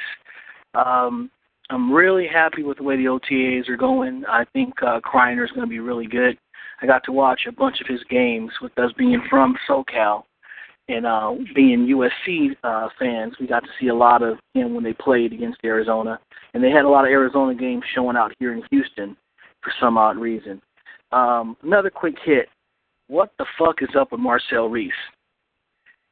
Um, 0.75 1.31
I'm 1.71 1.93
really 1.93 2.27
happy 2.27 2.63
with 2.63 2.79
the 2.79 2.85
way 2.85 2.97
the 2.97 3.07
OTAs 3.07 3.69
are 3.69 3.77
going. 3.77 4.25
I 4.29 4.45
think 4.53 4.75
uh, 4.83 5.01
Criner 5.01 5.45
is 5.45 5.51
going 5.51 5.67
to 5.67 5.71
be 5.71 5.81
really 5.81 6.07
good. 6.07 6.39
I 6.81 6.87
got 6.87 7.03
to 7.05 7.13
watch 7.13 7.43
a 7.49 7.53
bunch 7.53 7.81
of 7.81 7.87
his 7.87 8.03
games 8.11 8.53
with 8.61 8.79
us 8.79 8.93
being 8.99 9.23
from 9.31 9.57
SoCal 9.69 10.25
and 10.89 11.07
uh, 11.07 11.33
being 11.55 11.87
USC 11.87 12.57
uh, 12.63 12.89
fans. 12.99 13.35
We 13.41 13.47
got 13.47 13.65
to 13.65 13.71
see 13.81 13.89
a 13.89 13.95
lot 13.95 14.23
of 14.23 14.39
him 14.55 14.75
when 14.75 14.85
they 14.85 14.93
played 14.93 15.33
against 15.33 15.59
Arizona, 15.65 16.21
and 16.55 16.63
they 16.63 16.71
had 16.71 16.85
a 16.85 16.89
lot 16.89 17.05
of 17.05 17.11
Arizona 17.11 17.55
games 17.55 17.83
showing 17.95 18.17
out 18.17 18.33
here 18.39 18.53
in 18.53 18.63
Houston 18.71 19.17
for 19.63 19.73
some 19.81 19.99
odd 19.99 20.17
reason. 20.17 20.61
Um, 21.13 21.57
another 21.63 21.91
quick 21.91 22.17
hit. 22.25 22.49
What 23.09 23.33
the 23.39 23.47
fuck 23.59 23.83
is 23.83 23.95
up 23.99 24.13
with 24.13 24.21
Marcel 24.21 24.69
Reese? 24.69 24.93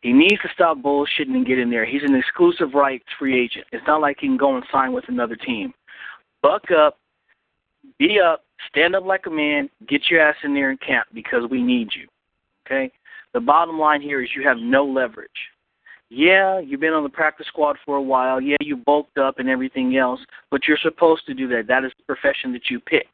He 0.03 0.13
needs 0.13 0.41
to 0.43 0.49
stop 0.55 0.79
bullshitting 0.79 1.35
and 1.35 1.47
get 1.47 1.59
in 1.59 1.71
there. 1.71 1.87
He's 1.87 2.03
an 2.03 2.15
exclusive 2.15 2.75
rights 2.75 3.07
free 3.19 3.43
agent. 3.43 3.67
It's 3.73 3.87
not 3.87 4.03
like 4.03 4.19
he 4.21 4.27
can 4.27 4.37
go 4.37 4.55
and 4.55 4.65
sign 4.71 4.93
with 4.93 5.05
another 5.09 5.35
team. 5.35 5.73
Buck 6.43 6.65
up, 6.71 6.99
be 7.99 8.21
up, 8.21 8.45
stand 8.69 8.95
up 8.95 9.05
like 9.05 9.27
a 9.27 9.31
man, 9.31 9.71
get 9.89 10.03
your 10.11 10.21
ass 10.21 10.37
in 10.45 10.53
there 10.53 10.71
and 10.71 10.81
camp 10.81 11.09
because 11.15 11.49
we 11.51 11.63
need 11.63 11.89
you. 11.97 12.07
Okay? 12.67 12.93
The 13.33 13.41
bottom 13.41 13.79
line 13.79 14.03
here 14.03 14.23
is 14.23 14.29
you 14.37 14.47
have 14.47 14.59
no 14.59 14.85
leverage. 14.85 15.31
Yeah, 16.11 16.61
you've 16.61 16.81
been 16.81 16.93
on 16.93 17.03
the 17.03 17.09
practice 17.09 17.47
squad 17.49 17.77
for 17.85 17.97
a 17.97 18.03
while. 18.03 18.41
Yeah, 18.41 18.57
you 18.61 18.77
bulked 18.77 19.19
up 19.19 19.39
and 19.39 19.49
everything 19.49 19.97
else, 19.97 20.21
but 20.51 20.69
you're 20.69 20.79
supposed 20.83 21.27
to 21.27 21.35
do 21.35 21.49
that. 21.49 21.67
That 21.67 21.85
is 21.85 21.93
the 21.97 22.05
profession 22.05 22.53
that 22.53 22.71
you 22.71 22.79
picked. 22.79 23.09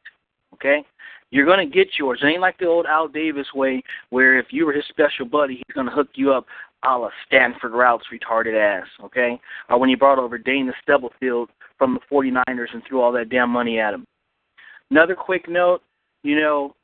Okay? 0.55 0.85
You're 1.31 1.47
going 1.47 1.67
to 1.67 1.75
get 1.75 1.89
yours. 1.99 2.21
It 2.23 2.27
ain't 2.27 2.41
like 2.41 2.59
the 2.59 2.67
old 2.67 2.87
Al 2.87 3.09
Davis 3.09 3.47
way 3.55 3.83
where 4.11 4.39
if 4.39 4.47
you 4.51 4.67
were 4.67 4.73
his 4.73 4.85
special 4.89 5.27
buddy, 5.27 5.55
he's 5.57 5.75
going 5.75 5.87
to 5.87 5.93
hook 5.93 6.09
you 6.15 6.33
up 6.33 6.47
a 6.85 6.97
la 6.97 7.11
Stanford 7.27 7.73
Routt's, 7.73 8.07
retarded 8.13 8.59
ass, 8.59 8.87
okay? 9.05 9.41
Or 9.69 9.79
when 9.79 9.89
he 9.89 9.95
brought 9.95 10.19
over 10.19 10.39
Dana 10.39 10.73
Stubblefield 10.83 11.51
from 11.79 11.95
the 11.95 12.01
49ers 12.11 12.73
and 12.73 12.83
threw 12.89 13.01
all 13.01 13.13
that 13.13 13.29
damn 13.29 13.51
money 13.51 13.79
at 13.79 13.95
him. 13.95 14.05
Another 14.91 15.15
quick 15.15 15.49
note, 15.49 15.83
you 16.23 16.41
know, 16.41 16.75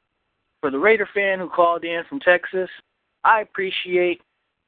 for 0.61 0.71
the 0.71 0.79
Raider 0.79 1.09
fan 1.13 1.39
who 1.39 1.49
called 1.49 1.85
in 1.85 2.03
from 2.09 2.21
Texas, 2.21 2.69
I 3.25 3.41
appreciate 3.41 4.21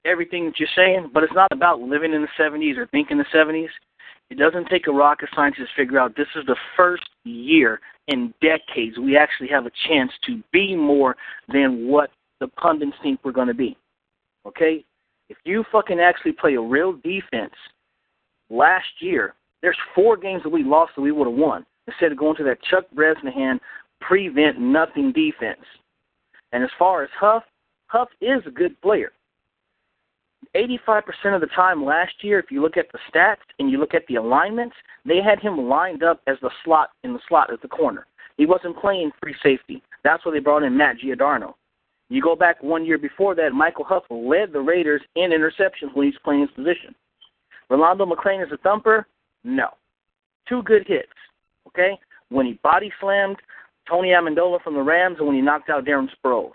everything 0.04 0.46
that 0.46 0.58
you're 0.58 0.68
saying, 0.74 1.10
but 1.12 1.22
it's 1.22 1.34
not 1.34 1.52
about 1.52 1.80
living 1.80 2.12
in 2.12 2.22
the 2.22 2.42
70s 2.42 2.76
or 2.76 2.86
thinking 2.88 3.18
the 3.18 3.24
70s. 3.34 3.68
It 4.30 4.38
doesn't 4.38 4.66
take 4.66 4.86
a 4.86 4.92
rocket 4.92 5.30
scientist 5.34 5.70
to 5.74 5.82
figure 5.82 5.98
out 5.98 6.16
this 6.16 6.28
is 6.36 6.44
the 6.46 6.56
first 6.76 7.08
year 7.24 7.80
in 8.08 8.32
decades 8.40 8.98
we 8.98 9.16
actually 9.16 9.48
have 9.48 9.66
a 9.66 9.70
chance 9.88 10.12
to 10.26 10.42
be 10.52 10.74
more 10.74 11.16
than 11.52 11.88
what 11.88 12.10
the 12.40 12.48
pundits 12.48 12.96
think 13.02 13.20
we're 13.22 13.32
going 13.32 13.48
to 13.48 13.54
be. 13.54 13.76
Okay? 14.46 14.84
If 15.28 15.36
you 15.44 15.64
fucking 15.70 16.00
actually 16.00 16.32
play 16.32 16.54
a 16.54 16.60
real 16.60 16.92
defense 16.92 17.54
last 18.50 18.86
year, 19.00 19.34
there's 19.62 19.76
four 19.94 20.16
games 20.16 20.42
that 20.42 20.50
we 20.50 20.62
lost 20.62 20.92
that 20.96 21.02
we 21.02 21.12
would 21.12 21.26
have 21.26 21.36
won 21.36 21.66
instead 21.86 22.12
of 22.12 22.18
going 22.18 22.36
to 22.36 22.44
that 22.44 22.62
Chuck 22.62 22.84
Bresnahan 22.94 23.60
prevent 24.00 24.60
nothing 24.60 25.12
defense. 25.12 25.64
And 26.52 26.62
as 26.62 26.70
far 26.78 27.02
as 27.02 27.10
Huff, 27.18 27.42
Huff 27.88 28.08
is 28.20 28.40
a 28.46 28.50
good 28.50 28.80
player. 28.80 29.12
85% 30.54 31.02
of 31.34 31.40
the 31.40 31.48
time 31.54 31.84
last 31.84 32.12
year, 32.22 32.38
if 32.38 32.50
you 32.50 32.62
look 32.62 32.76
at 32.76 32.86
the 32.92 32.98
stats 33.12 33.36
and 33.58 33.70
you 33.70 33.78
look 33.78 33.94
at 33.94 34.06
the 34.08 34.16
alignments, 34.16 34.76
they 35.04 35.20
had 35.20 35.40
him 35.40 35.68
lined 35.68 36.02
up 36.02 36.20
as 36.26 36.36
the 36.40 36.50
slot 36.64 36.90
in 37.04 37.12
the 37.12 37.20
slot 37.28 37.52
at 37.52 37.60
the 37.62 37.68
corner. 37.68 38.06
He 38.36 38.46
wasn't 38.46 38.78
playing 38.78 39.10
free 39.20 39.34
safety. 39.42 39.82
That's 40.04 40.24
why 40.24 40.32
they 40.32 40.38
brought 40.38 40.62
in 40.62 40.76
Matt 40.76 40.98
Giordano. 40.98 41.56
You 42.08 42.22
go 42.22 42.34
back 42.34 42.62
one 42.62 42.86
year 42.86 42.98
before 42.98 43.34
that, 43.34 43.52
Michael 43.52 43.84
Huff 43.84 44.04
led 44.10 44.52
the 44.52 44.60
Raiders 44.60 45.02
in 45.16 45.30
interceptions 45.30 45.94
when 45.94 46.06
he's 46.06 46.18
playing 46.24 46.42
his 46.42 46.50
position. 46.50 46.94
Rolando 47.68 48.06
McClain 48.06 48.44
is 48.44 48.52
a 48.52 48.56
thumper? 48.58 49.06
No. 49.44 49.68
Two 50.48 50.62
good 50.62 50.86
hits. 50.86 51.08
Okay? 51.66 51.98
When 52.30 52.46
he 52.46 52.54
body 52.62 52.90
slammed 53.00 53.36
Tony 53.88 54.08
Amendola 54.08 54.62
from 54.62 54.74
the 54.74 54.82
Rams 54.82 55.16
and 55.18 55.26
when 55.26 55.36
he 55.36 55.42
knocked 55.42 55.68
out 55.68 55.84
Darren 55.84 56.08
Sproles. 56.16 56.52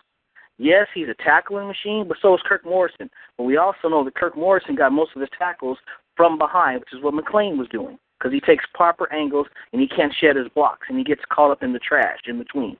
Yes, 0.64 0.88
he's 0.96 1.10
a 1.10 1.24
tackling 1.24 1.68
machine, 1.68 2.06
but 2.08 2.16
so 2.22 2.34
is 2.34 2.42
Kirk 2.48 2.64
Morrison. 2.64 3.10
But 3.38 3.44
we 3.44 3.58
also 3.58 3.90
know 3.90 4.06
that 4.06 4.16
Kirk 4.16 4.38
Morrison 4.38 4.76
got 4.76 4.94
most 4.94 5.12
of 5.14 5.20
his 5.20 5.30
tackles 5.38 5.78
from 6.16 6.38
behind, 6.38 6.80
which 6.80 6.94
is 6.94 7.04
what 7.04 7.14
McClain 7.14 7.58
was 7.58 7.68
doing, 7.68 8.00
because 8.18 8.32
he 8.32 8.40
takes 8.40 8.64
proper 8.74 9.12
angles 9.12 9.48
and 9.74 9.82
he 9.82 9.90
can't 9.90 10.14
shed 10.22 10.38
his 10.38 10.48
blocks, 10.56 10.88
and 10.88 10.98
he 10.98 11.04
gets 11.04 11.22
caught 11.30 11.52
up 11.52 11.64
in 11.64 11.74
the 11.74 11.80
trash 11.80 12.20
in 12.28 12.38
between. 12.38 12.78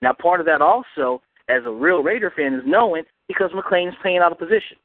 Now, 0.00 0.14
part 0.14 0.40
of 0.40 0.46
that 0.46 0.62
also, 0.62 1.20
as 1.50 1.64
a 1.66 1.70
real 1.70 2.02
Raider 2.02 2.32
fan, 2.34 2.54
is 2.54 2.62
knowing 2.64 3.02
because 3.26 3.50
McClain 3.50 3.88
is 3.88 3.94
playing 4.00 4.18
out 4.24 4.32
of 4.32 4.38
position. 4.38 4.78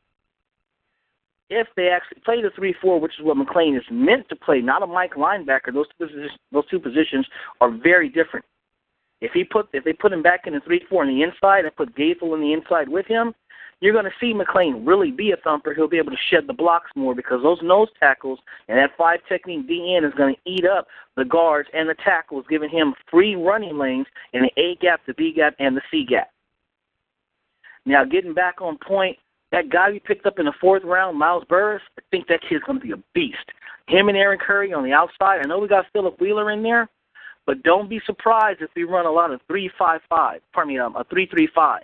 if 1.49 1.67
they 1.75 1.89
actually 1.89 2.21
play 2.23 2.41
the 2.41 2.49
three-four, 2.55 2.99
which 2.99 3.13
is 3.19 3.25
what 3.25 3.37
McClain 3.37 3.77
is 3.77 3.83
meant 3.91 4.27
to 4.29 4.35
play, 4.35 4.61
not 4.61 4.83
a 4.83 4.87
Mike 4.87 5.13
linebacker. 5.15 5.73
Those 5.73 5.85
two 5.99 6.05
positions, 6.05 6.31
those 6.51 6.67
two 6.67 6.79
positions 6.79 7.25
are 7.61 7.71
very 7.71 8.09
different. 8.09 8.45
If 9.23 9.31
he 9.31 9.45
put 9.45 9.69
if 9.71 9.85
they 9.85 9.93
put 9.93 10.11
him 10.11 10.21
back 10.21 10.47
in 10.47 10.53
the 10.53 10.59
three-four 10.59 11.01
on 11.01 11.07
the 11.07 11.23
inside 11.23 11.63
and 11.63 11.73
put 11.77 11.95
Gaithel 11.95 12.33
on 12.33 12.41
the 12.41 12.51
inside 12.51 12.89
with 12.89 13.05
him, 13.05 13.33
you're 13.79 13.93
going 13.93 14.03
to 14.03 14.11
see 14.19 14.33
McClain 14.33 14.85
really 14.85 15.11
be 15.11 15.31
a 15.31 15.37
thumper. 15.37 15.73
He'll 15.73 15.87
be 15.87 15.97
able 15.97 16.11
to 16.11 16.17
shed 16.29 16.43
the 16.45 16.53
blocks 16.53 16.91
more 16.93 17.15
because 17.15 17.41
those 17.41 17.59
nose 17.63 17.87
tackles 18.01 18.39
and 18.67 18.77
that 18.77 18.91
five 18.97 19.21
technique 19.29 19.65
DN 19.69 20.05
is 20.05 20.13
going 20.17 20.35
to 20.35 20.41
eat 20.49 20.65
up 20.65 20.87
the 21.15 21.23
guards 21.23 21.69
and 21.73 21.87
the 21.87 21.95
tackles, 22.03 22.43
giving 22.49 22.69
him 22.69 22.93
free 23.09 23.35
running 23.35 23.77
lanes 23.77 24.07
in 24.33 24.41
the 24.41 24.61
A 24.61 24.75
gap, 24.81 24.99
the 25.07 25.13
B 25.13 25.31
gap, 25.33 25.55
and 25.57 25.77
the 25.77 25.81
C 25.89 26.05
gap. 26.05 26.29
Now, 27.85 28.03
getting 28.03 28.33
back 28.33 28.61
on 28.61 28.77
point, 28.77 29.17
that 29.53 29.69
guy 29.69 29.89
we 29.89 29.99
picked 29.99 30.25
up 30.25 30.37
in 30.37 30.45
the 30.45 30.53
fourth 30.59 30.83
round, 30.83 31.17
Miles 31.17 31.45
Burris, 31.47 31.81
I 31.97 32.01
think 32.11 32.27
that 32.27 32.41
kid's 32.49 32.63
going 32.65 32.79
to 32.79 32.85
be 32.85 32.91
a 32.91 33.03
beast. 33.13 33.51
Him 33.87 34.09
and 34.09 34.17
Aaron 34.17 34.39
Curry 34.39 34.73
on 34.73 34.83
the 34.83 34.91
outside. 34.91 35.39
I 35.41 35.47
know 35.47 35.59
we 35.59 35.69
got 35.69 35.85
Philip 35.93 36.19
Wheeler 36.19 36.51
in 36.51 36.61
there, 36.61 36.89
but 37.45 37.63
don't 37.63 37.89
be 37.89 38.01
surprised 38.05 38.61
if 38.61 38.69
we 38.75 38.83
run 38.83 39.05
a 39.05 39.11
lot 39.11 39.31
of 39.31 39.41
three-five-five. 39.47 40.41
Pardon 40.53 40.73
me, 40.73 40.79
um, 40.79 40.95
a 40.95 41.03
three-three-five. 41.05 41.83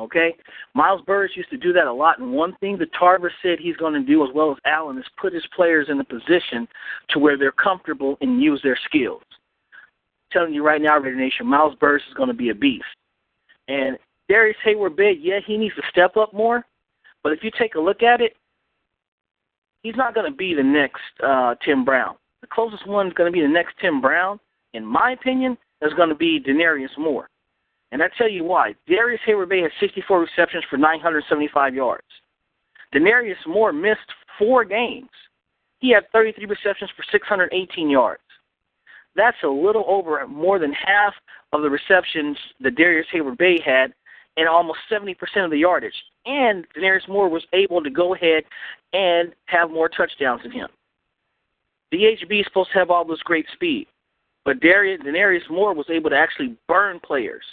Okay, 0.00 0.34
Miles 0.74 1.02
Burris 1.06 1.36
used 1.36 1.50
to 1.50 1.56
do 1.56 1.72
that 1.72 1.86
a 1.86 1.92
lot, 1.92 2.18
and 2.18 2.32
one 2.32 2.56
thing 2.56 2.76
that 2.78 2.92
Tarver 2.98 3.32
said 3.40 3.60
he's 3.60 3.76
going 3.76 3.94
to 3.94 4.00
do, 4.00 4.24
as 4.24 4.30
well 4.34 4.50
as 4.50 4.58
Allen, 4.66 4.98
is 4.98 5.04
put 5.20 5.32
his 5.32 5.46
players 5.54 5.86
in 5.88 6.00
a 6.00 6.04
position 6.04 6.66
to 7.10 7.20
where 7.20 7.38
they're 7.38 7.52
comfortable 7.52 8.18
and 8.20 8.42
use 8.42 8.60
their 8.64 8.76
skills. 8.86 9.22
I'm 9.30 10.32
telling 10.32 10.52
you 10.52 10.66
right 10.66 10.82
now, 10.82 10.98
Raider 10.98 11.14
Nation, 11.14 11.46
Miles 11.46 11.76
Burris 11.78 12.02
is 12.08 12.14
going 12.14 12.28
to 12.28 12.34
be 12.34 12.48
a 12.48 12.54
beast. 12.54 12.84
And 13.68 13.96
Darrius 14.28 14.56
Heyward-Bey, 14.66 15.18
yeah, 15.20 15.38
he 15.46 15.56
needs 15.56 15.76
to 15.76 15.82
step 15.90 16.16
up 16.16 16.34
more, 16.34 16.66
but 17.22 17.32
if 17.32 17.44
you 17.44 17.52
take 17.56 17.76
a 17.76 17.80
look 17.80 18.02
at 18.02 18.20
it, 18.20 18.34
he's 19.84 19.94
not 19.94 20.12
going 20.12 20.28
to 20.28 20.36
be 20.36 20.54
the 20.54 20.62
next 20.62 21.02
uh, 21.24 21.54
Tim 21.64 21.84
Brown. 21.84 22.16
The 22.40 22.48
closest 22.48 22.84
one 22.88 23.06
is 23.06 23.12
going 23.12 23.30
to 23.30 23.32
be 23.32 23.42
the 23.42 23.48
next 23.48 23.74
Tim 23.80 24.00
Brown, 24.00 24.40
in 24.74 24.84
my 24.84 25.12
opinion, 25.12 25.56
is 25.80 25.94
going 25.94 26.10
to 26.10 26.14
be 26.14 26.38
Denarius 26.38 26.90
Moore. 26.98 27.28
And 27.92 28.02
I 28.02 28.06
tell 28.18 28.28
you 28.28 28.44
why. 28.44 28.74
Darrius 28.88 29.20
Heyward-Bey 29.26 29.62
had 29.62 29.70
64 29.80 30.20
receptions 30.20 30.64
for 30.68 30.76
975 30.76 31.74
yards. 31.74 32.04
Denarius 32.92 33.38
Moore 33.46 33.72
missed 33.72 34.00
four 34.38 34.64
games. 34.64 35.10
He 35.78 35.90
had 35.90 36.10
33 36.12 36.46
receptions 36.46 36.90
for 36.96 37.04
618 37.10 37.88
yards. 37.88 38.20
That's 39.16 39.36
a 39.44 39.48
little 39.48 39.84
over 39.86 40.26
more 40.26 40.58
than 40.58 40.72
half 40.72 41.14
of 41.52 41.62
the 41.62 41.70
receptions 41.70 42.36
that 42.60 42.76
Darrius 42.76 43.06
Heyward-Bey 43.12 43.60
had 43.64 43.94
and 44.36 44.48
almost 44.48 44.80
70% 44.90 45.14
of 45.44 45.50
the 45.50 45.58
yardage. 45.58 45.94
And 46.26 46.66
Denarius 46.74 47.06
Moore 47.08 47.28
was 47.28 47.44
able 47.52 47.82
to 47.82 47.90
go 47.90 48.14
ahead 48.14 48.42
and 48.92 49.32
have 49.46 49.70
more 49.70 49.88
touchdowns 49.88 50.42
than 50.42 50.50
him. 50.50 50.68
DHB 51.92 52.40
is 52.40 52.46
supposed 52.46 52.72
to 52.72 52.78
have 52.78 52.90
all 52.90 53.04
this 53.04 53.20
great 53.20 53.46
speed, 53.52 53.86
but 54.44 54.60
Darius, 54.60 55.00
Denarius 55.02 55.48
Moore 55.50 55.74
was 55.74 55.86
able 55.90 56.10
to 56.10 56.16
actually 56.16 56.56
burn 56.68 57.00
players 57.00 57.44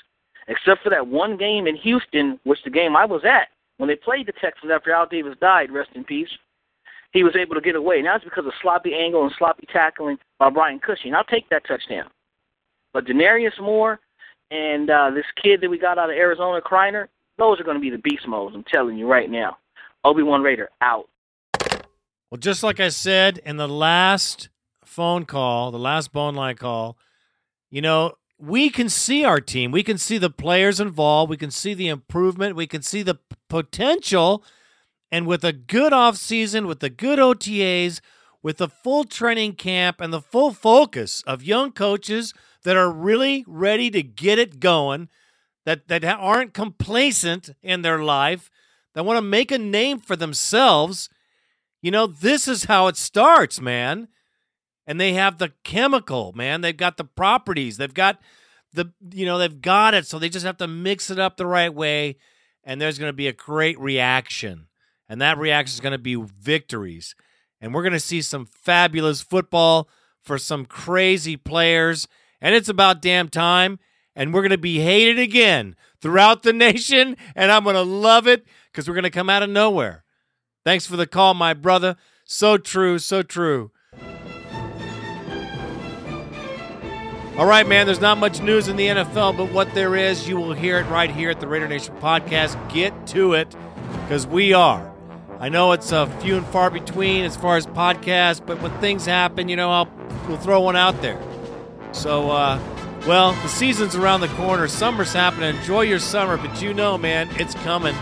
except 0.47 0.83
for 0.83 0.89
that 0.89 1.07
one 1.07 1.37
game 1.37 1.67
in 1.67 1.75
Houston, 1.77 2.39
which 2.43 2.63
the 2.63 2.69
game 2.69 2.95
I 2.95 3.05
was 3.05 3.23
at 3.23 3.47
when 3.77 3.87
they 3.87 3.95
played 3.95 4.27
the 4.27 4.33
Texans 4.33 4.71
after 4.71 4.91
Al 4.91 5.07
Davis 5.07 5.35
died, 5.39 5.71
rest 5.71 5.89
in 5.95 6.03
peace. 6.03 6.29
He 7.13 7.23
was 7.23 7.35
able 7.35 7.55
to 7.55 7.61
get 7.61 7.75
away. 7.75 8.01
Now 8.01 8.15
it's 8.15 8.23
because 8.23 8.45
of 8.45 8.53
sloppy 8.61 8.93
angle 8.93 9.23
and 9.23 9.33
sloppy 9.37 9.67
tackling 9.71 10.17
by 10.39 10.49
Brian 10.49 10.79
Cushing. 10.79 11.13
I'll 11.13 11.23
take 11.23 11.49
that 11.49 11.67
touchdown. 11.67 12.09
But 12.93 13.05
Denarius 13.05 13.59
Moore 13.59 13.99
and 14.49 14.89
uh, 14.89 15.11
this 15.11 15.25
kid 15.41 15.61
that 15.61 15.69
we 15.69 15.77
got 15.77 15.97
out 15.97 16.09
of 16.09 16.15
Arizona, 16.15 16.61
Criner, 16.61 17.07
those 17.37 17.59
are 17.59 17.63
going 17.63 17.77
to 17.77 17.81
be 17.81 17.89
the 17.89 17.97
beast 17.97 18.27
modes. 18.27 18.55
I'm 18.55 18.63
telling 18.63 18.97
you 18.97 19.07
right 19.07 19.29
now. 19.29 19.57
Obi 20.03 20.23
Wan 20.23 20.41
Raider 20.41 20.69
out. 20.81 21.07
Well, 22.29 22.39
just 22.39 22.63
like 22.63 22.79
I 22.79 22.89
said 22.89 23.39
in 23.45 23.57
the 23.57 23.67
last 23.67 24.49
phone 24.91 25.25
call, 25.25 25.71
the 25.71 25.79
last 25.79 26.11
Boneline 26.11 26.57
call, 26.57 26.97
you 27.69 27.81
know, 27.81 28.13
we 28.37 28.69
can 28.69 28.89
see 28.89 29.23
our 29.23 29.39
team. 29.39 29.71
We 29.71 29.83
can 29.83 29.97
see 29.97 30.17
the 30.17 30.29
players 30.29 30.79
involved. 30.79 31.29
We 31.29 31.37
can 31.37 31.51
see 31.51 31.73
the 31.73 31.87
improvement. 31.87 32.55
We 32.55 32.67
can 32.67 32.81
see 32.81 33.01
the 33.01 33.19
potential. 33.47 34.43
And 35.11 35.25
with 35.27 35.45
a 35.45 35.53
good 35.53 35.93
offseason, 35.93 36.67
with 36.67 36.81
the 36.81 36.89
good 36.89 37.19
OTAs, 37.19 38.01
with 38.43 38.57
the 38.57 38.67
full 38.67 39.05
training 39.05 39.53
camp 39.53 40.01
and 40.01 40.11
the 40.11 40.21
full 40.21 40.51
focus 40.51 41.23
of 41.25 41.43
young 41.43 41.71
coaches 41.71 42.33
that 42.63 42.75
are 42.75 42.91
really 42.91 43.45
ready 43.47 43.89
to 43.91 44.03
get 44.03 44.39
it 44.39 44.59
going, 44.59 45.07
that, 45.63 45.87
that 45.87 46.03
aren't 46.03 46.53
complacent 46.53 47.51
in 47.61 47.81
their 47.81 48.03
life, 48.03 48.49
that 48.93 49.05
want 49.05 49.17
to 49.17 49.21
make 49.21 49.51
a 49.51 49.57
name 49.57 49.99
for 49.99 50.15
themselves, 50.15 51.07
you 51.81 51.91
know, 51.91 52.07
this 52.07 52.47
is 52.47 52.65
how 52.65 52.87
it 52.87 52.97
starts, 52.97 53.61
man 53.61 54.09
and 54.87 54.99
they 54.99 55.13
have 55.13 55.37
the 55.37 55.53
chemical, 55.63 56.33
man. 56.33 56.61
They've 56.61 56.75
got 56.75 56.97
the 56.97 57.03
properties. 57.03 57.77
They've 57.77 57.93
got 57.93 58.19
the 58.73 58.91
you 59.11 59.25
know, 59.25 59.37
they've 59.37 59.61
got 59.61 59.93
it. 59.93 60.07
So 60.07 60.19
they 60.19 60.29
just 60.29 60.45
have 60.45 60.57
to 60.57 60.67
mix 60.67 61.09
it 61.09 61.19
up 61.19 61.37
the 61.37 61.45
right 61.45 61.73
way 61.73 62.17
and 62.63 62.79
there's 62.79 62.99
going 62.99 63.09
to 63.09 63.13
be 63.13 63.27
a 63.27 63.33
great 63.33 63.79
reaction. 63.79 64.67
And 65.09 65.19
that 65.21 65.37
reaction 65.37 65.75
is 65.75 65.81
going 65.81 65.91
to 65.91 65.97
be 65.97 66.15
victories. 66.15 67.15
And 67.59 67.73
we're 67.73 67.83
going 67.83 67.93
to 67.93 67.99
see 67.99 68.21
some 68.21 68.45
fabulous 68.45 69.21
football 69.21 69.89
for 70.21 70.37
some 70.37 70.65
crazy 70.65 71.35
players. 71.35 72.07
And 72.39 72.55
it's 72.55 72.69
about 72.69 73.01
damn 73.01 73.29
time. 73.29 73.79
And 74.15 74.33
we're 74.33 74.41
going 74.41 74.51
to 74.51 74.57
be 74.57 74.79
hated 74.79 75.19
again 75.19 75.75
throughout 76.01 76.43
the 76.43 76.53
nation. 76.53 77.17
And 77.35 77.51
I'm 77.51 77.63
going 77.63 77.75
to 77.75 77.81
love 77.81 78.27
it 78.27 78.45
because 78.71 78.87
we're 78.87 78.95
going 78.95 79.03
to 79.03 79.09
come 79.09 79.29
out 79.29 79.43
of 79.43 79.49
nowhere. 79.49 80.03
Thanks 80.63 80.85
for 80.85 80.95
the 80.95 81.07
call, 81.07 81.33
my 81.33 81.53
brother. 81.53 81.97
So 82.23 82.57
true, 82.57 82.99
so 82.99 83.23
true. 83.23 83.71
All 87.37 87.45
right, 87.45 87.65
man, 87.65 87.85
there's 87.85 88.01
not 88.01 88.17
much 88.17 88.41
news 88.41 88.67
in 88.67 88.75
the 88.75 88.87
NFL, 88.87 89.37
but 89.37 89.53
what 89.53 89.73
there 89.73 89.95
is, 89.95 90.27
you 90.27 90.35
will 90.35 90.51
hear 90.51 90.79
it 90.79 90.83
right 90.87 91.09
here 91.09 91.29
at 91.29 91.39
the 91.39 91.47
Raider 91.47 91.67
Nation 91.67 91.95
podcast. 92.01 92.57
Get 92.73 93.07
to 93.07 93.33
it 93.33 93.55
because 94.01 94.27
we 94.27 94.51
are. 94.51 94.91
I 95.39 95.47
know 95.47 95.71
it's 95.71 95.93
a 95.93 96.07
few 96.19 96.35
and 96.35 96.45
far 96.47 96.69
between 96.69 97.23
as 97.23 97.37
far 97.37 97.55
as 97.55 97.65
podcasts, 97.65 98.45
but 98.45 98.61
when 98.61 98.71
things 98.81 99.05
happen, 99.05 99.47
you 99.47 99.55
know, 99.55 99.71
I'll 99.71 99.89
we'll 100.27 100.37
throw 100.37 100.59
one 100.59 100.75
out 100.75 101.01
there. 101.01 101.19
So, 101.93 102.29
uh, 102.31 102.59
well, 103.07 103.31
the 103.31 103.47
season's 103.47 103.95
around 103.95 104.19
the 104.19 104.27
corner. 104.29 104.67
Summer's 104.67 105.13
happening. 105.13 105.55
Enjoy 105.55 105.81
your 105.81 105.99
summer, 105.99 106.35
but 106.35 106.61
you 106.61 106.73
know, 106.73 106.97
man, 106.97 107.29
it's 107.39 107.55
coming. 107.55 107.95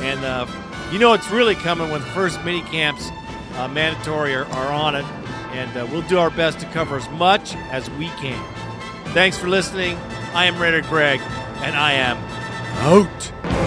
And 0.00 0.22
uh, 0.22 0.46
you 0.92 0.98
know 0.98 1.14
it's 1.14 1.30
really 1.30 1.54
coming 1.54 1.90
when 1.90 2.02
the 2.02 2.06
first 2.08 2.44
mini 2.44 2.60
camps 2.60 3.08
uh, 3.54 3.68
mandatory 3.68 4.34
are, 4.34 4.44
are 4.44 4.70
on 4.70 4.94
it. 4.96 5.04
And 5.52 5.74
uh, 5.78 5.88
we'll 5.90 6.02
do 6.02 6.18
our 6.18 6.30
best 6.30 6.60
to 6.60 6.66
cover 6.66 6.98
as 6.98 7.08
much 7.12 7.54
as 7.70 7.88
we 7.92 8.08
can. 8.08 8.65
Thanks 9.16 9.38
for 9.38 9.48
listening. 9.48 9.96
I 10.34 10.44
am 10.44 10.60
Raider 10.60 10.82
Greg, 10.82 11.22
and 11.62 11.74
I 11.74 11.94
am 11.94 12.18
out. 12.82 13.65